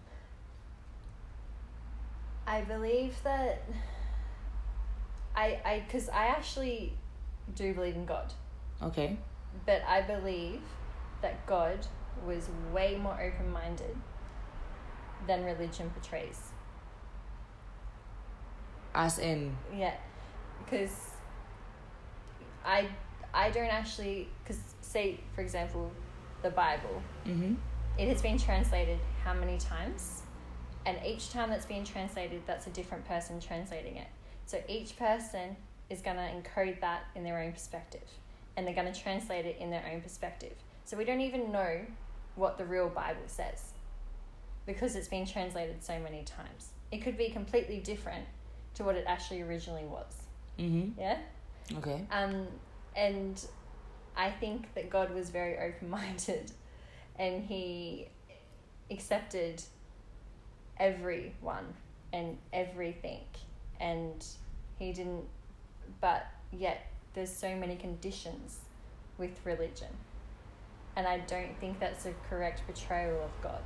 I 2.46 2.62
believe 2.62 3.16
that 3.24 3.64
I 5.36 5.60
I 5.66 5.84
because 5.86 6.10
I 6.10 6.28
actually 6.28 6.94
do 7.56 7.74
believe 7.74 7.96
in 7.96 8.06
God. 8.06 8.34
Okay. 8.82 9.18
But 9.66 9.82
I 9.88 10.02
believe 10.02 10.62
that 11.22 11.46
God 11.46 11.86
was 12.26 12.48
way 12.74 12.96
more 13.02 13.14
open 13.22 13.52
minded 13.52 13.96
than 15.28 15.44
religion 15.44 15.90
portrays. 15.92 16.50
As 18.94 19.20
in, 19.20 19.56
Yeah. 19.76 19.94
because 20.64 21.12
I 22.66 22.88
I 23.34 23.50
don't 23.50 23.72
actually 23.72 24.28
because 24.44 24.60
say 24.82 25.20
for 25.34 25.42
example 25.42 25.92
the 26.42 26.50
Bible 26.50 27.02
Mm-hmm. 27.26 27.54
it 27.98 28.08
has 28.10 28.22
been 28.22 28.38
translated 28.38 29.00
how 29.24 29.34
many 29.34 29.58
times 29.58 30.24
and 30.86 30.98
each 31.06 31.30
time 31.30 31.50
that's 31.50 31.66
been 31.66 31.86
translated 31.86 32.42
that's 32.46 32.68
a 32.68 32.72
different 32.72 33.06
person 33.06 33.40
translating 33.40 33.96
it 33.98 34.08
so 34.46 34.62
each 34.68 34.98
person 34.98 35.56
is 35.90 36.02
going 36.02 36.18
to 36.18 36.24
encode 36.24 36.80
that 36.82 37.04
in 37.16 37.24
their 37.24 37.40
own 37.40 37.52
perspective 37.52 38.04
and 38.58 38.66
they're 38.68 38.76
going 38.76 38.92
to 38.92 39.00
translate 39.00 39.46
it 39.46 39.58
in 39.60 39.70
their 39.70 39.84
own 39.94 40.02
perspective 40.02 40.54
so 40.86 40.98
we 40.98 41.06
don't 41.06 41.22
even 41.22 41.52
know 41.52 41.80
what 42.36 42.58
the 42.58 42.66
real 42.66 42.90
bible 42.90 43.22
says 43.28 43.72
because 44.66 44.96
it's 44.96 45.08
been 45.08 45.26
translated 45.26 45.84
so 45.84 45.98
many 46.00 46.24
times 46.24 46.70
it 46.92 46.98
could 47.02 47.18
be 47.18 47.30
completely 47.30 47.80
different 47.80 48.26
to 48.74 48.84
what 48.84 48.96
it 48.96 49.06
actually 49.08 49.42
originally 49.42 49.84
was 49.86 50.24
Mm-hmm. 50.60 51.00
yeah 51.00 51.18
Okay. 51.78 52.02
um, 52.12 52.46
and 52.96 53.44
I 54.18 54.30
think 54.30 54.74
that 54.76 54.90
God 54.90 55.14
was 55.14 55.30
very 55.30 55.58
open 55.68 55.90
minded 55.90 56.52
and 57.18 57.44
He 57.46 58.10
accepted 58.92 59.64
everyone 60.78 61.74
and 62.12 62.38
everything. 62.52 63.22
And 63.82 64.24
He 64.80 64.94
didn't, 64.94 65.26
but 66.00 66.26
yet 66.52 66.86
there's 67.14 67.30
so 67.36 67.56
many 67.56 67.76
conditions 67.76 68.60
with 69.18 69.32
religion. 69.44 69.90
And 70.96 71.08
I 71.08 71.20
don't 71.20 71.58
think 71.60 71.80
that's 71.80 72.06
a 72.06 72.14
correct 72.30 72.62
portrayal 72.66 73.22
of 73.24 73.32
God. 73.42 73.62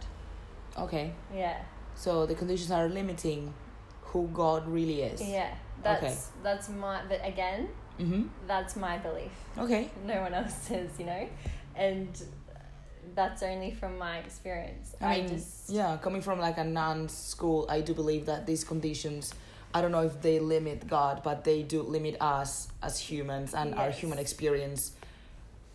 Okay. 0.77 1.11
Yeah. 1.33 1.57
So 1.95 2.25
the 2.25 2.35
conditions 2.35 2.71
are 2.71 2.87
limiting 2.89 3.53
who 4.01 4.29
God 4.33 4.67
really 4.67 5.01
is. 5.01 5.21
Yeah. 5.21 5.53
That's 5.83 6.03
Okay. 6.03 6.15
that's 6.43 6.69
my 6.69 7.01
but 7.09 7.21
again, 7.23 7.69
Mm-hmm. 7.99 8.23
that's 8.45 8.75
my 8.75 8.97
belief. 8.97 9.31
Okay. 9.57 9.89
no 10.05 10.21
one 10.21 10.33
else 10.33 10.53
says, 10.67 10.89
you 10.99 11.05
know, 11.05 11.29
and 11.75 12.09
that's 13.15 13.41
only 13.43 13.71
from 13.71 13.97
my 13.97 14.17
experience. 14.17 14.93
I 14.99 15.17
mean, 15.21 15.29
just 15.29 15.69
yeah, 15.69 15.97
coming 16.01 16.21
from 16.21 16.39
like 16.39 16.57
a 16.57 16.63
non-school, 16.63 17.65
I 17.69 17.79
do 17.81 17.93
believe 17.93 18.25
that 18.25 18.45
these 18.45 18.63
conditions, 18.65 19.33
I 19.75 19.81
don't 19.81 19.91
know 19.91 20.05
if 20.11 20.21
they 20.21 20.39
limit 20.39 20.87
God, 20.87 21.21
but 21.27 21.43
they 21.43 21.61
do 21.73 21.81
limit 21.81 22.15
us 22.21 22.69
as 22.81 22.93
humans 22.99 23.53
and 23.53 23.75
our 23.75 23.91
human 23.91 24.19
experience 24.25 24.81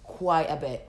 quite 0.03 0.48
a 0.48 0.57
bit. 0.57 0.80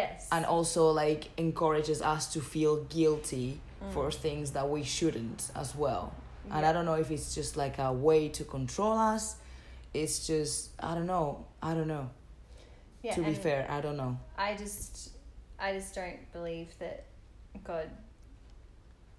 yes, 0.00 0.28
And 0.32 0.46
also 0.46 0.82
like 0.90 1.22
encourages 1.36 2.00
us 2.00 2.32
to 2.34 2.40
feel 2.40 2.74
guilty 2.98 3.60
Mm. 3.82 3.92
for 3.92 4.10
things 4.10 4.52
that 4.52 4.66
we 4.74 4.82
shouldn't 4.82 5.50
as 5.54 5.74
well. 5.76 6.04
And 6.50 6.64
I 6.64 6.72
don't 6.72 6.86
know 6.86 6.94
if 7.04 7.10
it's 7.10 7.34
just 7.34 7.52
like 7.64 7.76
a 7.78 7.92
way 7.92 8.28
to 8.38 8.42
control 8.44 8.96
us. 9.14 9.36
It's 9.92 10.26
just 10.26 10.70
I 10.80 10.94
don't 10.94 11.06
know. 11.06 11.44
I 11.62 11.74
don't 11.74 11.88
know. 11.96 12.08
yeah, 13.02 13.14
to 13.16 13.20
be 13.22 13.34
fair, 13.34 13.66
I 13.68 13.82
don't 13.82 13.98
know. 13.98 14.16
I 14.38 14.56
just 14.56 15.10
I 15.58 15.68
just 15.78 15.94
don't 15.94 16.20
believe 16.32 16.70
that 16.78 17.04
God 17.62 17.90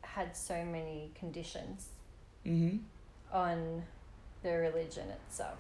had 0.02 0.36
so 0.36 0.58
many 0.66 1.12
conditions 1.22 1.90
Mm-hmm. 2.46 2.78
On 3.32 3.84
the 4.44 4.52
religion 4.52 5.10
itself. 5.10 5.58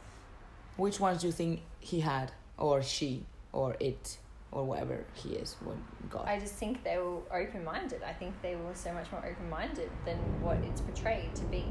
Which 0.78 1.00
ones 1.00 1.22
do 1.22 1.28
you 1.28 1.34
think 1.34 1.62
he 1.80 2.02
had, 2.02 2.32
or 2.58 2.84
she, 2.84 3.26
or 3.54 3.76
it, 3.80 4.18
or 4.52 4.64
whatever 4.66 5.06
he 5.14 5.30
is, 5.30 5.56
when 5.64 5.82
God? 6.10 6.26
I 6.28 6.40
just 6.40 6.56
think 6.56 6.84
they 6.84 6.98
were 6.98 7.22
open 7.34 7.64
minded. 7.64 8.04
I 8.04 8.12
think 8.14 8.34
they 8.42 8.56
were 8.56 8.76
so 8.76 8.92
much 8.94 9.12
more 9.12 9.26
open 9.26 9.50
minded 9.50 9.90
than 10.06 10.18
what 10.42 10.58
it's 10.58 10.82
portrayed 10.82 11.34
to 11.36 11.44
be. 11.46 11.66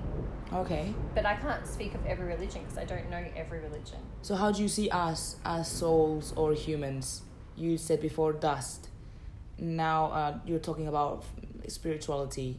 okay. 0.53 0.95
But 1.15 1.27
I 1.27 1.37
can't 1.37 1.67
speak 1.67 1.95
of 1.95 2.05
every 2.07 2.27
religion 2.27 2.63
because 2.63 2.79
I 2.79 2.85
don't 2.85 3.11
know 3.11 3.25
every 3.37 3.61
religion. 3.61 3.99
So 4.23 4.35
how 4.35 4.51
do 4.53 4.63
you 4.63 4.69
see 4.69 4.89
us 4.91 5.37
as 5.45 5.71
souls 5.71 6.33
or 6.37 6.55
humans? 6.55 7.23
You 7.57 7.77
said 7.77 8.01
before 8.01 8.33
dust. 8.33 8.89
Now 9.59 10.07
uh, 10.07 10.39
you're 10.47 10.59
talking 10.59 10.89
about 10.89 11.25
spirituality, 11.69 12.59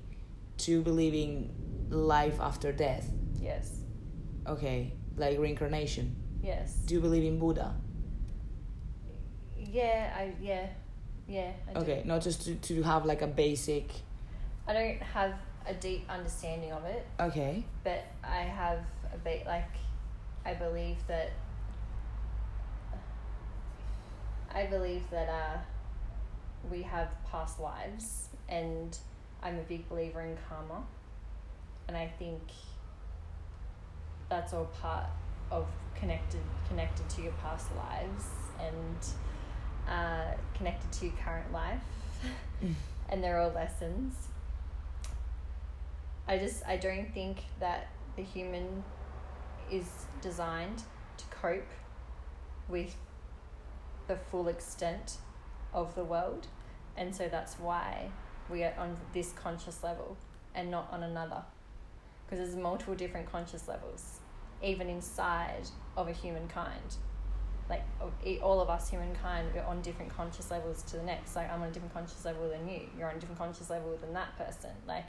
to 0.57 0.81
believing 0.81 1.53
life 1.89 2.39
after 2.39 2.71
death. 2.71 3.09
Yes. 3.45 3.81
Okay, 4.47 4.91
like 5.17 5.37
reincarnation. 5.37 6.15
Yes. 6.41 6.73
Do 6.85 6.95
you 6.95 6.99
believe 6.99 7.23
in 7.23 7.37
Buddha? 7.37 7.75
Yeah, 9.55 10.11
I 10.17 10.33
yeah, 10.41 10.67
yeah. 11.27 11.51
I 11.69 11.73
do. 11.73 11.79
Okay, 11.81 12.01
not 12.05 12.21
just 12.23 12.43
to, 12.45 12.55
to 12.55 12.81
have 12.81 13.05
like 13.05 13.21
a 13.21 13.27
basic. 13.27 13.91
I 14.67 14.73
don't 14.73 15.01
have 15.01 15.33
a 15.67 15.73
deep 15.75 16.09
understanding 16.09 16.71
of 16.71 16.85
it, 16.85 17.05
Okay. 17.19 17.63
but 17.83 18.03
I 18.23 18.41
have 18.41 18.79
a 19.13 19.17
bit 19.17 19.45
like 19.45 19.69
I 20.43 20.55
believe 20.55 20.97
that 21.07 21.31
I 24.53 24.65
believe 24.65 25.03
that 25.11 25.29
uh, 25.29 25.57
we 26.71 26.81
have 26.81 27.09
past 27.29 27.59
lives, 27.59 28.29
and 28.49 28.97
I'm 29.43 29.59
a 29.59 29.63
big 29.63 29.87
believer 29.89 30.21
in 30.21 30.35
karma, 30.49 30.83
and 31.87 31.95
I 31.97 32.07
think 32.17 32.41
that's 34.29 34.53
all 34.53 34.65
part 34.81 35.05
of 35.51 35.67
connected 35.95 36.41
connected 36.67 37.07
to 37.09 37.21
your 37.21 37.31
past 37.33 37.67
lives 37.75 38.25
and 38.59 39.05
uh, 39.87 40.33
connected 40.55 40.91
to 40.91 41.05
your 41.05 41.15
current 41.23 41.51
life, 41.51 41.81
and 43.09 43.23
they're 43.23 43.39
all 43.39 43.51
lessons. 43.51 44.15
I 46.27 46.37
just 46.37 46.65
I 46.65 46.77
don't 46.77 47.13
think 47.13 47.37
that 47.59 47.87
the 48.15 48.23
human 48.23 48.83
is 49.71 50.05
designed 50.21 50.83
to 51.17 51.25
cope 51.29 51.71
with 52.67 52.95
the 54.07 54.15
full 54.15 54.47
extent 54.47 55.17
of 55.73 55.93
the 55.95 56.03
world, 56.03 56.47
and 56.97 57.15
so 57.15 57.27
that's 57.27 57.59
why 57.59 58.09
we 58.49 58.63
are 58.63 58.73
on 58.77 58.95
this 59.13 59.31
conscious 59.33 59.83
level 59.83 60.17
and 60.53 60.71
not 60.71 60.89
on 60.91 61.03
another, 61.03 61.43
because 62.25 62.39
there's 62.39 62.55
multiple 62.61 62.95
different 62.95 63.31
conscious 63.31 63.67
levels, 63.67 64.19
even 64.63 64.89
inside 64.89 65.67
of 65.97 66.07
a 66.07 66.11
humankind. 66.11 66.97
Like 67.69 67.83
all 68.43 68.61
of 68.61 68.69
us 68.69 68.89
humankind, 68.89 69.47
we're 69.53 69.63
on 69.63 69.81
different 69.81 70.15
conscious 70.15 70.51
levels 70.51 70.83
to 70.83 70.97
the 70.97 71.03
next. 71.03 71.35
Like 71.35 71.51
I'm 71.51 71.61
on 71.61 71.69
a 71.69 71.71
different 71.71 71.93
conscious 71.93 72.23
level 72.23 72.47
than 72.49 72.67
you. 72.67 72.81
You're 72.97 73.09
on 73.09 73.15
a 73.15 73.19
different 73.19 73.39
conscious 73.39 73.69
level 73.69 73.97
than 73.99 74.13
that 74.13 74.37
person. 74.37 74.69
Like 74.87 75.05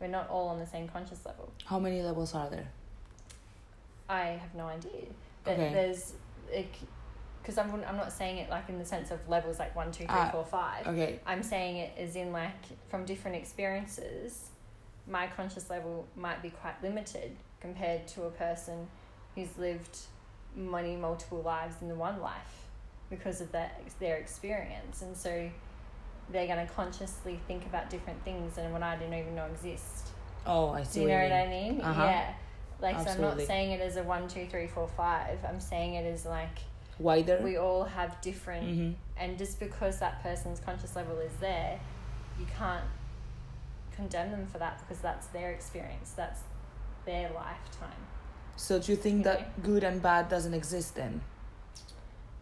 we're 0.00 0.06
not 0.08 0.28
all 0.30 0.48
on 0.48 0.58
the 0.58 0.66
same 0.66 0.88
conscious 0.88 1.24
level. 1.26 1.52
How 1.66 1.78
many 1.78 2.02
levels 2.02 2.34
are 2.34 2.48
there? 2.48 2.68
I 4.08 4.24
have 4.40 4.54
no 4.54 4.66
idea. 4.66 5.06
But 5.44 5.52
Okay. 5.54 5.72
there's 5.74 6.14
because 7.42 7.58
I'm 7.58 7.70
I'm 7.86 7.96
not 7.96 8.10
saying 8.12 8.38
it 8.38 8.48
like 8.50 8.68
in 8.70 8.78
the 8.78 8.84
sense 8.84 9.10
of 9.10 9.26
levels 9.28 9.58
like 9.58 9.76
one, 9.76 9.90
two, 9.90 10.04
three, 10.04 10.06
Ah, 10.08 10.30
four, 10.32 10.44
five. 10.46 10.86
Okay. 10.86 11.20
I'm 11.26 11.42
saying 11.42 11.76
it 11.76 11.92
as 11.98 12.16
in 12.16 12.32
like 12.32 12.54
from 12.88 13.04
different 13.04 13.36
experiences, 13.36 14.48
my 15.08 15.26
conscious 15.26 15.70
level 15.70 16.06
might 16.16 16.42
be 16.42 16.50
quite 16.50 16.82
limited 16.82 17.36
compared 17.60 18.06
to 18.08 18.24
a 18.24 18.30
person 18.30 18.86
who's 19.34 19.56
lived 19.58 19.98
many 20.54 20.96
multiple 20.96 21.42
lives 21.42 21.76
in 21.80 21.88
the 21.88 21.94
one 21.94 22.20
life 22.20 22.66
because 23.10 23.40
of 23.40 23.50
that 23.52 23.80
their 24.00 24.16
experience, 24.16 25.02
and 25.02 25.16
so 25.16 25.50
they're 26.30 26.46
going 26.46 26.66
to 26.66 26.72
consciously 26.72 27.40
think 27.46 27.64
about 27.66 27.88
different 27.88 28.22
things 28.22 28.58
and 28.58 28.72
what 28.72 28.82
I 28.82 28.96
didn't 28.96 29.14
even 29.14 29.34
know 29.34 29.46
exist. 29.46 30.08
Oh, 30.46 30.70
I 30.70 30.82
see 30.82 31.00
Do 31.00 31.06
you 31.06 31.12
know 31.12 31.22
what 31.22 31.30
what 31.30 31.44
you 31.44 31.50
mean. 31.50 31.64
I 31.64 31.70
mean? 31.70 31.80
Uh-huh. 31.80 32.02
Yeah. 32.04 32.34
Like 32.80 33.00
so 33.00 33.12
I'm 33.12 33.20
not 33.20 33.40
saying 33.40 33.72
it 33.72 33.80
as 33.80 33.96
a 33.96 34.02
one, 34.02 34.28
two, 34.28 34.46
three, 34.46 34.66
four, 34.66 34.88
five. 34.88 35.38
I'm 35.48 35.60
saying 35.60 35.94
it 35.94 36.06
as 36.06 36.24
like 36.24 36.58
Wider. 36.98 37.40
we 37.42 37.56
all 37.56 37.84
have 37.84 38.20
different 38.20 38.66
mm-hmm. 38.66 38.92
and 39.16 39.38
just 39.38 39.58
because 39.58 39.98
that 40.00 40.22
person's 40.22 40.60
conscious 40.60 40.94
level 40.94 41.18
is 41.18 41.32
there, 41.40 41.80
you 42.38 42.46
can't 42.56 42.84
condemn 43.98 44.30
them 44.30 44.46
for 44.46 44.58
that 44.58 44.78
because 44.80 45.00
that's 45.02 45.26
their 45.28 45.50
experience. 45.50 46.12
That's 46.16 46.40
their 47.04 47.28
lifetime. 47.34 48.02
So 48.56 48.78
do 48.78 48.92
you 48.92 48.96
think 48.96 49.26
Okay. 49.26 49.36
that 49.38 49.62
good 49.62 49.82
and 49.84 50.00
bad 50.00 50.28
doesn't 50.28 50.54
exist 50.54 50.94
then? 50.94 51.20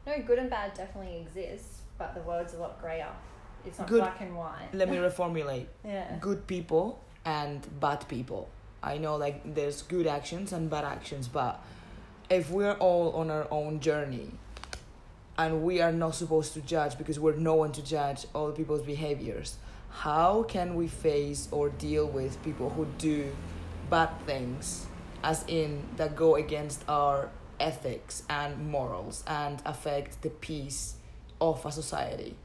No, 0.07 0.13
good 0.27 0.39
and 0.39 0.51
bad 0.51 0.75
definitely 0.75 1.17
exists, 1.27 1.81
but 1.99 2.15
the 2.15 2.21
world's 2.23 2.55
a 2.55 2.59
lot 2.59 2.81
grayer. 2.81 3.09
It's 3.65 3.79
not 3.79 3.89
Good- 3.89 4.01
black 4.03 4.21
and 4.21 4.37
white. 4.37 4.69
Let 4.73 4.89
me 4.91 4.97
reformulate. 5.11 5.67
Yeah. 5.85 6.17
Good 6.21 6.47
people 6.47 7.01
and 7.25 7.59
bad 7.81 8.07
people. 8.09 8.49
I 8.83 8.99
know 8.99 9.17
like 9.17 9.37
there's 9.55 9.83
good 9.83 10.07
actions 10.07 10.53
and 10.53 10.71
bad 10.71 10.85
actions, 10.85 11.27
but 11.29 11.61
if 12.31 12.51
we're 12.51 12.75
all 12.89 13.13
on 13.21 13.31
our 13.31 13.47
own 13.51 13.81
journey 13.81 14.29
and 15.39 15.63
we 15.65 15.81
are 15.81 15.93
not 15.93 16.15
supposed 16.15 16.53
to 16.55 16.61
judge 16.61 16.97
because 16.99 17.19
we're 17.19 17.35
no 17.35 17.55
one 17.55 17.73
to 17.73 17.83
judge 17.83 18.27
all 18.35 18.53
people's 18.53 18.83
behaviors, 18.83 19.57
how 19.91 20.43
can 20.45 20.75
we 20.75 20.89
face 20.89 21.49
or 21.51 21.71
deal 21.71 22.07
with 22.07 22.43
people 22.43 22.71
who 22.71 22.87
do 22.99 23.35
bad 23.91 24.11
things 24.27 24.87
as 25.23 25.45
in 25.49 25.83
that 25.97 26.15
go 26.15 26.37
against 26.37 26.85
our 26.89 27.31
ethics 27.59 28.23
and 28.29 28.71
morals 28.71 29.25
and 29.27 29.63
affect 29.65 30.23
the 30.23 30.31
peace 30.31 30.97
of 31.41 31.65
a 31.65 31.73
society? 31.73 32.37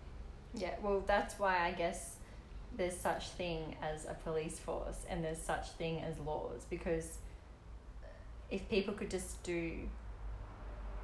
Yeah, 0.53 0.75
well, 0.81 1.03
that's 1.05 1.39
why 1.39 1.65
I 1.65 1.71
guess 1.71 2.15
there's 2.77 2.95
such 2.95 3.29
thing 3.29 3.75
as 3.81 4.05
a 4.05 4.15
police 4.23 4.57
force 4.59 5.05
and 5.09 5.23
there's 5.23 5.37
such 5.41 5.69
thing 5.71 6.01
as 6.01 6.17
laws 6.19 6.65
because 6.69 7.17
if 8.49 8.67
people 8.69 8.93
could 8.93 9.09
just 9.09 9.41
do 9.43 9.73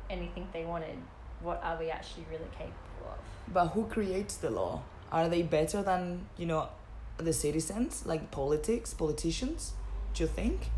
anything 0.10 0.48
they 0.54 0.66
wanted, 0.66 0.98
what 1.42 1.62
are 1.64 1.78
we 1.78 1.90
actually 1.90 2.26
really 2.30 2.50
capable 2.52 3.12
of? 3.12 3.54
But 3.54 3.68
who 3.70 3.86
creates 3.86 4.38
the 4.38 4.50
law? 4.50 4.82
Are 5.12 5.30
they 5.30 5.42
better 5.42 5.82
than, 5.82 6.28
you 6.38 6.46
know, 6.46 6.70
the 7.18 7.34
citizens, 7.34 8.06
like 8.06 8.32
politics, 8.32 8.94
politicians? 8.94 9.74
Do 10.14 10.24
you 10.24 10.28
think? 10.28 10.70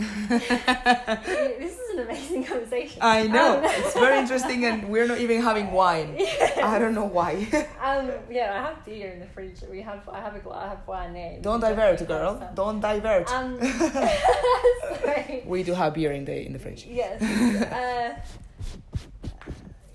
this 0.00 1.78
is 1.78 1.90
an 1.90 1.98
amazing 2.00 2.44
conversation. 2.44 2.98
I 3.02 3.26
know. 3.26 3.58
Um, 3.58 3.64
it's 3.64 3.92
very 3.92 4.18
interesting 4.18 4.64
and 4.64 4.88
we're 4.88 5.06
not 5.06 5.18
even 5.18 5.42
having 5.42 5.72
wine. 5.80 6.16
I 6.62 6.78
don't 6.78 6.94
know 6.94 7.04
why. 7.04 7.34
um, 7.82 8.10
yeah, 8.30 8.58
I 8.58 8.68
have 8.68 8.84
beer 8.84 9.12
in 9.12 9.20
the 9.20 9.26
fridge. 9.26 9.60
We 9.70 9.82
have, 9.82 10.08
I 10.08 10.20
have 10.20 10.34
a 10.34 10.38
glass, 10.38 10.64
I 10.64 10.68
have 10.68 10.86
wine 10.86 11.12
there. 11.12 11.38
Don't 11.42 11.60
divert, 11.60 12.06
girl. 12.06 12.50
Don't 12.54 12.80
divert. 12.80 13.30
Um. 13.30 13.58
We 15.44 15.62
do 15.62 15.74
have 15.74 15.94
beer 15.94 16.12
in 16.12 16.24
the 16.24 16.46
in 16.46 16.52
the 16.52 16.58
fridge. 16.58 16.86
Yes. 16.88 17.20
Uh, 17.22 18.14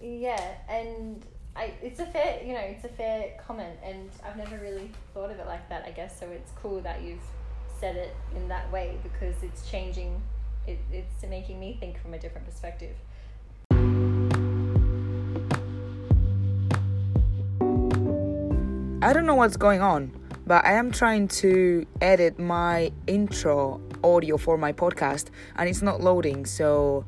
yeah, 0.02 0.54
and 0.70 1.26
I, 1.58 1.72
it's 1.82 2.02
a 2.02 2.06
fair, 2.06 2.44
you 2.44 2.54
know, 2.54 2.60
it's 2.60 2.84
a 2.84 2.90
fair 2.90 3.32
comment, 3.46 3.80
and 3.82 4.10
I've 4.26 4.36
never 4.36 4.58
really 4.58 4.92
thought 5.14 5.32
of 5.32 5.40
it 5.40 5.48
like 5.48 5.70
that. 5.70 5.86
I 5.86 5.92
guess 5.92 6.20
so. 6.20 6.28
It's 6.28 6.52
cool 6.62 6.82
that 6.82 7.02
you've 7.02 7.24
said 7.80 7.96
it 7.96 8.14
in 8.36 8.50
that 8.50 8.70
way 8.74 8.98
because 9.04 9.42
it's 9.42 9.70
changing. 9.70 10.22
It, 10.68 10.80
it's 10.92 11.24
making 11.30 11.60
me 11.60 11.78
think 11.80 12.02
from 12.02 12.14
a 12.14 12.20
different 12.20 12.46
perspective. 12.46 12.96
I 19.02 19.14
don't 19.14 19.26
know 19.26 19.36
what's 19.36 19.56
going 19.56 19.82
on, 19.82 20.12
but 20.46 20.66
I 20.66 20.74
am 20.74 20.92
trying 20.92 21.28
to 21.40 21.86
edit 22.02 22.38
my 22.38 22.92
intro 23.08 23.80
audio 24.04 24.36
for 24.38 24.58
my 24.58 24.74
podcast 24.74 25.28
and 25.56 25.70
it's 25.70 25.82
not 25.82 26.02
loading. 26.02 26.46
So, 26.46 27.06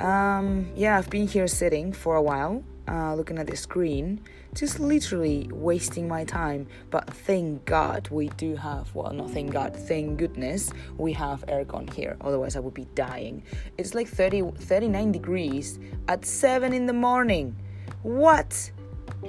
um, 0.00 0.70
yeah, 0.76 0.96
I've 0.96 1.10
been 1.10 1.26
here 1.26 1.48
sitting 1.48 1.92
for 1.92 2.14
a 2.14 2.22
while, 2.22 2.62
uh, 2.88 3.14
looking 3.14 3.38
at 3.38 3.46
the 3.46 3.56
screen, 3.56 4.20
just 4.54 4.80
literally 4.80 5.48
wasting 5.52 6.08
my 6.08 6.24
time. 6.24 6.66
But 6.90 7.08
thank 7.08 7.64
God 7.64 8.08
we 8.10 8.28
do 8.30 8.56
have, 8.56 8.94
well, 8.94 9.12
not 9.12 9.30
thank 9.30 9.52
God, 9.52 9.76
thank 9.76 10.18
goodness 10.18 10.72
we 10.96 11.12
have 11.12 11.44
aircon 11.46 11.92
here. 11.92 12.16
Otherwise, 12.20 12.56
I 12.56 12.60
would 12.60 12.74
be 12.74 12.86
dying. 12.94 13.42
It's 13.78 13.94
like 13.94 14.08
30, 14.08 14.52
39 14.56 15.12
degrees 15.12 15.78
at 16.08 16.24
7 16.24 16.72
in 16.72 16.86
the 16.86 16.92
morning. 16.92 17.56
What? 18.02 18.70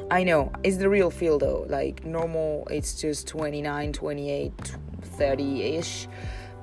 I 0.09 0.23
know, 0.23 0.51
it's 0.63 0.77
the 0.77 0.89
real 0.89 1.11
feel 1.11 1.37
though. 1.37 1.65
Like 1.69 2.05
normal, 2.05 2.67
it's 2.71 2.99
just 2.99 3.27
29, 3.27 3.93
28, 3.93 4.75
30 5.01 5.63
ish. 5.63 6.07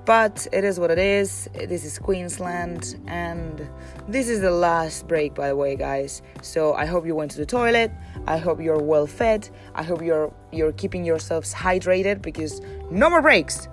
But 0.06 0.46
it 0.52 0.64
is 0.64 0.80
what 0.80 0.90
it 0.90 0.98
is. 0.98 1.48
This 1.54 1.84
is 1.84 1.98
Queensland, 1.98 3.00
and 3.06 3.68
this 4.08 4.28
is 4.28 4.40
the 4.40 4.50
last 4.50 5.06
break, 5.06 5.34
by 5.34 5.48
the 5.48 5.56
way, 5.56 5.76
guys. 5.76 6.22
So 6.42 6.74
I 6.74 6.84
hope 6.86 7.06
you 7.06 7.14
went 7.14 7.30
to 7.32 7.36
the 7.36 7.46
toilet. 7.46 7.92
I 8.26 8.38
hope 8.38 8.60
you're 8.60 8.82
well 8.82 9.06
fed. 9.06 9.48
I 9.74 9.84
hope 9.84 10.02
you're 10.02 10.32
you're 10.50 10.72
keeping 10.72 11.04
yourselves 11.04 11.54
hydrated 11.54 12.22
because 12.22 12.60
no 12.90 13.08
more 13.08 13.22
breaks. 13.22 13.68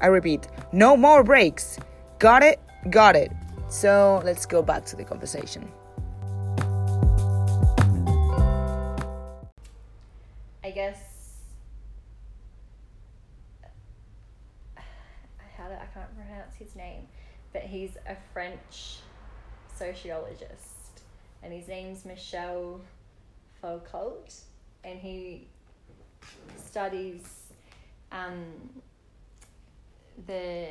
I 0.00 0.06
repeat, 0.06 0.48
no 0.72 0.96
more 0.96 1.22
breaks. 1.22 1.78
Got 2.18 2.42
it? 2.42 2.58
Got 2.88 3.14
it. 3.16 3.30
So 3.68 4.22
let's 4.24 4.46
go 4.46 4.62
back 4.62 4.84
to 4.86 4.96
the 4.96 5.04
conversation. 5.04 5.70
I 10.64 10.70
guess. 10.70 10.98
How 15.56 15.68
do, 15.68 15.74
I 15.74 15.86
can't 15.94 16.12
pronounce 16.16 16.54
his 16.56 16.74
name, 16.74 17.06
but 17.52 17.62
he's 17.62 17.96
a 18.08 18.16
French 18.32 18.98
sociologist, 19.76 21.02
and 21.42 21.52
his 21.52 21.68
name's 21.68 22.04
Michel 22.04 22.80
Foucault, 23.60 24.24
and 24.84 24.98
he 24.98 25.46
studies 26.56 27.22
um, 28.10 28.44
the 30.26 30.68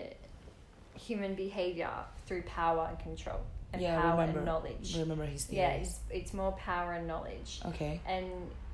human 0.95 1.35
behavior 1.35 1.89
through 2.25 2.43
power 2.43 2.87
and 2.89 2.99
control 2.99 3.39
and 3.73 3.81
Yeah, 3.81 3.99
power 4.01 4.11
remember. 4.21 4.39
and 4.39 4.45
knowledge. 4.45 4.95
Remember 4.97 5.25
his 5.25 5.45
theories. 5.45 5.57
Yeah, 5.59 5.69
it's, 5.81 5.99
it's 6.09 6.33
more 6.33 6.51
power 6.53 6.93
and 6.93 7.07
knowledge 7.07 7.59
Okay. 7.65 7.99
and 8.07 8.27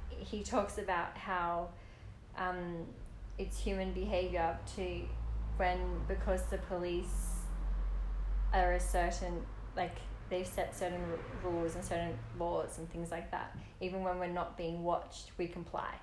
he 0.10 0.43
talks 0.43 0.78
about 0.78 1.16
how 1.18 1.70
um, 2.38 2.86
it's 3.38 3.58
human 3.58 3.93
behavior 3.93 4.58
to 4.76 5.01
when 5.58 5.80
because 6.08 6.41
the 6.47 6.58
police 6.58 7.37
are 8.58 8.74
a 8.74 8.80
certain 8.80 9.41
like 9.76 9.95
they've 10.30 10.47
set 10.47 10.76
certain 10.76 11.01
r- 11.12 11.49
rules 11.49 11.76
and 11.76 11.84
certain 11.84 12.18
laws 12.39 12.78
and 12.78 12.89
things 12.91 13.12
like 13.12 13.32
that. 13.32 13.55
Even 13.80 14.03
when 14.03 14.20
we're 14.20 14.28
not 14.28 14.58
being 14.58 14.84
watched 14.84 15.32
we 15.38 15.47
comply. 15.47 15.93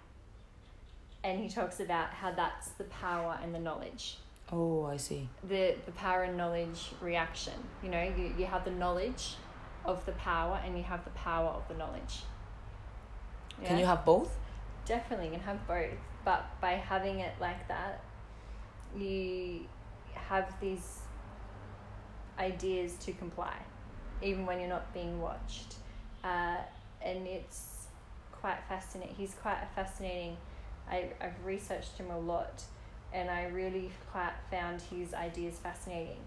And 1.23 1.41
he 1.41 1.49
talks 1.49 1.81
about 1.81 2.11
how 2.11 2.33
that's 2.33 2.69
the 2.73 2.85
power 2.85 3.39
and 3.43 3.55
the 3.55 3.59
knowledge. 3.59 4.19
Oh, 4.53 4.85
I 4.85 4.99
see. 4.99 5.29
the 5.43 5.75
the 5.87 5.93
power 5.93 6.23
and 6.25 6.37
knowledge 6.37 6.93
reaction. 7.01 7.55
You 7.83 7.91
know 7.91 8.03
you, 8.03 8.35
you 8.39 8.47
have 8.47 8.65
the 8.65 8.71
knowledge 8.71 9.37
of 9.85 10.05
the 10.07 10.13
power 10.13 10.61
and 10.65 10.77
you 10.77 10.85
have 10.85 11.05
the 11.05 11.11
power 11.11 11.49
of 11.49 11.67
the 11.69 11.75
knowledge. 11.75 12.23
Can 13.65 13.79
you 13.79 13.87
have 13.87 14.05
both? 14.05 14.37
definitely 14.87 15.27
you 15.27 15.33
can 15.33 15.41
have 15.41 15.67
both. 15.67 15.89
But 16.25 16.45
by 16.61 16.73
having 16.73 17.21
it 17.21 17.33
like 17.41 17.69
that 17.69 18.03
you 18.97 19.61
have 20.15 20.53
these 20.61 21.01
ideas 22.39 22.95
to 22.97 23.13
comply 23.13 23.57
even 24.23 24.47
when 24.47 24.59
you're 24.59 24.69
not 24.69 24.93
being 24.95 25.21
watched. 25.21 25.75
Uh, 26.23 26.57
and 27.03 27.27
it's 27.27 27.87
quite 28.33 28.59
fascinating 28.69 29.15
he's 29.17 29.35
quite 29.35 29.59
a 29.63 29.75
fascinating 29.75 30.37
I, 30.91 31.09
I've 31.21 31.45
researched 31.45 31.97
him 31.99 32.11
a 32.11 32.19
lot 32.19 32.63
and 33.13 33.31
I 33.31 33.45
really 33.45 33.91
quite 34.11 34.33
found 34.51 34.83
his 34.83 35.15
ideas 35.15 35.55
fascinating. 35.59 36.19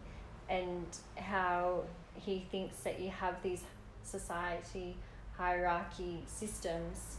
And 0.49 0.85
how 1.17 1.83
he 2.15 2.45
thinks 2.49 2.77
that 2.77 2.99
you 2.99 3.09
have 3.09 3.43
these 3.43 3.61
society 4.03 4.95
hierarchy 5.37 6.23
systems 6.25 7.17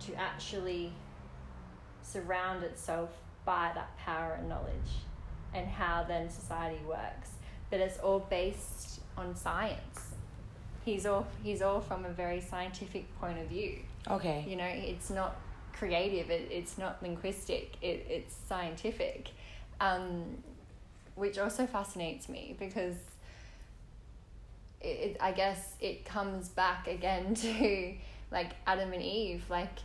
to 0.00 0.14
actually 0.14 0.92
surround 2.02 2.62
itself 2.62 3.10
by 3.44 3.72
that 3.74 3.96
power 3.98 4.36
and 4.38 4.48
knowledge 4.48 5.02
and 5.52 5.66
how 5.66 6.04
then 6.06 6.30
society 6.30 6.80
works 6.86 7.30
but 7.70 7.80
it's 7.80 7.98
all 7.98 8.20
based 8.20 9.00
on 9.16 9.34
science. 9.34 10.12
He's 10.84 11.06
all 11.06 11.26
he's 11.42 11.62
all 11.62 11.80
from 11.80 12.04
a 12.04 12.10
very 12.10 12.40
scientific 12.40 13.04
point 13.20 13.38
of 13.38 13.46
view. 13.46 13.78
Okay. 14.08 14.44
you 14.48 14.56
know 14.56 14.64
it's 14.64 15.10
not 15.10 15.36
creative 15.74 16.30
it, 16.30 16.48
it's 16.50 16.78
not 16.78 17.02
linguistic 17.02 17.76
it, 17.82 18.06
it's 18.08 18.34
scientific. 18.48 19.28
Um, 19.80 20.42
which 21.14 21.38
also 21.38 21.66
fascinates 21.66 22.28
me 22.28 22.56
because 22.58 22.94
it, 24.80 24.86
it, 24.86 25.16
i 25.20 25.32
guess 25.32 25.74
it 25.80 26.04
comes 26.04 26.48
back 26.48 26.86
again 26.86 27.34
to 27.46 27.94
like 28.30 28.52
adam 28.66 28.92
and 28.92 29.02
eve. 29.02 29.44
Like 29.48 29.78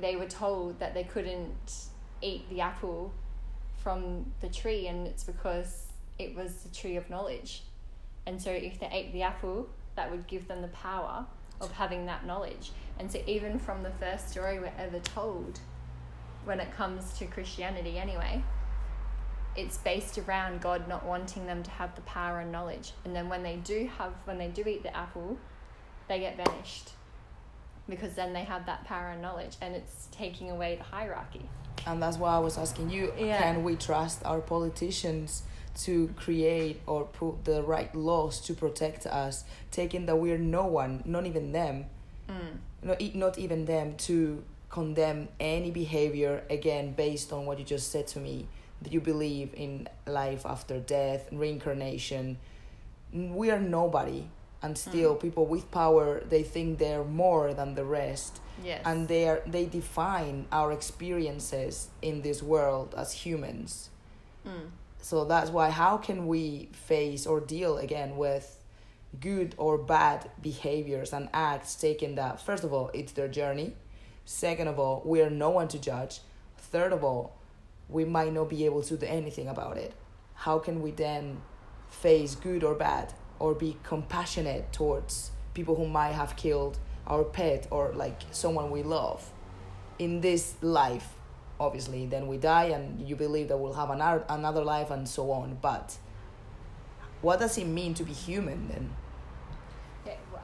they 0.00 0.16
were 0.16 0.26
told 0.26 0.78
that 0.80 0.94
they 0.94 1.04
couldn't 1.04 1.86
eat 2.20 2.48
the 2.50 2.60
apple 2.60 3.12
from 3.82 4.26
the 4.40 4.48
tree 4.48 4.86
and 4.86 5.06
it's 5.06 5.24
because 5.24 5.86
it 6.18 6.34
was 6.34 6.54
the 6.62 6.74
tree 6.74 6.96
of 6.96 7.08
knowledge. 7.10 7.62
And 8.26 8.40
so 8.40 8.50
if 8.50 8.78
they 8.80 8.88
ate 8.92 9.12
the 9.12 9.22
apple 9.22 9.68
that 9.96 10.10
would 10.10 10.26
give 10.26 10.46
them 10.48 10.62
the 10.62 10.68
power 10.68 11.26
of 11.60 11.72
having 11.72 12.06
that 12.06 12.26
knowledge. 12.26 12.70
And 12.98 13.10
so 13.10 13.20
even 13.26 13.58
from 13.58 13.82
the 13.82 13.90
first 13.98 14.30
story 14.30 14.58
we're 14.58 14.72
ever 14.78 14.98
told 15.00 15.60
when 16.44 16.60
it 16.60 16.72
comes 16.76 17.12
to 17.18 17.26
christianity 17.26 17.98
anyway 17.98 18.42
it's 19.56 19.76
based 19.78 20.16
around 20.18 20.60
god 20.60 20.86
not 20.88 21.04
wanting 21.04 21.44
them 21.46 21.62
to 21.62 21.70
have 21.70 21.94
the 21.96 22.00
power 22.02 22.40
and 22.40 22.52
knowledge. 22.52 22.92
And 23.04 23.14
then 23.14 23.28
when 23.28 23.42
they 23.42 23.56
do 23.56 23.90
have 23.98 24.12
when 24.24 24.38
they 24.38 24.48
do 24.48 24.62
eat 24.66 24.82
the 24.82 24.96
apple 24.96 25.36
they 26.06 26.20
get 26.20 26.36
banished 26.36 26.90
because 27.88 28.14
then 28.14 28.32
they 28.32 28.44
have 28.44 28.66
that 28.66 28.84
power 28.84 29.08
and 29.08 29.20
knowledge 29.22 29.56
and 29.60 29.74
it's 29.74 30.08
taking 30.12 30.50
away 30.50 30.76
the 30.76 30.84
hierarchy. 30.84 31.48
And 31.86 32.02
that's 32.02 32.18
why 32.18 32.34
I 32.34 32.38
was 32.38 32.56
asking 32.58 32.90
you 32.90 33.12
Yeah. 33.18 33.38
can 33.38 33.64
we 33.64 33.74
trust 33.76 34.24
our 34.24 34.40
politicians 34.40 35.42
to 35.76 36.08
create 36.16 36.80
or 36.86 37.04
put 37.04 37.44
the 37.44 37.62
right 37.62 37.94
laws 37.94 38.40
to 38.40 38.54
protect 38.54 39.06
us, 39.06 39.44
taking 39.70 40.06
that 40.06 40.16
we're 40.16 40.38
no 40.38 40.66
one, 40.66 41.02
not 41.04 41.26
even 41.26 41.52
them, 41.52 41.86
mm. 42.28 42.56
not, 42.82 43.00
not 43.14 43.38
even 43.38 43.64
them, 43.64 43.94
to 43.96 44.42
condemn 44.70 45.28
any 45.40 45.70
behavior 45.70 46.42
again 46.50 46.92
based 46.92 47.32
on 47.32 47.46
what 47.46 47.58
you 47.58 47.64
just 47.64 47.90
said 47.90 48.06
to 48.06 48.18
me 48.18 48.46
that 48.82 48.92
you 48.92 49.00
believe 49.00 49.50
in 49.54 49.88
life 50.06 50.46
after 50.46 50.78
death, 50.78 51.28
reincarnation. 51.32 52.38
We 53.12 53.50
are 53.50 53.58
nobody. 53.58 54.28
And 54.60 54.76
still, 54.76 55.14
people 55.14 55.46
with 55.46 55.70
power, 55.70 56.20
they 56.28 56.42
think 56.42 56.78
they're 56.78 57.04
more 57.04 57.54
than 57.54 57.76
the 57.76 57.84
rest 57.84 58.40
yes 58.62 58.82
and 58.84 59.08
they 59.08 59.28
are 59.28 59.42
they 59.46 59.66
define 59.66 60.46
our 60.52 60.72
experiences 60.72 61.88
in 62.02 62.22
this 62.22 62.42
world 62.42 62.94
as 62.96 63.12
humans 63.12 63.90
mm. 64.46 64.68
So 65.00 65.24
that's 65.24 65.50
why 65.50 65.70
how 65.70 65.96
can 65.96 66.26
we 66.26 66.68
face 66.72 67.26
or 67.26 67.40
deal 67.40 67.78
again 67.78 68.16
with 68.16 68.62
good 69.20 69.54
or 69.56 69.78
bad 69.78 70.30
behaviors 70.42 71.12
and 71.12 71.28
acts 71.32 71.74
taken 71.74 72.14
that 72.16 72.40
first 72.40 72.64
of 72.64 72.72
all 72.72 72.90
it's 72.92 73.12
their 73.12 73.28
journey. 73.28 73.74
Second 74.24 74.68
of 74.68 74.78
all 74.78 75.02
we 75.04 75.22
are 75.22 75.30
no 75.30 75.50
one 75.50 75.68
to 75.68 75.78
judge. 75.78 76.20
Third 76.58 76.92
of 76.92 77.02
all 77.02 77.36
we 77.88 78.04
might 78.04 78.32
not 78.32 78.50
be 78.50 78.64
able 78.66 78.82
to 78.82 78.96
do 78.96 79.06
anything 79.06 79.48
about 79.48 79.78
it. 79.78 79.94
How 80.34 80.58
can 80.58 80.82
we 80.82 80.90
then 80.90 81.40
face 81.88 82.34
good 82.34 82.62
or 82.62 82.74
bad 82.74 83.14
or 83.38 83.54
be 83.54 83.76
compassionate 83.82 84.72
towards 84.72 85.30
people 85.54 85.74
who 85.74 85.88
might 85.88 86.12
have 86.12 86.36
killed 86.36 86.78
our 87.06 87.24
pet 87.24 87.66
or 87.70 87.92
like 87.94 88.20
someone 88.30 88.70
we 88.70 88.82
love? 88.82 89.30
In 89.98 90.20
this 90.20 90.54
life 90.60 91.14
obviously 91.60 92.06
then 92.06 92.26
we 92.26 92.36
die 92.36 92.66
and 92.66 93.08
you 93.08 93.16
believe 93.16 93.48
that 93.48 93.56
we'll 93.56 93.72
have 93.72 93.90
another 93.90 94.24
another 94.28 94.64
life 94.64 94.90
and 94.90 95.08
so 95.08 95.30
on 95.30 95.58
but 95.60 95.96
what 97.20 97.38
does 97.40 97.58
it 97.58 97.66
mean 97.66 97.94
to 97.94 98.04
be 98.04 98.12
human 98.12 98.68
then 98.68 98.90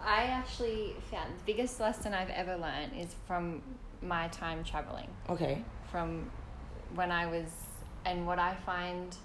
I 0.04 0.24
actually 0.24 0.94
found 1.10 1.30
the 1.30 1.44
biggest 1.46 1.80
lesson 1.80 2.12
I've 2.12 2.30
ever 2.30 2.56
learned 2.56 2.92
is 2.98 3.14
from 3.26 3.62
my 4.02 4.28
time 4.28 4.62
traveling. 4.62 5.08
okay 5.30 5.64
From 5.90 6.30
when 6.94 7.10
I 7.10 7.26
was, 7.26 7.46
and 8.04 8.26
what 8.26 8.38
I 8.38 8.54
find 8.66 9.16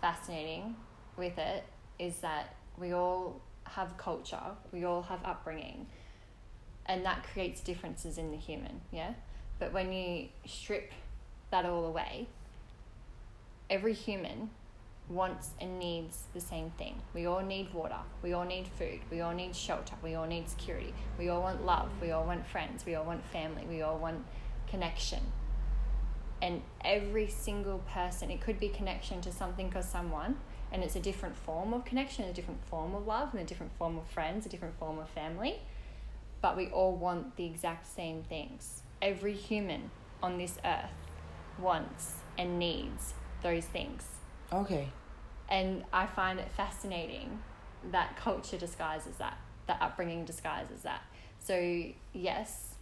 fascinating 0.00 0.74
with 1.16 1.38
it 1.38 1.64
is 1.98 2.16
that 2.18 2.56
we 2.76 2.92
all 2.92 3.40
have 3.64 3.96
culture, 3.96 4.42
we 4.72 4.84
all 4.84 5.02
have 5.02 5.20
upbringing, 5.24 5.86
and 6.86 7.04
that 7.04 7.24
creates 7.32 7.60
differences 7.60 8.18
in 8.18 8.30
the 8.30 8.36
human, 8.36 8.80
yeah? 8.90 9.12
But 9.58 9.72
when 9.72 9.92
you 9.92 10.28
strip 10.46 10.92
that 11.50 11.64
all 11.64 11.86
away, 11.86 12.28
every 13.70 13.94
human 13.94 14.50
wants 15.08 15.50
and 15.60 15.78
needs 15.78 16.24
the 16.34 16.40
same 16.40 16.70
thing. 16.72 17.00
We 17.14 17.26
all 17.26 17.40
need 17.40 17.72
water, 17.72 17.98
we 18.22 18.32
all 18.32 18.44
need 18.44 18.68
food, 18.78 19.00
we 19.10 19.20
all 19.20 19.32
need 19.32 19.56
shelter, 19.56 19.94
we 20.02 20.14
all 20.14 20.26
need 20.26 20.48
security, 20.48 20.92
we 21.18 21.28
all 21.28 21.42
want 21.42 21.64
love, 21.64 21.90
we 22.00 22.10
all 22.10 22.24
want 22.24 22.46
friends, 22.46 22.84
we 22.84 22.94
all 22.94 23.04
want 23.04 23.24
family, 23.32 23.64
we 23.68 23.82
all 23.82 23.98
want 23.98 24.24
connection. 24.68 25.20
And 26.40 26.62
every 26.84 27.26
single 27.26 27.78
person, 27.92 28.30
it 28.30 28.40
could 28.40 28.60
be 28.60 28.68
connection 28.68 29.20
to 29.22 29.32
something 29.32 29.72
or 29.74 29.82
someone, 29.82 30.36
and 30.70 30.84
it's 30.84 30.94
a 30.94 31.00
different 31.00 31.36
form 31.36 31.72
of 31.72 31.84
connection, 31.84 32.26
a 32.26 32.32
different 32.32 32.64
form 32.66 32.94
of 32.94 33.06
love, 33.06 33.32
and 33.32 33.40
a 33.40 33.44
different 33.44 33.72
form 33.78 33.96
of 33.96 34.06
friends, 34.06 34.44
a 34.44 34.48
different 34.48 34.78
form 34.78 34.98
of 34.98 35.08
family. 35.08 35.60
But 36.40 36.56
we 36.56 36.68
all 36.68 36.94
want 36.94 37.36
the 37.36 37.46
exact 37.46 37.86
same 37.86 38.22
things. 38.22 38.82
Every 39.00 39.32
human 39.32 39.90
on 40.22 40.38
this 40.38 40.58
earth 40.64 41.07
wants 41.58 42.14
and 42.36 42.58
needs 42.58 43.14
those 43.42 43.64
things. 43.64 44.04
okay 44.52 44.88
And 45.48 45.84
I 45.92 46.06
find 46.06 46.38
it 46.38 46.50
fascinating 46.56 47.38
that 47.90 48.16
culture 48.16 48.58
disguises 48.58 49.16
that, 49.16 49.38
that 49.66 49.80
upbringing 49.80 50.24
disguises 50.24 50.82
that. 50.82 51.02
So, 51.38 51.84
yes, 52.12 52.74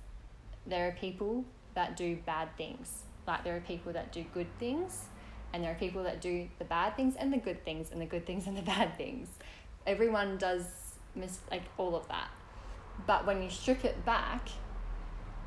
there 0.66 0.88
are 0.88 0.92
people 0.92 1.44
that 1.74 1.96
do 1.96 2.16
bad 2.26 2.48
things, 2.56 3.02
like 3.26 3.44
there 3.44 3.56
are 3.56 3.60
people 3.60 3.92
that 3.92 4.12
do 4.12 4.24
good 4.34 4.48
things, 4.58 5.04
and 5.52 5.62
there 5.62 5.70
are 5.70 5.76
people 5.76 6.02
that 6.04 6.20
do 6.20 6.48
the 6.58 6.64
bad 6.64 6.96
things 6.96 7.14
and 7.16 7.32
the 7.32 7.38
good 7.38 7.64
things, 7.64 7.90
and 7.92 8.00
the 8.00 8.06
good 8.06 8.26
things 8.26 8.46
and 8.46 8.56
the 8.56 8.62
bad 8.74 8.96
things. 8.96 9.28
Everyone 9.86 10.38
does 10.38 10.64
miss 11.14 11.38
like 11.50 11.62
all 11.78 11.94
of 11.94 12.08
that. 12.08 12.28
But 13.06 13.26
when 13.26 13.42
you 13.42 13.50
strip 13.50 13.84
it 13.84 14.04
back, 14.04 14.48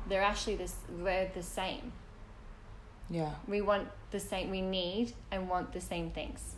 they're 0.08 0.22
actually 0.22 0.56
this 0.56 0.76
we're 0.98 1.28
the 1.34 1.42
same. 1.42 1.92
Yeah 3.10 3.32
We 3.48 3.60
want 3.60 3.88
the 4.10 4.20
same 4.20 4.50
we 4.50 4.60
need 4.62 5.12
and 5.30 5.48
want 5.48 5.72
the 5.72 5.80
same 5.80 6.10
things. 6.10 6.54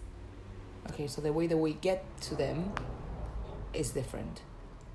okay 0.90 1.06
so 1.06 1.20
the 1.20 1.32
way 1.32 1.46
that 1.46 1.56
we 1.56 1.72
get 1.74 2.04
to 2.22 2.34
them 2.34 2.72
is 3.72 3.90
different 3.90 4.42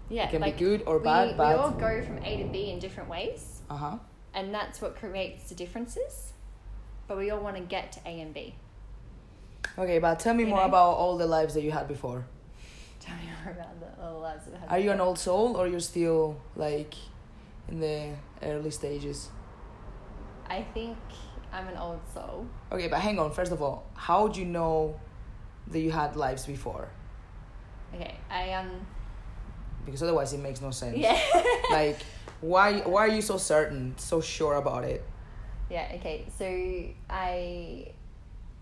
Yeah, 0.09 0.25
it 0.27 0.31
can 0.31 0.41
like 0.41 0.57
be 0.57 0.65
good 0.65 0.83
or 0.85 0.97
we, 0.99 1.03
bad 1.03 1.27
we 1.29 1.33
but 1.33 1.47
We 1.55 1.61
all 1.61 1.71
go 1.71 2.01
from 2.03 2.17
A 2.23 2.31
to 2.43 2.47
B 2.49 2.69
in 2.71 2.79
different 2.79 3.09
ways, 3.09 3.61
uh-huh 3.69 3.97
and 4.33 4.53
that's 4.53 4.81
what 4.81 4.95
creates 4.95 5.49
the 5.49 5.55
differences. 5.55 6.33
But 7.07 7.17
we 7.17 7.31
all 7.31 7.39
want 7.39 7.55
to 7.55 7.63
get 7.63 7.91
to 7.93 7.99
A 8.05 8.21
and 8.21 8.33
B. 8.33 8.53
okay 9.77 9.99
but 9.99 10.19
tell 10.19 10.33
me 10.35 10.43
You 10.43 10.49
more 10.49 10.59
know? 10.59 10.65
about 10.73 10.91
all 11.01 11.17
the 11.17 11.25
lives 11.37 11.53
that 11.55 11.63
you 11.63 11.71
had 11.71 11.87
before 11.87 12.25
Tell 12.99 13.15
me 13.15 13.23
more 13.43 13.53
about 13.57 13.73
the 13.79 13.89
little 14.03 14.19
lives 14.21 14.45
that 14.45 14.59
have 14.59 14.69
are 14.71 14.79
you 14.83 14.91
an 14.91 14.99
old 14.99 15.17
soul 15.17 15.55
or 15.57 15.67
you're 15.67 15.79
still 15.95 16.39
like 16.55 16.93
in 17.69 17.79
the 17.79 17.99
early 18.43 18.71
stages 18.71 19.29
I 20.49 20.61
think 20.73 20.97
I'm 21.57 21.67
an 21.67 21.77
old 21.77 22.01
soul. 22.13 22.45
okay 22.71 22.87
but 22.87 22.99
hang 22.99 23.17
on 23.19 23.31
first 23.31 23.51
of 23.51 23.61
all 23.61 23.85
how 23.95 24.27
do 24.27 24.39
you 24.39 24.45
know 24.45 24.99
that 25.71 25.79
you 25.79 25.91
had 25.91 26.15
lives 26.15 26.45
before 26.45 26.87
Okay, 27.95 28.15
I 28.29 28.53
um 28.53 28.69
because 29.85 30.03
otherwise 30.03 30.33
it 30.33 30.39
makes 30.39 30.61
no 30.61 30.71
sense 30.71 30.97
yeah 30.97 31.19
like 31.71 31.97
why 32.41 32.81
why 32.81 33.01
are 33.07 33.13
you 33.17 33.21
so 33.21 33.37
certain 33.37 33.93
so 33.97 34.21
sure 34.21 34.55
about 34.55 34.83
it 34.83 35.03
yeah 35.69 35.91
okay. 35.95 36.25
So 36.37 36.45
I 37.09 37.87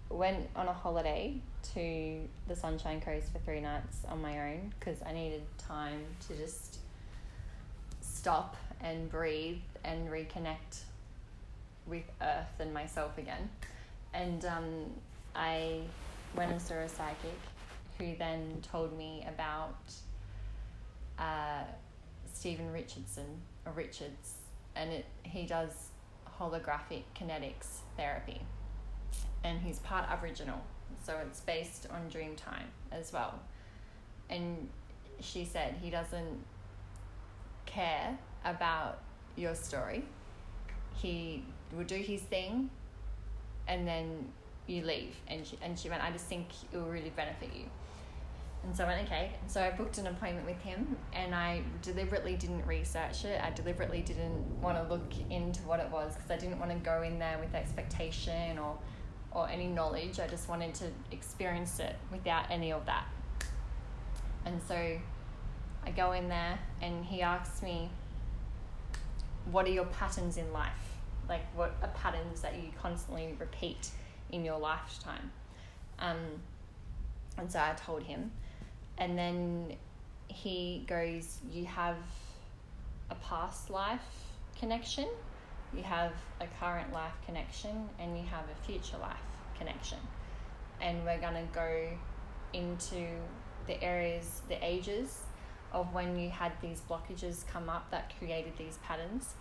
went 0.09 0.47
on 0.55 0.67
a 0.67 0.73
holiday 0.73 1.35
to 1.73 2.19
the 2.47 2.55
Sunshine 2.55 3.01
Coast 3.01 3.31
for 3.31 3.39
three 3.39 3.59
nights 3.61 3.97
on 4.07 4.21
my 4.21 4.39
own 4.51 4.73
because 4.79 5.01
I 5.05 5.11
needed 5.13 5.43
time 5.57 6.01
to 6.27 6.35
just 6.35 6.79
stop 8.01 8.55
and 8.81 9.09
breathe 9.09 9.57
and 9.83 10.09
reconnect 10.09 10.83
with 11.87 12.03
Earth 12.21 12.59
and 12.59 12.73
myself 12.73 13.17
again. 13.17 13.49
And 14.13 14.45
um, 14.45 14.65
I 15.35 15.81
went 16.35 16.51
and 16.51 16.61
saw 16.61 16.75
a 16.75 16.89
psychic 16.89 17.39
who 17.97 18.15
then 18.17 18.59
told 18.61 18.97
me 18.97 19.25
about 19.27 19.77
uh, 21.17 21.63
Stephen 22.33 22.71
Richardson 22.71 23.41
or 23.65 23.71
Richards, 23.73 24.35
and 24.75 24.91
it 24.91 25.05
he 25.23 25.45
does 25.45 25.89
holographic 26.39 27.03
kinetics 27.15 27.79
therapy, 27.95 28.41
and 29.43 29.59
he's 29.61 29.79
part 29.79 30.09
Aboriginal, 30.09 30.61
so 31.03 31.17
it's 31.25 31.39
based 31.41 31.87
on 31.89 32.09
dream 32.09 32.35
time 32.35 32.67
as 32.91 33.13
well. 33.13 33.39
And 34.29 34.67
she 35.21 35.45
said 35.45 35.75
he 35.81 35.89
doesn't 35.89 36.43
care 37.65 38.17
about 38.43 38.99
your 39.35 39.55
story. 39.55 40.03
He 40.95 41.43
will 41.73 41.83
do 41.83 41.95
his 41.95 42.21
thing, 42.21 42.69
and 43.67 43.87
then 43.87 44.27
you 44.67 44.83
leave. 44.83 45.15
And 45.27 45.45
she 45.45 45.57
and 45.61 45.77
she 45.77 45.89
went, 45.89 46.03
I 46.03 46.11
just 46.11 46.25
think 46.25 46.47
it 46.71 46.77
will 46.77 46.85
really 46.85 47.11
benefit 47.11 47.49
you. 47.55 47.65
And 48.65 48.75
so 48.75 48.83
I 48.83 48.87
went, 48.87 49.05
okay. 49.05 49.31
And 49.41 49.51
so 49.51 49.61
I 49.61 49.69
booked 49.69 49.99
an 49.99 50.07
appointment 50.07 50.47
with 50.47 50.59
him 50.61 50.97
and 51.13 51.35
I 51.35 51.61
deliberately 51.83 52.35
didn't 52.35 52.65
research 52.65 53.23
it. 53.23 53.39
I 53.43 53.51
deliberately 53.51 54.01
didn't 54.01 54.43
want 54.59 54.77
to 54.77 54.91
look 54.91 55.11
into 55.29 55.61
what 55.61 55.79
it 55.79 55.89
was 55.91 56.15
because 56.15 56.31
I 56.31 56.37
didn't 56.37 56.59
want 56.59 56.71
to 56.71 56.77
go 56.77 57.03
in 57.03 57.19
there 57.19 57.37
with 57.39 57.53
expectation 57.53 58.57
or, 58.57 58.75
or 59.31 59.47
any 59.47 59.67
knowledge. 59.67 60.19
I 60.19 60.25
just 60.25 60.49
wanted 60.49 60.73
to 60.75 60.85
experience 61.11 61.79
it 61.79 61.95
without 62.11 62.49
any 62.49 62.71
of 62.71 62.87
that. 62.87 63.05
And 64.45 64.59
so 64.67 64.97
I 65.85 65.91
go 65.91 66.13
in 66.13 66.27
there 66.27 66.57
and 66.81 67.05
he 67.05 67.21
asks 67.21 67.61
me, 67.61 67.91
What 69.51 69.67
are 69.67 69.71
your 69.71 69.85
patterns 69.85 70.37
in 70.37 70.51
life? 70.51 70.94
Like, 71.27 71.43
what 71.55 71.75
are 71.81 71.89
patterns 71.89 72.41
that 72.41 72.55
you 72.55 72.69
constantly 72.79 73.35
repeat 73.39 73.89
in 74.31 74.45
your 74.45 74.59
lifetime? 74.59 75.31
Um, 75.99 76.17
and 77.37 77.51
so 77.51 77.59
I 77.59 77.73
told 77.73 78.03
him. 78.03 78.31
And 78.97 79.17
then 79.17 79.75
he 80.27 80.83
goes, 80.87 81.39
You 81.51 81.65
have 81.65 81.97
a 83.09 83.15
past 83.15 83.69
life 83.69 84.01
connection, 84.57 85.07
you 85.75 85.83
have 85.83 86.13
a 86.39 86.47
current 86.59 86.91
life 86.93 87.13
connection, 87.25 87.89
and 87.99 88.17
you 88.17 88.23
have 88.25 88.45
a 88.45 88.65
future 88.65 88.97
life 88.97 89.17
connection. 89.57 89.99
And 90.81 91.03
we're 91.05 91.19
going 91.19 91.33
to 91.33 91.47
go 91.53 91.89
into 92.53 93.07
the 93.67 93.81
areas, 93.83 94.41
the 94.47 94.63
ages 94.65 95.21
of 95.73 95.93
when 95.93 96.17
you 96.17 96.29
had 96.29 96.53
these 96.61 96.81
blockages 96.89 97.45
come 97.47 97.69
up 97.69 97.91
that 97.91 98.13
created 98.17 98.53
these 98.57 98.77
patterns. 98.83 99.33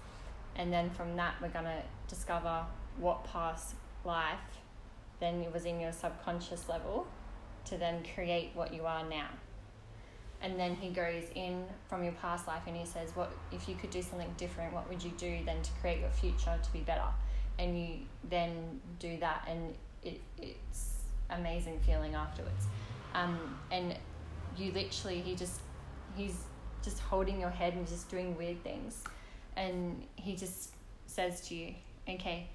And 0.57 0.73
then 0.73 0.91
from 0.91 1.17
that, 1.17 1.35
we're 1.43 1.49
going 1.49 1.65
to 1.65 1.83
discover 2.09 2.65
what 2.99 3.25
past 3.25 3.75
life 4.05 4.39
then 5.21 5.43
it 5.43 5.53
was 5.53 5.65
in 5.65 5.81
your 5.81 5.93
subconscious 5.93 6.69
level 6.69 7.07
to 7.67 7.79
then 7.79 8.03
create 8.15 8.51
what 8.55 8.75
you 8.75 8.85
are 8.85 9.09
now. 9.09 9.29
And 10.43 10.59
then 10.61 10.75
he 10.75 10.91
goes 10.91 11.25
in 11.35 11.65
from 11.89 12.05
your 12.05 12.13
past 12.13 12.47
life 12.47 12.63
and 12.67 12.77
he 12.77 12.85
says, 12.85 13.11
What 13.15 13.33
if 13.51 13.69
you 13.69 13.75
could 13.77 13.91
do 13.91 14.03
something 14.03 14.33
different, 14.37 14.75
what 14.75 14.89
would 14.91 15.03
you 15.03 15.13
do 15.17 15.39
then 15.47 15.63
to 15.63 15.71
create 15.81 16.01
your 16.01 16.11
future 16.11 16.59
to 16.63 16.73
be 16.73 16.81
better? 16.81 17.09
And 17.59 17.79
you 17.79 18.01
then 18.29 18.81
do 18.99 19.17
that 19.19 19.49
and 19.49 19.75
it, 20.03 20.21
it's 20.37 20.97
amazing 21.31 21.81
feeling 21.87 22.15
afterwards. 22.15 22.67
Um, 23.15 23.59
and 23.71 23.97
you 24.59 24.73
literally 24.73 25.21
he 25.21 25.35
just 25.35 25.61
he's 26.15 26.45
just 26.83 26.99
holding 26.99 27.41
your 27.41 27.51
head 27.51 27.73
and 27.73 27.87
just 27.87 28.11
doing 28.11 28.37
weird 28.37 28.63
things. 28.63 29.03
And 29.57 30.05
he 30.17 30.37
just 30.37 30.71
says 31.07 31.47
to 31.49 31.55
you, 31.55 31.75
Okay, 32.09 32.49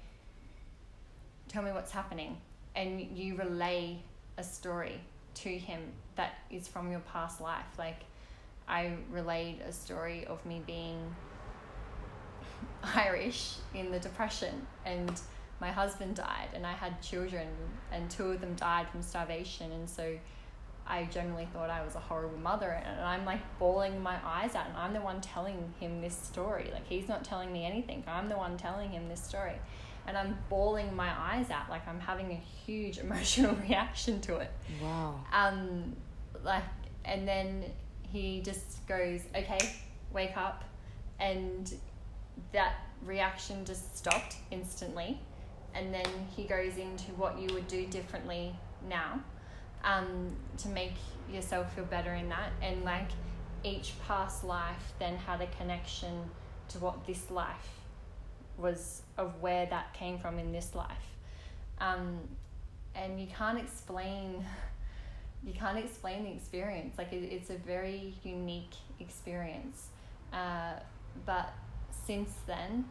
tell 1.48 1.62
me 1.62 1.72
what's 1.72 1.90
happening. 1.90 2.36
And 2.76 3.00
you 3.16 3.36
relay 3.36 3.98
a 4.38 4.44
story 4.44 5.00
to 5.34 5.50
him 5.50 5.80
that 6.16 6.34
is 6.50 6.68
from 6.68 6.90
your 6.90 7.00
past 7.00 7.40
life. 7.40 7.64
Like, 7.78 8.04
I 8.68 8.92
relayed 9.10 9.60
a 9.66 9.72
story 9.72 10.24
of 10.26 10.44
me 10.46 10.62
being 10.64 11.14
Irish 12.94 13.56
in 13.74 13.90
the 13.90 13.98
Depression 13.98 14.66
and 14.84 15.20
my 15.60 15.70
husband 15.70 16.16
died 16.16 16.48
and 16.54 16.66
I 16.66 16.72
had 16.72 17.02
children 17.02 17.48
and 17.92 18.10
two 18.10 18.26
of 18.26 18.40
them 18.40 18.54
died 18.54 18.88
from 18.88 19.02
starvation 19.02 19.72
and 19.72 19.88
so 19.88 20.16
I 20.90 21.04
generally 21.04 21.46
thought 21.52 21.70
I 21.70 21.84
was 21.84 21.94
a 21.94 22.00
horrible 22.00 22.38
mother 22.38 22.82
and 22.84 23.00
I'm 23.00 23.24
like 23.24 23.40
bawling 23.60 24.02
my 24.02 24.16
eyes 24.24 24.56
out 24.56 24.66
and 24.66 24.76
I'm 24.76 24.92
the 24.92 25.00
one 25.00 25.20
telling 25.20 25.72
him 25.78 26.02
this 26.02 26.16
story. 26.16 26.68
Like 26.72 26.86
he's 26.88 27.06
not 27.06 27.24
telling 27.24 27.52
me 27.52 27.64
anything. 27.64 28.02
I'm 28.08 28.28
the 28.28 28.36
one 28.36 28.56
telling 28.56 28.90
him 28.90 29.08
this 29.08 29.22
story. 29.22 29.54
And 30.08 30.18
I'm 30.18 30.36
bawling 30.48 30.94
my 30.96 31.10
eyes 31.16 31.48
out 31.50 31.70
like 31.70 31.86
I'm 31.86 32.00
having 32.00 32.32
a 32.32 32.40
huge 32.66 32.98
emotional 33.04 33.54
reaction 33.54 34.20
to 34.22 34.38
it. 34.38 34.50
Wow. 34.82 35.24
Um 35.32 35.94
like 36.44 36.64
and 37.04 37.26
then 37.26 37.66
he 38.02 38.40
just 38.40 38.86
goes 38.88 39.20
okay 39.34 39.60
wake 40.12 40.36
up. 40.36 40.64
And 41.20 41.72
that 42.52 42.74
reaction 43.04 43.64
just 43.64 43.96
stopped 43.96 44.36
instantly. 44.50 45.20
And 45.72 45.94
then 45.94 46.06
he 46.34 46.44
goes 46.44 46.78
into 46.78 47.12
what 47.12 47.38
you 47.38 47.54
would 47.54 47.68
do 47.68 47.86
differently 47.86 48.56
now 48.88 49.20
um, 49.84 50.36
to 50.58 50.68
make 50.68 50.94
yourself 51.32 51.74
feel 51.74 51.84
better 51.84 52.14
in 52.14 52.28
that 52.28 52.52
and 52.62 52.84
like 52.84 53.08
each 53.62 53.92
past 54.06 54.44
life 54.44 54.92
then 54.98 55.16
had 55.16 55.40
a 55.40 55.46
connection 55.58 56.30
to 56.68 56.78
what 56.78 57.06
this 57.06 57.30
life 57.30 57.80
was 58.58 59.02
of 59.16 59.40
where 59.40 59.66
that 59.66 59.92
came 59.94 60.18
from 60.18 60.38
in 60.38 60.52
this 60.52 60.74
life. 60.74 61.14
Um, 61.78 62.20
and 62.94 63.20
you 63.20 63.26
can't 63.26 63.58
explain 63.58 64.44
you 65.44 65.54
can't 65.54 65.78
explain 65.78 66.24
the 66.24 66.32
experience. 66.32 66.98
Like 66.98 67.12
it, 67.12 67.24
it's 67.24 67.48
a 67.48 67.56
very 67.56 68.14
unique 68.22 68.74
experience. 68.98 69.88
Uh, 70.32 70.74
but 71.24 71.52
since 72.06 72.30
then 72.46 72.84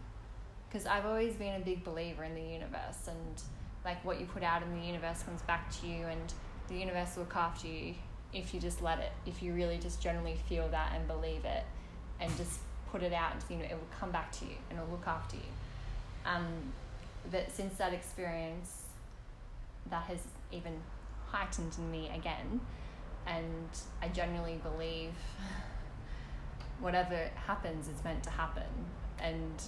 because 0.69 0.85
I've 0.85 1.05
always 1.05 1.33
been 1.33 1.59
a 1.59 1.65
big 1.65 1.83
believer 1.83 2.23
in 2.23 2.35
the 2.35 2.41
universe 2.41 3.07
and 3.07 3.41
like 3.83 4.03
what 4.05 4.19
you 4.19 4.25
put 4.27 4.43
out 4.43 4.61
in 4.61 4.79
the 4.79 4.85
universe 4.85 5.23
comes 5.23 5.41
back 5.43 5.71
to 5.81 5.87
you 5.87 6.05
and 6.05 6.33
the 6.69 6.79
universe 6.79 7.15
will 7.15 7.23
look 7.23 7.35
after 7.35 7.67
you 7.67 7.95
if 8.33 8.53
you 8.53 8.59
just 8.59 8.81
let 8.81 8.99
it 8.99 9.11
if 9.25 9.41
you 9.41 9.53
really 9.53 9.77
just 9.77 10.01
generally 10.01 10.37
feel 10.47 10.67
that 10.69 10.91
and 10.95 11.07
believe 11.07 11.43
it 11.45 11.63
and 12.19 12.35
just 12.37 12.59
put 12.91 13.03
it 13.03 13.13
out 13.13 13.33
into 13.33 13.47
the 13.47 13.53
universe 13.53 13.71
it 13.71 13.75
will 13.75 13.99
come 13.99 14.11
back 14.11 14.31
to 14.31 14.45
you 14.45 14.55
and 14.69 14.79
it'll 14.79 14.91
look 14.91 15.07
after 15.07 15.35
you. 15.35 15.41
Um, 16.25 16.45
but 17.31 17.51
since 17.51 17.75
that 17.77 17.93
experience 17.93 18.83
that 19.89 20.03
has 20.03 20.19
even 20.51 20.73
heightened 21.27 21.75
in 21.77 21.91
me 21.91 22.11
again 22.15 22.61
and 23.25 23.67
I 24.01 24.07
genuinely 24.09 24.59
believe 24.63 25.13
whatever 26.79 27.29
happens 27.35 27.87
is 27.87 28.03
meant 28.03 28.23
to 28.23 28.29
happen 28.29 28.63
and 29.19 29.61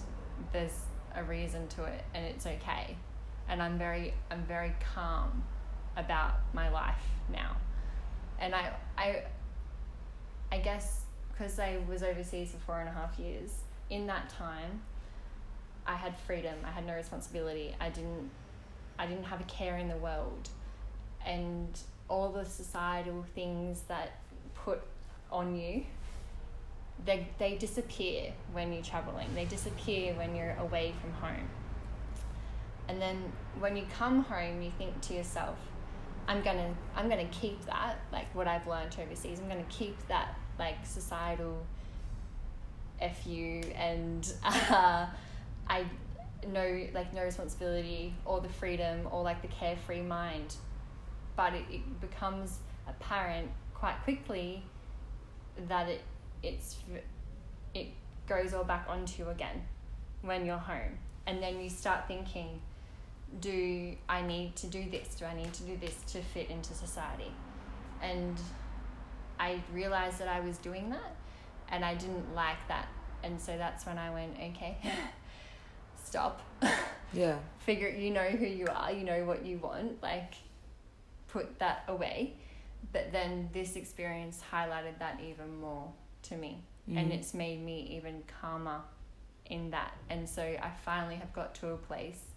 there's 0.51 0.85
a 1.15 1.23
reason 1.23 1.67
to 1.69 1.83
it 1.85 2.03
and 2.13 2.25
it's 2.25 2.45
okay. 2.45 2.95
And 3.47 3.61
i'm 3.61 3.77
very 3.77 4.13
i'm 4.29 4.43
very 4.45 4.73
calm 4.93 5.43
about 5.97 6.33
my 6.53 6.69
life 6.69 7.03
now. 7.31 7.55
And 8.39 8.55
i 8.55 8.73
i 8.97 9.23
i 10.51 10.57
guess 10.57 11.01
because 11.31 11.59
i 11.59 11.77
was 11.87 12.01
overseas 12.01 12.51
for 12.51 12.57
four 12.57 12.79
and 12.79 12.89
a 12.89 12.91
half 12.91 13.19
years 13.19 13.51
in 13.91 14.07
that 14.07 14.29
time 14.29 14.81
i 15.85 15.95
had 15.95 16.17
freedom 16.17 16.55
i 16.65 16.71
had 16.71 16.85
no 16.87 16.95
responsibility 16.95 17.75
i 17.79 17.87
didn't 17.89 18.31
i 19.01 19.07
didn't 19.07 19.23
have 19.23 19.41
a 19.41 19.45
care 19.45 19.77
in 19.77 19.87
the 19.87 19.97
world. 19.97 20.49
And 21.25 21.77
all 22.07 22.29
the 22.29 22.45
societal 22.45 23.25
things 23.35 23.81
that 23.87 24.19
put 24.53 24.81
on 25.31 25.55
you 25.55 25.85
they, 27.03 27.27
they 27.39 27.55
disappear 27.55 28.31
when 28.51 28.71
you're 28.71 28.83
traveling. 28.83 29.27
They 29.33 29.45
disappear 29.45 30.13
when 30.13 30.35
you're 30.35 30.55
away 30.57 30.93
from 31.01 31.13
home. 31.13 31.49
And 32.87 33.01
then 33.01 33.31
when 33.59 33.75
you 33.75 33.85
come 33.97 34.23
home 34.23 34.61
you 34.61 34.71
think 34.77 35.01
to 35.01 35.15
yourself 35.15 35.57
i'm 36.31 36.41
gonna 36.41 36.73
i'm 36.95 37.09
gonna 37.09 37.25
keep 37.25 37.63
that 37.65 37.99
like 38.11 38.33
what 38.33 38.47
i've 38.47 38.65
learned 38.65 38.95
overseas 39.01 39.39
i'm 39.39 39.47
gonna 39.47 39.63
keep 39.69 39.95
that 40.07 40.35
like 40.57 40.85
societal 40.85 41.65
fu 42.99 43.61
and 43.75 44.33
uh, 44.43 45.05
i 45.67 45.85
no 46.47 46.87
like 46.93 47.13
no 47.13 47.23
responsibility 47.23 48.13
or 48.25 48.41
the 48.41 48.49
freedom 48.49 49.07
or 49.11 49.23
like 49.23 49.41
the 49.41 49.47
carefree 49.47 50.01
mind. 50.01 50.55
But 51.35 51.53
it, 51.53 51.63
it 51.69 52.01
becomes 52.01 52.59
apparent 52.87 53.49
quite 53.73 54.01
quickly 54.03 54.63
that 55.67 55.87
it 55.89 56.01
it's 56.43 56.77
it 57.73 57.87
goes 58.27 58.53
all 58.53 58.63
back 58.63 58.85
onto 58.87 59.23
you 59.23 59.29
again 59.29 59.63
when 60.21 60.45
you're 60.45 60.57
home. 60.57 60.97
And 61.27 61.41
then 61.41 61.61
you 61.61 61.69
start 61.69 62.07
thinking 62.07 62.61
do 63.39 63.95
i 64.09 64.21
need 64.21 64.55
to 64.55 64.67
do 64.67 64.83
this 64.89 65.15
do 65.15 65.25
i 65.25 65.33
need 65.33 65.53
to 65.53 65.63
do 65.63 65.77
this 65.77 65.95
to 66.07 66.21
fit 66.21 66.49
into 66.49 66.73
society? 66.73 67.31
And 68.01 68.37
i 69.39 69.61
realized 69.73 70.19
that 70.19 70.27
i 70.27 70.39
was 70.39 70.57
doing 70.57 70.89
that 70.89 71.15
and 71.69 71.85
i 71.85 71.93
didn't 71.95 72.35
like 72.35 72.67
that. 72.67 72.87
And 73.23 73.39
so 73.39 73.57
that's 73.57 73.85
when 73.85 73.97
i 73.97 74.09
went 74.09 74.33
okay 74.35 74.77
stop. 76.03 76.41
Yeah. 77.13 77.39
Figure 77.59 77.89
you 77.89 78.09
know 78.11 78.29
who 78.29 78.45
you 78.45 78.67
are 78.73 78.89
you 78.89 79.03
know 79.03 79.25
what 79.25 79.45
you 79.45 79.57
want 79.57 80.01
like 80.01 80.33
put 81.27 81.59
that 81.59 81.83
away. 81.89 82.35
But 82.93 83.11
then 83.11 83.49
this 83.51 83.75
experience 83.75 84.41
highlighted 84.51 84.97
that 84.99 85.19
even 85.21 85.59
more 85.59 85.91
to 86.23 86.37
me 86.37 86.63
mm. 86.89 86.97
and 86.97 87.11
it's 87.11 87.33
made 87.33 87.61
me 87.61 87.97
even 87.97 88.23
calmer 88.41 88.79
in 89.45 89.71
that. 89.71 89.93
And 90.09 90.27
so 90.27 90.41
i 90.41 90.71
finally 90.85 91.15
have 91.15 91.33
got 91.33 91.53
to 91.55 91.71
a 91.71 91.77
place 91.77 92.30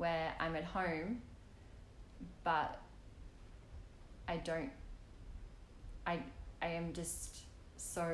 where 0.00 0.32
i'm 0.40 0.56
at 0.56 0.64
home 0.64 1.20
but 2.44 2.80
i 4.28 4.36
don't 4.38 4.70
i 6.06 6.18
i 6.62 6.66
am 6.66 6.92
just 6.92 7.40
so 7.76 8.08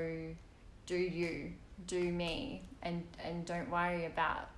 do 0.86 0.96
you 0.96 1.52
do 1.86 2.12
me 2.12 2.62
and 2.82 3.02
and 3.24 3.44
don't 3.46 3.70
worry 3.70 4.06
about 4.06 4.50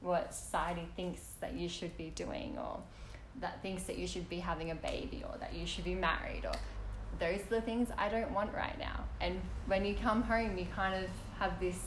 what 0.00 0.34
society 0.34 0.88
thinks 0.96 1.20
that 1.40 1.54
you 1.54 1.68
should 1.68 1.94
be 1.96 2.10
doing 2.14 2.56
or 2.58 2.80
that 3.40 3.60
thinks 3.62 3.84
that 3.84 3.98
you 3.98 4.06
should 4.06 4.28
be 4.28 4.38
having 4.38 4.70
a 4.70 4.74
baby 4.74 5.22
or 5.30 5.36
that 5.38 5.54
you 5.54 5.66
should 5.66 5.84
be 5.84 5.94
married 5.94 6.44
or 6.44 6.52
those 7.20 7.40
are 7.40 7.56
the 7.56 7.60
things 7.60 7.88
I 7.96 8.08
don't 8.08 8.32
want 8.32 8.52
right 8.54 8.76
now. 8.78 9.04
And 9.20 9.40
when 9.66 9.84
you 9.84 9.94
come 9.94 10.22
home, 10.22 10.56
you 10.56 10.66
kind 10.74 11.04
of 11.04 11.10
have 11.38 11.60
this, 11.60 11.78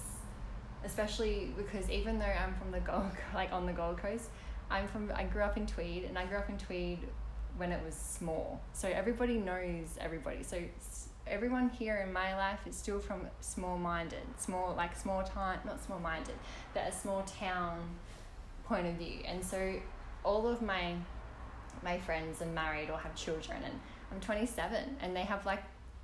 especially 0.85 1.51
because 1.57 1.89
even 1.89 2.19
though 2.19 2.25
I'm 2.25 2.53
from 2.55 2.71
the 2.71 2.79
Gold, 2.79 3.11
like 3.33 3.51
on 3.51 3.65
the 3.65 3.73
Gold 3.73 3.97
Coast, 3.97 4.29
I'm 4.73 4.87
from, 4.87 5.11
I 5.15 5.23
grew 5.23 5.43
up 5.43 5.55
in 5.55 5.67
Tweed 5.67 6.05
and 6.05 6.17
I 6.17 6.25
grew 6.25 6.37
up 6.37 6.49
in 6.49 6.57
Tweed 6.57 6.97
when 7.57 7.71
it 7.71 7.79
was 7.85 7.93
small. 7.93 8.59
So 8.73 8.87
everybody 8.87 9.37
knows 9.37 9.85
everybody. 9.99 10.41
So 10.41 10.57
everyone 11.27 11.69
here 11.69 12.03
in 12.05 12.11
my 12.11 12.35
life 12.35 12.59
is 12.65 12.75
still 12.75 12.99
from 12.99 13.27
small 13.39 13.77
minded, 13.77 14.23
small, 14.37 14.73
like 14.75 14.97
small 14.97 15.23
town, 15.23 15.59
not 15.63 15.83
small 15.83 15.99
minded, 15.99 16.33
but 16.73 16.87
a 16.87 16.91
small 16.91 17.21
town 17.21 17.81
point 18.65 18.87
of 18.87 18.95
view. 18.95 19.19
And 19.25 19.45
so 19.45 19.75
all 20.23 20.47
of 20.47 20.63
my, 20.63 20.95
my 21.83 21.99
friends 21.99 22.41
are 22.41 22.47
married 22.47 22.89
or 22.89 22.97
have 22.97 23.13
children 23.13 23.59
and 23.63 23.79
I'm 24.11 24.19
27 24.21 24.97
and 25.01 25.15
they 25.15 25.21
have 25.21 25.45
like 25.45 25.63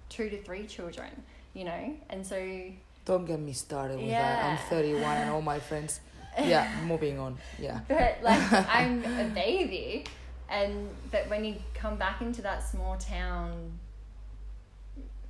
two 0.10 0.30
to 0.30 0.40
three 0.44 0.68
children, 0.68 1.10
you 1.56 1.64
know? 1.64 1.96
And 2.12 2.26
so. 2.26 2.72
Don't 3.06 3.26
get 3.26 3.40
me 3.40 3.54
started 3.54 3.98
with 3.98 4.06
yeah. 4.06 4.58
that. 4.58 4.62
I'm 4.62 4.70
31 4.70 5.04
and 5.18 5.32
all 5.32 5.42
my 5.42 5.58
friends. 5.58 6.02
Yeah, 6.38 6.70
moving 6.86 7.20
on. 7.20 7.38
Yeah. 7.58 7.80
But 7.88 8.20
like, 8.22 8.52
I'm 8.70 9.04
a 9.04 9.30
baby. 9.34 10.06
And 10.50 10.90
but 11.12 11.30
when 11.30 11.46
you 11.46 11.56
come 11.74 11.98
back 11.98 12.22
into 12.22 12.42
that 12.42 12.68
small 12.68 12.98
town 12.98 13.78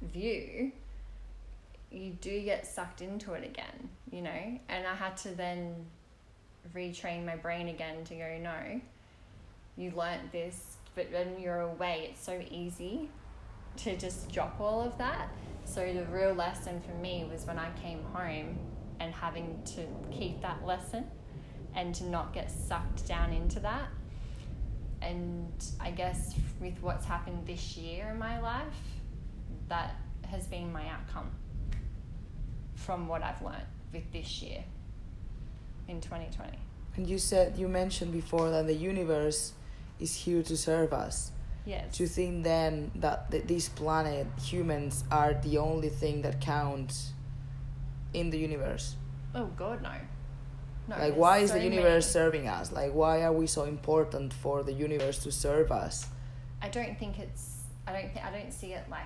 view, 0.01 0.71
you 1.91 2.11
do 2.21 2.41
get 2.41 2.65
sucked 2.67 3.01
into 3.01 3.33
it 3.33 3.43
again, 3.43 3.89
you 4.11 4.21
know? 4.21 4.59
And 4.69 4.87
I 4.87 4.95
had 4.95 5.17
to 5.17 5.29
then 5.29 5.75
retrain 6.73 7.25
my 7.25 7.35
brain 7.35 7.67
again 7.67 8.03
to 8.05 8.15
go, 8.15 8.37
no, 8.41 8.79
you 9.75 9.91
learnt 9.95 10.31
this 10.31 10.77
but 10.99 11.11
when 11.11 11.39
you're 11.39 11.61
away, 11.61 12.09
it's 12.11 12.21
so 12.21 12.41
easy 12.51 13.09
to 13.77 13.95
just 13.97 14.29
drop 14.31 14.59
all 14.59 14.81
of 14.81 14.97
that. 14.97 15.29
So 15.63 15.93
the 15.93 16.03
real 16.05 16.33
lesson 16.33 16.81
for 16.81 16.93
me 17.01 17.25
was 17.31 17.45
when 17.45 17.57
I 17.57 17.69
came 17.81 18.03
home 18.13 18.57
and 18.99 19.13
having 19.13 19.61
to 19.75 19.85
keep 20.11 20.41
that 20.41 20.65
lesson 20.65 21.05
and 21.75 21.93
to 21.95 22.05
not 22.05 22.33
get 22.33 22.51
sucked 22.51 23.07
down 23.07 23.31
into 23.31 23.59
that. 23.59 23.87
And 25.01 25.51
I 25.79 25.91
guess 25.91 26.35
with 26.59 26.77
what's 26.81 27.05
happened 27.05 27.45
this 27.45 27.77
year 27.77 28.09
in 28.09 28.19
my 28.19 28.39
life, 28.39 28.65
that 29.69 29.95
has 30.29 30.45
been 30.47 30.71
my 30.71 30.87
outcome 30.89 31.31
from 32.75 33.07
what 33.07 33.23
I've 33.23 33.41
learned 33.41 33.67
with 33.93 34.11
this 34.11 34.41
year 34.41 34.63
in 35.87 36.01
2020. 36.01 36.57
And 36.95 37.07
you 37.07 37.17
said, 37.17 37.57
you 37.57 37.67
mentioned 37.67 38.11
before 38.11 38.49
that 38.49 38.67
the 38.67 38.73
universe 38.73 39.53
is 39.99 40.15
here 40.15 40.43
to 40.43 40.57
serve 40.57 40.91
us. 40.93 41.31
Yes. 41.65 41.99
You 41.99 42.07
think 42.07 42.43
then 42.43 42.91
that 42.95 43.31
th- 43.31 43.43
this 43.45 43.69
planet, 43.69 44.27
humans, 44.41 45.03
are 45.11 45.33
the 45.33 45.57
only 45.59 45.89
thing 45.89 46.21
that 46.23 46.41
counts 46.41 47.11
in 48.13 48.29
the 48.29 48.37
universe? 48.37 48.95
oh 49.35 49.45
God, 49.55 49.81
no. 49.81 49.91
No. 50.87 50.97
like, 50.97 51.15
why 51.15 51.37
is 51.39 51.51
so 51.51 51.57
the 51.57 51.63
universe 51.63 52.05
many- 52.05 52.25
serving 52.25 52.47
us? 52.47 52.71
Like, 52.71 52.93
why 52.93 53.21
are 53.21 53.31
we 53.31 53.45
so 53.45 53.65
important 53.65 54.33
for 54.33 54.63
the 54.63 54.73
universe 54.73 55.19
to 55.19 55.31
serve 55.31 55.71
us? 55.71 56.07
I 56.61 56.69
don't 56.69 56.97
think 56.97 57.19
it's. 57.19 57.63
I 57.87 57.93
don't 57.93 58.11
think. 58.11 58.25
I 58.25 58.31
don't 58.31 58.51
see 58.51 58.73
it 58.73 58.85
like 58.89 59.05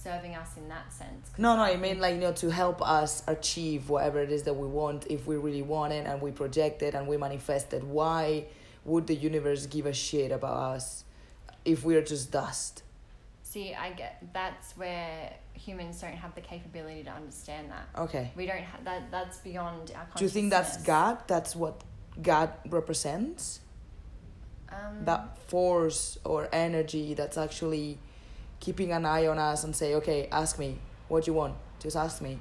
serving 0.00 0.36
us 0.36 0.56
in 0.56 0.68
that 0.68 0.92
sense 0.92 1.28
No, 1.38 1.56
no, 1.56 1.62
I 1.62 1.76
mean 1.76 1.98
like 1.98 2.14
you 2.14 2.20
know 2.20 2.32
to 2.34 2.50
help 2.50 2.80
us 2.80 3.24
achieve 3.26 3.88
whatever 3.88 4.20
it 4.20 4.30
is 4.30 4.44
that 4.44 4.54
we 4.54 4.66
want 4.66 5.06
if 5.10 5.26
we 5.26 5.36
really 5.36 5.62
want 5.62 5.92
it 5.92 6.06
and 6.06 6.22
we 6.22 6.30
project 6.30 6.82
it 6.82 6.94
and 6.94 7.08
we 7.08 7.16
manifest 7.16 7.72
it. 7.72 7.82
Why 7.82 8.44
would 8.84 9.06
the 9.08 9.14
universe 9.16 9.66
give 9.66 9.86
a 9.86 9.92
shit 9.92 10.30
about 10.30 10.56
us 10.76 11.04
if 11.64 11.84
we're 11.84 12.00
just 12.02 12.30
dust? 12.30 12.84
See, 13.50 13.72
I 13.72 13.92
get 13.92 14.22
that's 14.34 14.76
where 14.76 15.32
humans 15.54 16.02
don't 16.02 16.12
have 16.12 16.34
the 16.34 16.42
capability 16.42 17.02
to 17.04 17.10
understand 17.10 17.70
that. 17.70 17.88
Okay. 17.98 18.30
We 18.36 18.44
don't 18.44 18.60
have 18.72 18.84
that. 18.84 19.10
That's 19.10 19.38
beyond 19.38 19.90
our. 19.96 20.06
Do 20.16 20.24
you 20.24 20.28
think 20.28 20.50
that's. 20.50 20.76
God? 20.82 21.26
That's 21.26 21.56
what 21.56 21.80
God 22.20 22.52
represents? 22.68 23.60
Um, 24.68 25.06
That 25.06 25.38
force 25.48 26.18
or 26.24 26.50
energy 26.52 27.14
that's 27.14 27.38
actually 27.38 27.98
keeping 28.60 28.92
an 28.92 29.06
eye 29.06 29.26
on 29.26 29.38
us 29.38 29.64
and 29.64 29.74
say, 29.74 29.94
okay, 29.94 30.28
ask 30.30 30.58
me 30.58 30.76
what 31.08 31.26
you 31.26 31.32
want. 31.32 31.54
Just 31.80 31.96
ask 31.96 32.20
me. 32.20 32.40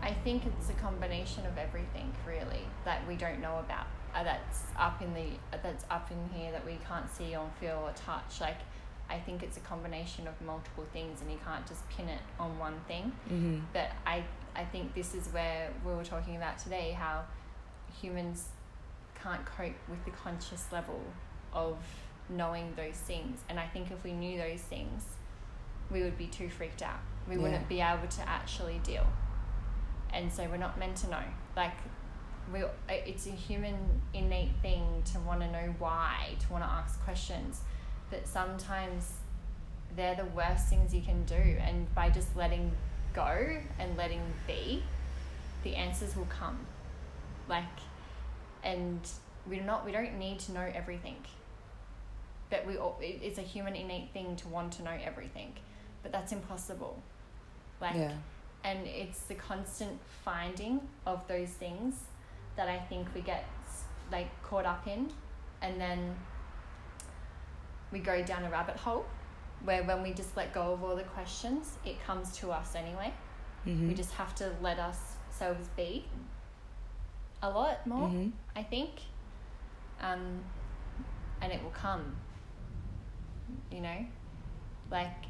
I 0.00 0.12
think 0.12 0.44
it's 0.46 0.70
a 0.70 0.74
combination 0.74 1.44
of 1.44 1.58
everything, 1.58 2.12
really, 2.24 2.62
that 2.84 3.04
we 3.08 3.16
don't 3.16 3.40
know 3.40 3.58
about. 3.58 3.86
Uh, 4.14 4.22
that's 4.22 4.60
up 4.78 5.02
in 5.02 5.12
the 5.12 5.26
uh, 5.52 5.58
that's 5.60 5.84
up 5.90 6.08
in 6.12 6.38
here 6.38 6.52
that 6.52 6.64
we 6.64 6.78
can't 6.86 7.10
see 7.10 7.34
or 7.34 7.50
feel 7.58 7.82
or 7.82 7.92
touch. 7.96 8.40
Like, 8.40 8.58
I 9.12 9.18
think 9.20 9.42
it's 9.42 9.56
a 9.56 9.60
combination 9.60 10.26
of 10.26 10.40
multiple 10.40 10.84
things, 10.92 11.20
and 11.20 11.30
you 11.30 11.38
can't 11.44 11.66
just 11.66 11.88
pin 11.90 12.08
it 12.08 12.20
on 12.40 12.58
one 12.58 12.80
thing. 12.88 13.12
Mm-hmm. 13.30 13.58
But 13.72 13.90
I 14.06 14.24
I 14.56 14.64
think 14.64 14.94
this 14.94 15.14
is 15.14 15.28
where 15.28 15.70
we 15.84 15.92
were 15.92 16.04
talking 16.04 16.36
about 16.36 16.58
today 16.58 16.92
how 16.92 17.24
humans 18.00 18.48
can't 19.22 19.44
cope 19.44 19.76
with 19.88 20.04
the 20.04 20.10
conscious 20.10 20.64
level 20.72 21.00
of 21.52 21.76
knowing 22.28 22.72
those 22.76 22.96
things, 22.96 23.40
and 23.48 23.58
I 23.60 23.66
think 23.66 23.90
if 23.90 24.02
we 24.04 24.12
knew 24.12 24.38
those 24.38 24.60
things, 24.62 25.04
we 25.90 26.02
would 26.02 26.16
be 26.18 26.26
too 26.26 26.48
freaked 26.48 26.82
out. 26.82 27.00
We 27.28 27.36
Yeah. 27.36 27.42
wouldn't 27.42 27.68
be 27.68 27.80
able 27.80 28.08
to 28.08 28.28
actually 28.28 28.78
deal 28.80 29.06
and 30.14 30.30
so 30.30 30.46
we're 30.48 30.56
not 30.58 30.78
meant 30.78 30.96
to 30.96 31.08
know 31.08 31.22
like 31.56 31.72
we 32.52 32.62
it's 32.88 33.26
a 33.26 33.30
human 33.30 33.76
innate 34.12 34.54
thing 34.60 35.02
to 35.04 35.18
want 35.20 35.40
to 35.40 35.50
know 35.50 35.74
why 35.78 36.34
to 36.40 36.52
want 36.52 36.62
to 36.62 36.68
ask 36.70 37.02
questions 37.02 37.60
but 38.12 38.28
sometimes 38.28 39.14
they're 39.96 40.14
the 40.14 40.26
worst 40.26 40.68
things 40.68 40.94
you 40.94 41.00
can 41.00 41.24
do 41.24 41.34
and 41.34 41.92
by 41.94 42.10
just 42.10 42.36
letting 42.36 42.70
go 43.14 43.58
and 43.78 43.96
letting 43.96 44.20
be 44.46 44.82
the 45.64 45.74
answers 45.74 46.14
will 46.14 46.26
come. 46.26 46.58
Like 47.48 47.64
and 48.62 49.00
we're 49.46 49.62
not 49.62 49.84
we 49.84 49.92
don't 49.92 50.18
need 50.18 50.38
to 50.40 50.52
know 50.52 50.70
everything. 50.74 51.16
But 52.50 52.66
we 52.66 52.76
all, 52.76 52.98
it's 53.00 53.38
a 53.38 53.42
human 53.42 53.74
innate 53.74 54.10
thing 54.12 54.36
to 54.36 54.48
want 54.48 54.72
to 54.74 54.82
know 54.82 54.96
everything 55.02 55.54
but 56.02 56.12
that's 56.12 56.32
impossible. 56.32 57.02
Like 57.80 57.94
yeah. 57.94 58.12
and 58.62 58.86
it's 58.86 59.22
the 59.22 59.34
constant 59.34 59.98
finding 60.24 60.80
of 61.06 61.26
those 61.28 61.48
things 61.48 61.94
that 62.56 62.68
I 62.68 62.78
think 62.78 63.08
we 63.14 63.22
get 63.22 63.48
like 64.10 64.30
caught 64.42 64.66
up 64.66 64.86
in 64.86 65.10
and 65.62 65.80
then 65.80 66.14
we 67.92 67.98
go 67.98 68.22
down 68.22 68.44
a 68.44 68.50
rabbit 68.50 68.76
hole 68.76 69.04
where 69.64 69.84
when 69.84 70.02
we 70.02 70.12
just 70.12 70.36
let 70.36 70.52
go 70.52 70.72
of 70.72 70.82
all 70.82 70.96
the 70.96 71.02
questions 71.04 71.76
it 71.84 72.02
comes 72.04 72.36
to 72.38 72.50
us 72.50 72.74
anyway. 72.74 73.12
Mm-hmm. 73.66 73.88
we 73.88 73.94
just 73.94 74.12
have 74.14 74.34
to 74.36 74.50
let 74.60 74.78
ourselves 74.80 75.68
be 75.76 76.04
a 77.42 77.48
lot 77.48 77.86
more 77.86 78.08
hmm 78.08 78.28
I 78.56 78.62
think. 78.62 78.90
Um 80.00 80.40
and 81.40 81.52
it 81.52 81.62
will 81.62 81.70
come 81.70 82.16
you 83.70 83.80
know? 83.80 84.06
Like 84.90 85.26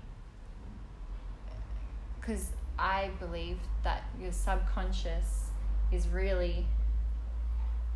because 2.21 2.51
I 2.79 3.11
believe 3.19 3.59
that 3.83 4.05
your 4.21 4.33
subconscious 4.33 5.51
is 5.91 6.09
really 6.09 6.67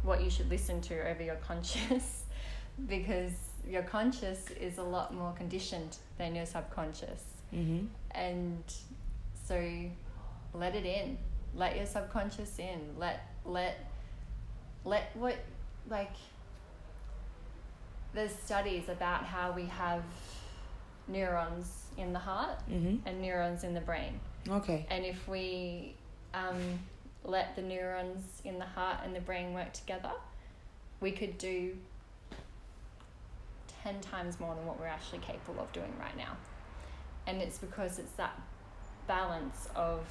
what 0.03 0.23
you 0.23 0.31
should 0.31 0.51
listen 0.51 0.81
to 0.83 1.09
over 1.09 1.23
your 1.23 1.37
conscious 1.37 2.25
because 2.87 3.33
your 3.69 3.83
conscious 3.83 4.51
is 4.61 4.79
a 4.79 4.83
lot 4.83 5.13
more 5.15 5.33
conditioned 5.33 5.97
than 6.19 6.35
your 6.35 6.47
subconscious. 6.47 7.23
Hmm 7.51 7.87
and 8.17 8.65
so 9.47 9.63
let 10.55 10.75
it 10.75 10.87
in. 10.87 11.19
Let 11.55 11.77
your 11.77 11.87
subconscious 11.87 12.59
in. 12.59 12.81
Let 12.99 13.21
let 13.45 13.79
let 14.85 15.15
what 15.15 15.37
like 15.89 16.13
there's 18.15 18.35
studies 18.35 18.89
about 18.89 19.25
how 19.25 19.53
we 19.53 19.67
have 19.67 20.03
neurons 21.09 21.85
in 21.97 22.13
the 22.13 22.19
heart 22.19 22.61
hmm 22.63 22.97
and 23.05 23.21
neurons 23.21 23.63
in 23.63 23.75
the 23.75 23.81
brain. 23.81 24.19
Okay. 24.49 24.87
and 24.91 25.05
if 25.05 25.27
we 25.29 25.95
um, 26.35 26.79
let 27.25 27.57
the 27.57 27.63
neurons 27.63 28.41
in 28.45 28.59
the 28.59 28.65
heart 28.65 28.99
and 29.05 29.15
the 29.15 29.21
brain 29.21 29.53
work 29.55 29.73
together 29.73 30.13
we 31.01 31.11
could 31.11 31.37
do 31.37 31.77
10 33.87 34.01
times 34.01 34.41
more 34.41 34.55
than 34.57 34.67
what 34.67 34.81
we're 34.81 34.87
actually 34.87 35.21
capable 35.21 35.61
of 35.63 35.73
doing 35.73 35.93
right 36.01 36.17
now. 36.17 36.37
And 37.27 37.41
it's 37.41 37.59
because 37.59 37.99
it's 37.99 38.13
that 38.13 38.37
balance 39.07 39.69
of 39.77 40.05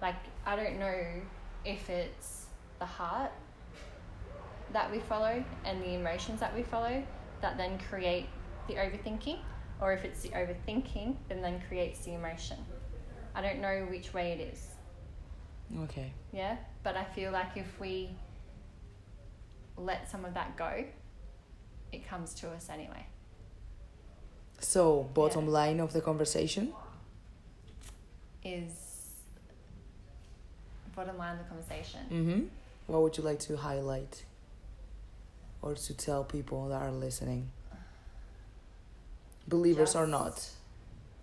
like 0.00 0.14
i 0.46 0.56
don't 0.56 0.78
know 0.78 1.04
if 1.64 1.90
it's 1.90 2.46
the 2.78 2.86
heart 2.86 3.30
that 4.72 4.90
we 4.90 4.98
follow 5.00 5.44
and 5.64 5.82
the 5.82 5.94
emotions 5.94 6.40
that 6.40 6.54
we 6.54 6.62
follow 6.62 7.02
that 7.42 7.58
then 7.58 7.78
create 7.90 8.26
the 8.66 8.74
overthinking 8.74 9.38
or 9.80 9.92
if 9.92 10.04
it's 10.04 10.22
the 10.22 10.30
overthinking 10.30 11.14
then 11.28 11.42
then 11.42 11.60
creates 11.68 12.00
the 12.00 12.14
emotion. 12.14 12.56
I 13.34 13.42
don't 13.42 13.60
know 13.60 13.86
which 13.88 14.12
way 14.12 14.32
it 14.32 14.52
is. 14.52 14.66
Okay. 15.84 16.12
yeah? 16.32 16.56
But 16.82 16.96
i 16.96 17.04
feel 17.04 17.32
like 17.32 17.56
if 17.56 17.78
we 17.78 18.10
let 19.76 20.10
some 20.10 20.24
of 20.24 20.34
that 20.34 20.56
go 20.56 20.84
it 21.92 22.06
comes 22.08 22.34
to 22.34 22.48
us 22.50 22.68
anyway 22.70 23.06
So, 24.60 25.04
bottom 25.14 25.46
Yeah. 25.46 25.52
line 25.52 25.80
of 25.80 25.92
the 25.92 26.00
conversation. 26.00 26.72
is 28.44 28.72
bottom 30.96 31.16
line 31.18 31.32
of 31.38 31.38
the 31.38 31.48
conversation 31.48 32.00
Mm-hmm. 32.10 32.40
What 32.86 33.02
would 33.02 33.16
you 33.16 33.22
like 33.24 33.38
to 33.40 33.56
highlight 33.56 34.24
or 35.62 35.74
to 35.74 35.94
tell 35.94 36.24
people 36.24 36.68
that 36.68 36.82
are 36.82 36.90
listening? 36.90 37.50
Believers 39.48 39.94
or 39.96 40.06
not. 40.06 40.50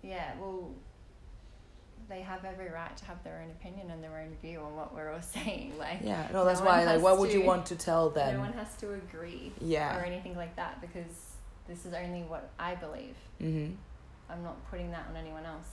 yeah 0.02 0.34
well 0.40 0.72
they 2.08 2.20
have 2.22 2.44
every 2.44 2.70
right 2.70 2.96
to 2.96 3.04
have 3.04 3.22
their 3.24 3.42
own 3.44 3.50
opinion 3.50 3.90
and 3.90 4.02
their 4.02 4.18
own 4.18 4.34
view 4.40 4.60
on 4.60 4.74
what 4.74 4.94
we're 4.94 5.12
all 5.12 5.20
saying 5.36 5.74
like 5.78 5.98
Yeah, 6.02 6.26
no, 6.32 6.44
that's 6.44 6.60
no 6.60 6.66
why. 6.66 6.84
Like, 6.84 7.02
what 7.02 7.18
would 7.18 7.32
you 7.32 7.42
want 7.42 7.66
to 7.66 7.76
tell 7.76 8.08
them? 8.10 8.34
no 8.34 8.40
one 8.40 8.52
has 8.54 8.74
to 8.76 8.94
agree 8.94 9.52
Yeah. 9.60 9.98
or 9.98 10.04
anything 10.04 10.34
like 10.36 10.56
that 10.56 10.80
because 10.80 11.36
this 11.68 11.84
is 11.84 11.92
only 11.92 12.22
what 12.22 12.50
i 12.58 12.74
believe 12.74 13.14
Mm-hmm. 13.42 13.74
I'm 14.30 14.42
not 14.42 14.68
putting 14.70 14.90
that 14.90 15.06
on 15.10 15.16
anyone 15.16 15.46
else. 15.46 15.68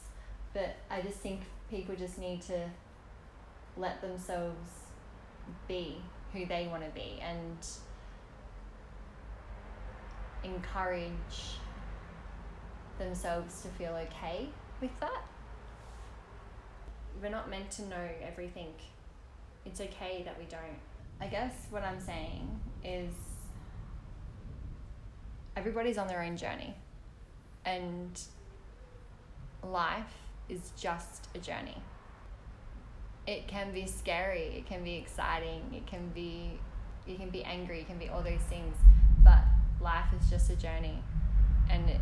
But 0.54 0.76
I 0.90 1.02
just 1.02 1.18
think 1.18 1.42
people 1.70 1.94
just 1.96 2.18
need 2.18 2.42
to 2.44 2.70
let 3.76 4.00
themselves 4.02 4.70
be 5.68 5.98
who 6.32 6.46
they 6.46 6.68
want 6.68 6.84
to 6.86 6.90
be 6.92 7.20
and 7.22 7.58
encourage 10.44 11.58
themselves 13.00 13.62
to 13.64 13.68
feel 13.70 13.92
okay 14.10 14.48
with 14.82 14.98
that. 15.00 15.24
We're 17.22 17.30
not 17.30 17.50
meant 17.50 17.72
to 17.72 17.84
know 17.84 18.08
everything. 18.22 18.74
It's 19.66 19.82
okay 19.82 20.22
that 20.26 20.38
we 20.38 20.46
don't. 20.46 20.80
I 21.20 21.28
guess 21.28 21.54
what 21.70 21.84
I'm 21.84 22.00
saying 22.00 22.60
is 22.84 23.14
everybody's 25.56 25.98
on 25.98 26.08
their 26.08 26.22
own 26.22 26.36
journey 26.36 26.76
and 27.66 28.22
life 29.64 30.14
is 30.50 30.72
just 30.78 31.28
a 31.34 31.40
journey. 31.40 31.78
It 33.26 33.48
can 33.48 33.74
be 33.74 33.88
scary, 33.88 34.54
it 34.58 34.68
can 34.68 34.84
be 34.84 34.96
exciting, 34.96 35.62
it 35.74 35.88
can 35.88 36.10
be 36.10 36.60
you 37.08 37.16
can 37.16 37.30
be 37.30 37.44
angry, 37.44 37.82
it 37.82 37.88
can 37.88 37.98
be 37.98 38.10
all 38.10 38.22
those 38.22 38.42
things, 38.50 38.76
but 39.24 39.40
life 39.80 40.08
is 40.20 40.30
just 40.30 40.50
a 40.50 40.56
journey 40.56 41.00
and 41.70 41.90
it, 41.90 42.02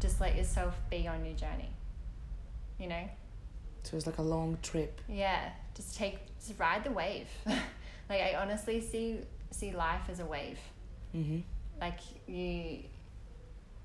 just 0.00 0.20
let 0.20 0.36
yourself 0.36 0.74
be 0.90 1.06
on 1.08 1.24
your 1.24 1.34
journey. 1.34 1.70
You 2.78 2.88
know? 2.88 3.08
So 3.86 3.96
it's 3.96 4.06
like 4.06 4.18
a 4.18 4.22
long 4.22 4.58
trip. 4.62 5.00
Yeah, 5.08 5.50
just 5.74 5.96
take 5.96 6.18
just 6.44 6.58
ride 6.58 6.84
the 6.84 6.90
wave. 6.90 7.28
like 7.46 8.20
I 8.20 8.34
honestly 8.40 8.80
see 8.80 9.18
see 9.50 9.72
life 9.72 10.02
as 10.08 10.20
a 10.20 10.26
wave 10.26 10.58
Mm-hmm. 11.14 11.38
like 11.80 12.00
you 12.26 12.80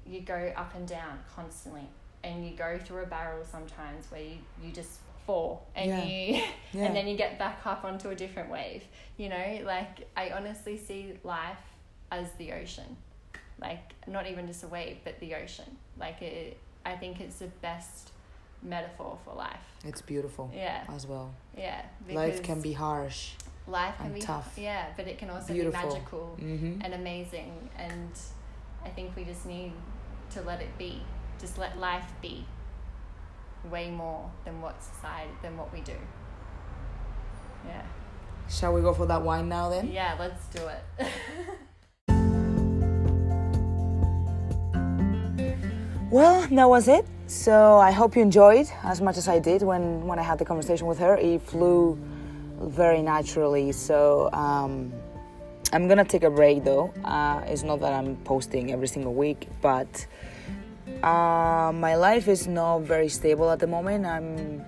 you 0.05 0.21
go 0.21 0.51
up 0.57 0.75
and 0.75 0.87
down 0.87 1.19
constantly 1.35 1.87
and 2.23 2.45
you 2.45 2.55
go 2.57 2.77
through 2.83 3.03
a 3.03 3.05
barrel 3.05 3.45
sometimes 3.45 4.09
where 4.11 4.21
you, 4.21 4.37
you 4.61 4.71
just 4.73 4.99
fall 5.25 5.65
and 5.75 5.87
Yeah. 5.89 6.03
you 6.03 6.43
Yeah. 6.73 6.85
and 6.85 6.95
then 6.95 7.07
you 7.07 7.15
get 7.15 7.37
back 7.39 7.61
up 7.65 7.85
onto 7.85 8.09
a 8.09 8.15
different 8.15 8.49
wave 8.49 8.83
you 9.17 9.29
know 9.29 9.59
like 9.65 10.09
i 10.17 10.31
honestly 10.31 10.77
see 10.77 11.13
life 11.23 11.63
as 12.11 12.27
the 12.37 12.51
ocean 12.53 12.97
like 13.61 13.93
not 14.07 14.27
even 14.27 14.47
just 14.47 14.63
a 14.63 14.67
wave 14.67 14.97
but 15.05 15.19
the 15.19 15.35
ocean 15.35 15.77
like 15.99 16.21
it 16.21 16.57
i 16.85 16.95
think 16.95 17.21
it's 17.21 17.37
the 17.37 17.47
best 17.61 18.09
metaphor 18.63 19.17
for 19.25 19.33
life 19.35 19.59
It's 19.85 20.01
beautiful 20.01 20.51
yeah 20.53 20.83
as 20.93 21.07
well. 21.07 21.33
yeah 21.57 21.81
Life 22.09 22.43
can 22.43 22.61
be 22.61 22.73
harsh. 22.73 23.31
life 23.67 23.95
can 23.97 24.05
and 24.07 24.15
be 24.15 24.21
tough. 24.21 24.53
yeah 24.57 24.87
but 24.95 25.07
it 25.07 25.17
can 25.17 25.29
also 25.29 25.53
Beautiful. 25.53 25.81
be 25.81 25.87
magical 25.87 26.37
Mm-hmm. 26.41 26.81
and 26.83 26.93
amazing 26.93 27.69
and 27.77 28.11
i 28.85 28.89
think 28.89 29.15
we 29.15 29.23
just 29.23 29.45
need 29.45 29.71
to 30.31 30.41
let 30.41 30.61
it 30.61 30.77
be 30.77 31.01
just 31.39 31.57
let 31.57 31.77
life 31.79 32.05
be 32.21 32.45
way 33.69 33.89
more 33.89 34.29
than 34.45 34.61
what 34.61 34.81
society 34.81 35.31
than 35.41 35.57
what 35.57 35.71
we 35.73 35.81
do 35.81 35.97
yeah 37.67 37.83
Shall 38.49 38.73
we 38.73 38.81
go 38.81 38.93
for 38.93 39.05
that 39.05 39.21
wine 39.21 39.47
now 39.49 39.69
then? 39.69 39.91
yeah 39.91 40.15
let's 40.19 40.45
do 40.47 40.61
it 40.67 41.07
Well, 46.11 46.45
that 46.51 46.67
was 46.69 46.87
it. 46.89 47.05
So 47.31 47.77
I 47.77 47.91
hope 47.91 48.17
you 48.17 48.21
enjoyed 48.21 48.67
as 48.83 48.99
much 48.99 49.15
as 49.15 49.29
I 49.29 49.39
did 49.39 49.61
when, 49.61 50.05
when 50.05 50.19
I 50.19 50.21
had 50.21 50.37
the 50.37 50.43
conversation 50.43 50.85
with 50.85 50.99
her. 50.99 51.15
It 51.15 51.41
flew 51.41 51.97
very 52.59 53.01
naturally. 53.01 53.71
So 53.71 54.29
um, 54.33 54.91
I'm 55.71 55.87
gonna 55.87 56.03
take 56.03 56.23
a 56.23 56.29
break 56.29 56.65
though. 56.65 56.93
Uh, 57.05 57.41
it's 57.45 57.63
not 57.63 57.79
that 57.79 57.93
I'm 57.93 58.17
posting 58.25 58.73
every 58.73 58.89
single 58.89 59.13
week, 59.13 59.47
but 59.61 60.05
uh, 61.03 61.71
my 61.73 61.95
life 61.95 62.27
is 62.27 62.47
not 62.47 62.79
very 62.79 63.07
stable 63.07 63.49
at 63.49 63.59
the 63.59 63.67
moment. 63.67 64.05
I'm 64.05 64.65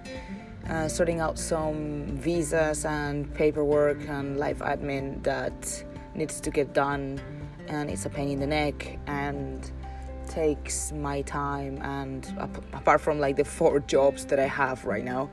uh, 0.70 0.88
sorting 0.88 1.20
out 1.20 1.38
some 1.38 2.06
visas 2.16 2.86
and 2.86 3.32
paperwork 3.36 4.08
and 4.08 4.38
life 4.40 4.60
admin 4.60 5.22
that 5.24 5.84
needs 6.16 6.40
to 6.40 6.50
get 6.50 6.74
done, 6.74 7.20
and 7.68 7.90
it's 7.90 8.06
a 8.06 8.10
pain 8.10 8.30
in 8.30 8.40
the 8.40 8.48
neck 8.48 9.00
and 9.06 9.70
takes 10.34 10.92
my 10.92 11.22
time. 11.22 11.80
And 11.82 12.22
apart 12.74 13.02
from 13.02 13.20
like 13.20 13.36
the 13.36 13.46
four 13.46 13.80
jobs 13.80 14.26
that 14.26 14.40
I 14.40 14.48
have 14.48 14.84
right 14.86 15.04
now, 15.04 15.30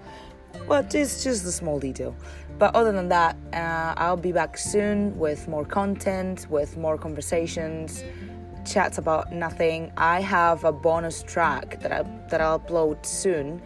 but 0.68 0.94
it's 0.94 1.24
just 1.24 1.44
a 1.46 1.52
small 1.52 1.78
detail. 1.78 2.14
But 2.58 2.74
other 2.74 2.92
than 2.92 3.08
that, 3.08 3.36
uh, 3.52 3.94
I'll 3.96 4.16
be 4.16 4.32
back 4.32 4.58
soon 4.58 5.18
with 5.18 5.48
more 5.48 5.64
content, 5.64 6.46
with 6.50 6.76
more 6.76 6.98
conversations, 6.98 8.04
chats 8.64 8.98
about 8.98 9.32
nothing. 9.32 9.90
I 9.96 10.20
have 10.20 10.64
a 10.64 10.72
bonus 10.72 11.22
track 11.22 11.80
that 11.80 11.92
I 11.92 12.02
that 12.30 12.40
I'll 12.40 12.60
upload 12.60 13.06
soon. 13.06 13.62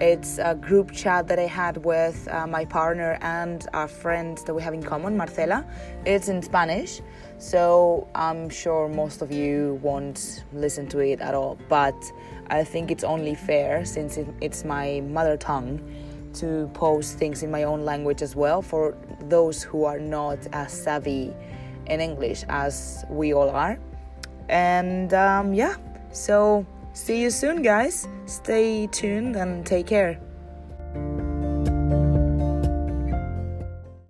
It's 0.00 0.38
a 0.38 0.54
group 0.54 0.92
chat 0.92 1.26
that 1.26 1.40
I 1.40 1.48
had 1.60 1.84
with 1.84 2.28
uh, 2.28 2.46
my 2.46 2.64
partner 2.64 3.18
and 3.20 3.66
our 3.74 3.88
friend 3.88 4.38
that 4.46 4.54
we 4.54 4.62
have 4.62 4.72
in 4.72 4.82
common, 4.82 5.16
Marcela. 5.16 5.66
It's 6.06 6.28
in 6.28 6.40
Spanish, 6.40 7.02
so 7.38 8.08
I'm 8.14 8.48
sure 8.48 8.88
most 8.88 9.22
of 9.22 9.30
you 9.30 9.78
won't 9.82 10.44
listen 10.52 10.88
to 10.88 10.98
it 10.98 11.20
at 11.20 11.34
all. 11.34 11.56
But 11.68 11.94
I 12.48 12.64
think 12.64 12.90
it's 12.90 13.04
only 13.04 13.34
fair 13.34 13.84
since 13.84 14.16
it, 14.16 14.26
it's 14.40 14.64
my 14.64 15.00
mother 15.00 15.36
tongue 15.36 15.80
to 16.34 16.70
post 16.74 17.18
things 17.18 17.42
in 17.42 17.50
my 17.50 17.62
own 17.62 17.84
language 17.84 18.22
as 18.22 18.36
well 18.36 18.60
for 18.60 18.96
those 19.28 19.62
who 19.62 19.84
are 19.84 19.98
not 19.98 20.38
as 20.52 20.72
savvy 20.72 21.34
in 21.86 22.00
English 22.00 22.44
as 22.48 23.04
we 23.08 23.32
all 23.32 23.50
are. 23.50 23.78
And 24.48 25.14
um, 25.14 25.54
yeah, 25.54 25.76
so 26.12 26.66
see 26.92 27.22
you 27.22 27.30
soon, 27.30 27.62
guys. 27.62 28.08
Stay 28.26 28.88
tuned 28.88 29.36
and 29.36 29.64
take 29.64 29.86
care. 29.86 30.20